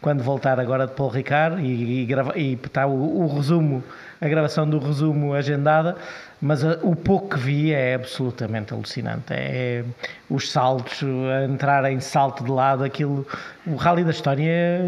quando 0.00 0.22
voltar 0.22 0.60
agora 0.60 0.86
de 0.86 0.92
Paul 0.92 1.10
Ricard 1.10 1.62
e, 1.62 2.02
e, 2.02 2.06
grava, 2.06 2.38
e 2.38 2.54
está 2.54 2.86
o, 2.86 3.22
o, 3.22 3.36
resumo, 3.36 3.82
a 4.20 4.28
gravação 4.28 4.68
do 4.68 4.78
resumo 4.78 5.34
agendada, 5.34 5.96
mas 6.40 6.64
a, 6.64 6.78
o 6.82 6.94
pouco 6.94 7.30
que 7.30 7.38
vi 7.38 7.72
é 7.72 7.94
absolutamente 7.94 8.72
alucinante. 8.72 9.32
É, 9.32 9.82
é 9.82 9.84
os 10.28 10.50
saltos, 10.50 11.02
a 11.02 11.44
entrar 11.44 11.90
em 11.90 12.00
salto 12.00 12.44
de 12.44 12.50
lado, 12.50 12.84
aquilo, 12.84 13.26
o 13.66 13.76
Rally 13.76 14.04
da 14.04 14.10
História 14.10 14.80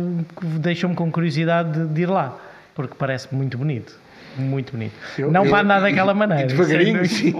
deixa-me 0.60 0.94
com 0.94 1.10
curiosidade 1.10 1.72
de, 1.72 1.86
de 1.86 2.02
ir 2.02 2.10
lá, 2.10 2.36
porque 2.74 2.94
parece 2.96 3.34
muito 3.34 3.56
bonito 3.56 4.08
muito 4.36 4.72
bonito. 4.72 4.94
Eu, 5.18 5.32
não 5.32 5.44
eu, 5.44 5.50
para 5.50 5.64
andar 5.64 5.80
daquela 5.80 6.14
maneira. 6.14 6.46
Devagarinho, 6.46 7.04
sim. 7.06 7.32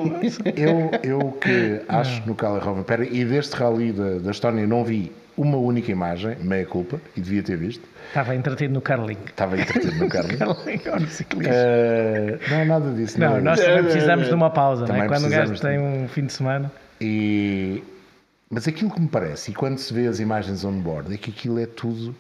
Eu, 0.57 0.91
eu 1.05 1.33
que 1.33 1.81
acho 1.89 2.27
no 2.27 2.35
Cala 2.35 2.61
Pera 2.83 3.05
e 3.05 3.25
deste 3.25 3.55
rally 3.55 3.93
da, 3.93 4.19
da 4.19 4.31
Estónia 4.33 4.67
não 4.67 4.83
vi 4.83 5.13
uma 5.39 5.57
única 5.57 5.91
imagem, 5.91 6.37
meia 6.41 6.67
culpa, 6.67 7.01
e 7.17 7.21
devia 7.21 7.43
ter 7.43 7.57
visto. 7.57 7.87
Estava 8.09 8.35
entretido 8.35 8.75
no 8.75 8.81
Carling. 8.81 9.19
Estava 9.27 9.59
entretido 9.59 9.95
no 9.97 10.09
Carling. 10.09 10.37
Carling 10.39 10.81
ou 10.93 11.01
no 11.01 11.09
ciclismo. 11.09 11.53
Uh, 11.53 12.51
não, 12.51 12.65
nada 12.65 12.93
disso. 12.93 13.19
Não, 13.19 13.37
não 13.37 13.41
nós 13.41 13.61
também 13.61 13.85
precisamos 13.85 14.29
de 14.29 14.35
uma 14.35 14.51
pausa, 14.51 14.87
não 14.87 14.97
é? 14.97 15.07
Quando 15.07 15.27
o 15.27 15.31
gajo 15.31 15.61
tem 15.61 15.79
um 15.79 16.09
fim 16.09 16.27
de 16.27 16.33
semana. 16.33 16.71
E... 17.01 17.83
Mas 18.51 18.67
aquilo 18.67 18.91
que 18.91 19.01
me 19.01 19.09
parece, 19.09 19.51
e 19.51 19.55
quando 19.55 19.79
se 19.79 19.93
vê 19.95 20.07
as 20.07 20.21
imagens 20.21 20.65
on 20.65 20.81
board, 20.81 21.15
é 21.15 21.17
que 21.17 21.31
aquilo 21.31 21.59
é 21.59 21.67
tudo 21.67 22.15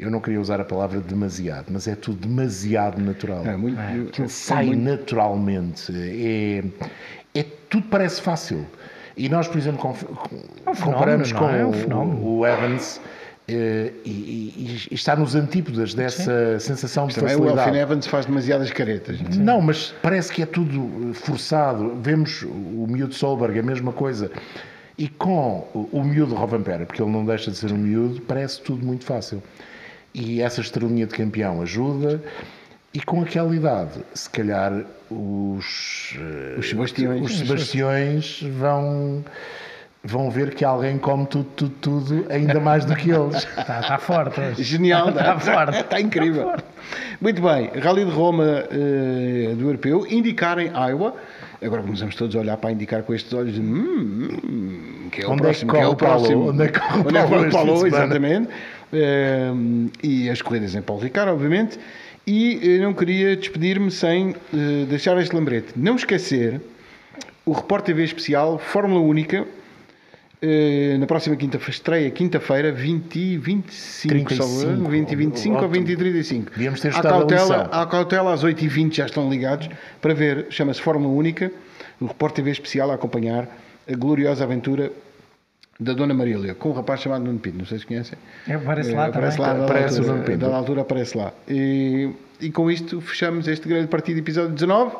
eu 0.00 0.10
não 0.10 0.18
queria 0.18 0.40
usar 0.40 0.58
a 0.58 0.64
palavra 0.64 0.98
demasiado, 0.98 1.66
mas 1.70 1.86
é 1.86 1.94
tudo 1.94 2.26
demasiado 2.26 2.98
natural. 2.98 3.44
É, 3.44 3.54
muito, 3.54 3.78
é, 3.78 4.24
é 4.24 4.28
sai 4.28 4.68
muito... 4.68 4.80
naturalmente. 4.80 5.92
É, 5.92 6.64
é, 7.38 7.42
tudo 7.68 7.86
parece 7.88 8.22
fácil. 8.22 8.66
E 9.16 9.28
nós, 9.28 9.48
por 9.48 9.58
exemplo, 9.58 9.78
com, 9.80 9.90
é 10.66 10.70
um 10.70 10.74
comparamos 10.74 11.32
com 11.32 11.48
é? 11.48 11.64
um 11.64 12.38
o, 12.38 12.46
Evans 12.46 13.00
eh, 13.48 13.92
e, 14.04 14.10
e, 14.10 14.88
e, 14.90 14.94
está 14.94 15.16
nos 15.16 15.34
antípodas 15.34 15.94
dessa 15.94 16.58
Sim. 16.58 16.68
sensação 16.68 17.06
de 17.06 17.14
Também 17.16 17.30
facilidade. 17.30 17.58
o 17.58 17.70
Elfin 17.70 17.78
Evans 17.80 18.06
faz 18.06 18.26
demasiadas 18.26 18.70
caretas. 18.70 19.18
Sim. 19.18 19.40
Não, 19.40 19.60
mas 19.60 19.94
parece 20.02 20.32
que 20.32 20.42
é 20.42 20.46
tudo 20.46 21.12
forçado. 21.14 21.96
Vemos 22.00 22.42
o 22.42 22.86
miúdo 22.88 23.14
Solberg, 23.14 23.58
a 23.58 23.62
mesma 23.62 23.92
coisa. 23.92 24.30
E 24.96 25.08
com 25.08 25.66
o 25.72 26.04
miúdo 26.04 26.34
Rovanpera, 26.34 26.84
porque 26.84 27.02
ele 27.02 27.10
não 27.10 27.24
deixa 27.24 27.50
de 27.50 27.56
ser 27.56 27.72
um 27.72 27.78
miúdo, 27.78 28.20
parece 28.20 28.60
tudo 28.60 28.84
muito 28.84 29.04
fácil 29.04 29.42
e 30.14 30.40
essa 30.40 30.60
estrelinha 30.60 31.06
de 31.06 31.14
campeão 31.14 31.62
ajuda. 31.62 32.22
E 32.92 33.00
com 33.00 33.22
aquela 33.22 33.54
idade, 33.54 34.00
se 34.12 34.28
calhar 34.28 34.84
os, 35.08 36.16
eh, 36.18 36.56
os 36.58 36.68
Sebastiões, 36.68 37.30
os 37.30 37.38
Sebastiões 37.38 38.42
vão, 38.58 39.24
vão 40.02 40.28
ver 40.28 40.54
que 40.54 40.64
alguém 40.64 40.98
come 40.98 41.24
tudo, 41.26 41.46
tudo, 41.54 41.74
tudo, 41.80 42.26
ainda 42.28 42.58
mais 42.60 42.84
do 42.84 42.96
que 42.96 43.10
eles. 43.10 43.46
Está, 43.56 43.78
está 43.78 43.98
forte 43.98 44.40
hoje. 44.40 44.64
Genial, 44.64 45.10
está, 45.10 45.36
está 45.36 45.38
forte. 45.38 45.78
Está 45.78 46.00
incrível. 46.00 46.50
Está 46.50 46.64
Muito 47.20 47.40
bem, 47.40 47.70
Rally 47.80 48.04
de 48.06 48.10
Roma 48.10 48.64
uh, 48.64 49.54
do 49.54 49.66
Europeu, 49.66 50.04
indicar 50.08 50.58
em 50.58 50.72
Iowa. 50.72 51.14
Agora 51.62 51.82
começamos 51.82 52.16
todos 52.16 52.34
a 52.34 52.40
olhar 52.40 52.56
para 52.56 52.72
indicar 52.72 53.04
com 53.04 53.14
estes 53.14 53.32
olhos 53.32 53.54
de 53.54 53.60
hum, 53.60 54.30
hum, 54.42 55.08
que 55.12 55.22
é 55.22 55.26
o 55.28 55.30
onde 55.30 55.42
próximo. 55.42 55.70
É 55.70 55.74
que, 55.74 55.80
é 55.80 55.86
o 55.86 55.94
próximo. 55.94 56.48
Onde 56.48 56.64
é 56.64 56.68
que 56.68 56.78
o 56.80 57.00
Onde 57.06 57.16
é 57.16 57.26
que 57.26 57.34
o 57.34 57.50
Paulo, 57.50 57.86
exatamente. 57.86 58.48
Ehm, 58.92 59.88
e 60.02 60.28
as 60.28 60.42
corridas 60.42 60.74
em 60.74 60.82
Paulo 60.82 61.02
Ricardo, 61.02 61.32
obviamente. 61.32 61.78
E 62.26 62.78
não 62.80 62.92
queria 62.92 63.36
despedir-me 63.36 63.90
sem 63.90 64.30
uh, 64.30 64.86
deixar 64.88 65.20
este 65.20 65.34
lembrete. 65.34 65.72
Não 65.76 65.96
esquecer 65.96 66.60
o 67.44 67.52
Repórter 67.52 67.94
TV 67.94 68.04
especial 68.04 68.58
Fórmula 68.58 69.00
Única 69.00 69.42
uh, 69.42 70.98
na 70.98 71.06
próxima 71.06 71.34
quinta-feira, 71.36 71.70
estreia 71.70 72.10
quinta-feira, 72.10 72.72
20 72.72 73.16
e 73.16 73.38
25, 73.38 74.08
35, 74.08 74.90
20 74.90 75.10
e 75.10 75.16
25 75.16 75.56
ou, 75.56 75.62
ou 75.62 75.68
20 75.68 75.88
e 75.88 75.96
35. 75.96 76.50
Devíamos 76.52 76.80
ter 76.80 76.94
à 76.94 77.02
cautela, 77.02 77.62
à 77.72 77.86
cautela, 77.86 78.32
às 78.32 78.44
8 78.44 78.64
e 78.64 78.68
20 78.68 78.96
já 78.96 79.06
estão 79.06 79.28
ligados 79.30 79.68
para 80.00 80.14
ver, 80.14 80.46
chama-se 80.50 80.80
Fórmula 80.80 81.12
Única, 81.12 81.50
o 82.00 82.06
Repórter 82.06 82.36
TV 82.36 82.50
especial 82.52 82.90
a 82.90 82.94
acompanhar 82.94 83.48
a 83.90 83.96
gloriosa 83.96 84.44
aventura 84.44 84.92
da 85.80 85.94
Dona 85.94 86.12
Marília, 86.12 86.54
com 86.54 86.68
um 86.68 86.72
rapaz 86.72 87.00
chamado 87.00 87.24
Nuno 87.24 87.38
Pinto, 87.38 87.56
não 87.56 87.64
sei 87.64 87.78
se 87.78 87.86
conhecem. 87.86 88.18
É, 88.46 88.54
aparece 88.54 88.92
lá 88.92 89.06
aparece 89.06 89.38
também. 89.38 89.58
Lá, 89.58 89.64
aparece 89.64 89.96
altura, 89.96 90.12
o 90.12 90.14
Nuno 90.14 90.26
Pinto. 90.26 90.38
Da 90.38 90.56
altura 90.56 90.80
aparece 90.82 91.16
lá. 91.16 91.32
E, 91.48 92.10
e 92.38 92.50
com 92.50 92.70
isto 92.70 93.00
fechamos 93.00 93.48
este 93.48 93.66
grande 93.66 93.88
partido, 93.88 94.18
episódio 94.18 94.50
19, 94.50 94.94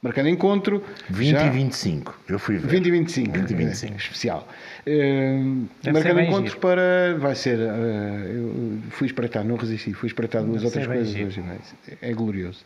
marcando 0.00 0.30
encontro. 0.30 0.82
20 1.10 1.30
já... 1.30 1.46
e 1.46 1.50
25, 1.50 2.18
eu 2.26 2.38
fui 2.38 2.56
ver. 2.56 2.68
20 2.68 2.86
e 2.86 2.90
25, 2.90 3.32
20 3.32 3.50
e 3.50 3.54
25. 3.54 3.92
É, 3.92 3.96
especial. 3.96 4.48
Uh, 4.86 5.68
marcando 5.92 6.20
encontro 6.20 6.48
giro. 6.48 6.60
para. 6.60 7.16
Vai 7.18 7.34
ser. 7.34 7.58
Uh, 7.58 8.26
eu 8.26 8.78
fui 8.90 9.06
espreitar, 9.06 9.44
não 9.44 9.56
resisti, 9.56 9.92
fui 9.92 10.06
espreitar 10.06 10.42
duas 10.42 10.64
outras 10.64 10.86
coisas 10.86 11.14
hoje. 11.14 11.44
É, 12.00 12.10
é 12.10 12.14
glorioso. 12.14 12.64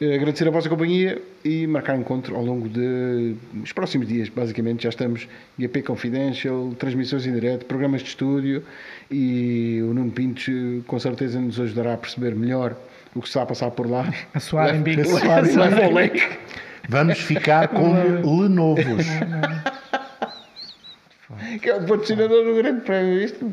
Eh, 0.00 0.14
agradecer 0.14 0.48
a 0.48 0.50
vossa 0.50 0.66
companhia 0.66 1.20
e 1.44 1.66
marcar 1.66 1.94
encontro 1.94 2.34
ao 2.34 2.42
longo 2.42 2.66
dos 2.68 3.70
próximos 3.72 4.08
dias. 4.08 4.30
Basicamente, 4.30 4.84
já 4.84 4.88
estamos 4.88 5.28
IP 5.58 5.82
Confidential, 5.82 6.72
transmissões 6.78 7.26
em 7.26 7.34
direto, 7.34 7.66
programas 7.66 8.00
de 8.00 8.08
estúdio 8.08 8.64
e 9.10 9.80
o 9.82 9.92
Nuno 9.92 10.10
Pintos 10.10 10.48
eh, 10.48 10.80
com 10.86 10.98
certeza 10.98 11.38
nos 11.38 11.60
ajudará 11.60 11.92
a 11.94 11.98
perceber 11.98 12.34
melhor 12.34 12.74
o 13.14 13.20
que 13.20 13.28
está 13.28 13.42
a 13.42 13.46
passar 13.46 13.70
por 13.72 13.90
lá. 13.90 14.10
A 14.32 14.40
suar 14.40 14.74
em 14.74 14.80
bico. 14.82 15.02
Vamos 16.88 17.18
ficar 17.18 17.68
como 17.68 18.40
Lenovos. 18.40 19.04
que 21.60 21.68
é 21.68 21.76
o 21.76 21.80
patrocinador 21.80 22.44
do 22.44 22.54
Grande 22.54 22.80
Prémio. 22.80 23.22
Isto. 23.22 23.52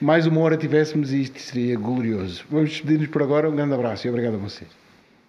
Mais 0.00 0.24
uma 0.24 0.40
hora 0.40 0.56
tivéssemos 0.56 1.12
isto 1.12 1.40
seria 1.40 1.76
glorioso. 1.76 2.44
Vamos 2.48 2.70
despedir-nos 2.70 3.08
por 3.08 3.24
agora. 3.24 3.50
Um 3.50 3.56
grande 3.56 3.74
abraço 3.74 4.06
e 4.06 4.10
obrigado 4.10 4.34
a 4.34 4.38
vocês. 4.38 4.87